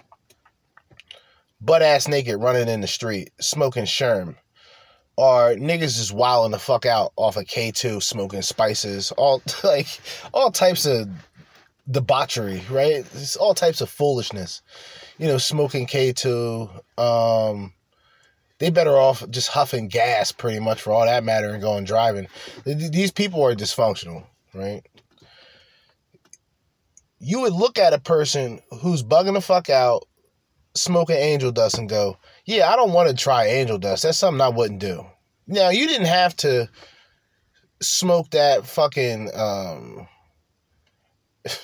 [1.60, 4.36] butt ass naked running in the street, smoking sherm,
[5.18, 9.88] or niggas just wilding the fuck out off of K2 smoking spices, all like
[10.32, 11.08] all types of
[11.90, 13.04] debauchery, right?
[13.14, 14.62] It's all types of foolishness.
[15.18, 17.72] You know, smoking K2, um
[18.58, 22.26] they better off just huffing gas pretty much for all that matter and going driving.
[22.64, 24.82] These people are dysfunctional, right?
[27.20, 30.06] you would look at a person who's bugging the fuck out,
[30.74, 32.16] smoking angel dust, and go,
[32.48, 34.04] "Yeah, I don't want to try angel dust.
[34.04, 35.04] That's something I wouldn't do."
[35.46, 36.68] Now you didn't have to
[37.82, 40.08] smoke that fucking um,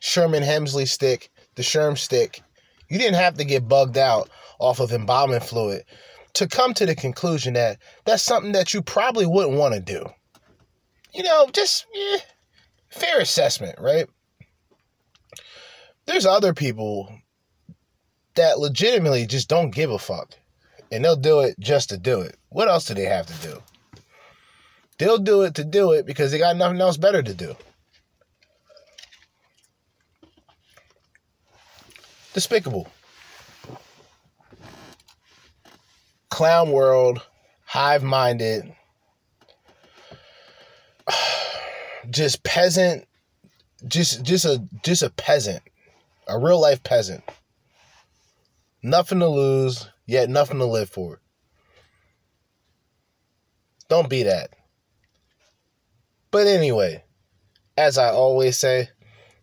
[0.00, 2.42] Sherman Hemsley stick, the Sherm stick.
[2.90, 4.28] You didn't have to get bugged out
[4.58, 5.84] off of embalming fluid
[6.34, 10.04] to come to the conclusion that that's something that you probably wouldn't want to do.
[11.14, 12.18] You know, just eh,
[12.90, 14.06] fair assessment, right?
[16.04, 17.08] There's other people
[18.34, 20.32] that legitimately just don't give a fuck.
[20.90, 22.36] And they'll do it just to do it.
[22.50, 23.62] What else do they have to do?
[24.98, 27.56] They'll do it to do it because they got nothing else better to do.
[32.34, 32.88] Despicable.
[36.30, 37.20] Clown world,
[37.64, 38.72] hive minded,
[42.10, 43.06] just peasant,
[43.86, 45.62] just just a just a peasant,
[46.26, 47.22] a real life peasant.
[48.82, 51.20] Nothing to lose, yet nothing to live for.
[53.88, 54.50] Don't be that.
[56.30, 57.04] But anyway,
[57.76, 58.88] as I always say,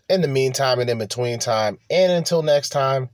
[0.09, 3.09] in the meantime and in between time, and until next time,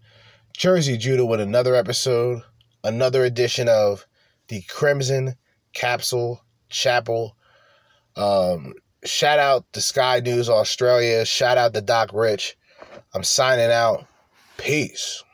[0.57, 2.41] Jerzee Judah with another episode,
[2.85, 4.07] another edition of
[4.47, 5.35] the Crimson
[5.73, 7.35] Capsule Chapel.
[8.15, 8.73] Um,
[9.03, 11.25] shout out to Sky News Australia.
[11.25, 12.57] Shout out to Doc Rich.
[13.13, 14.07] I'm signing out.
[14.57, 15.24] Peace.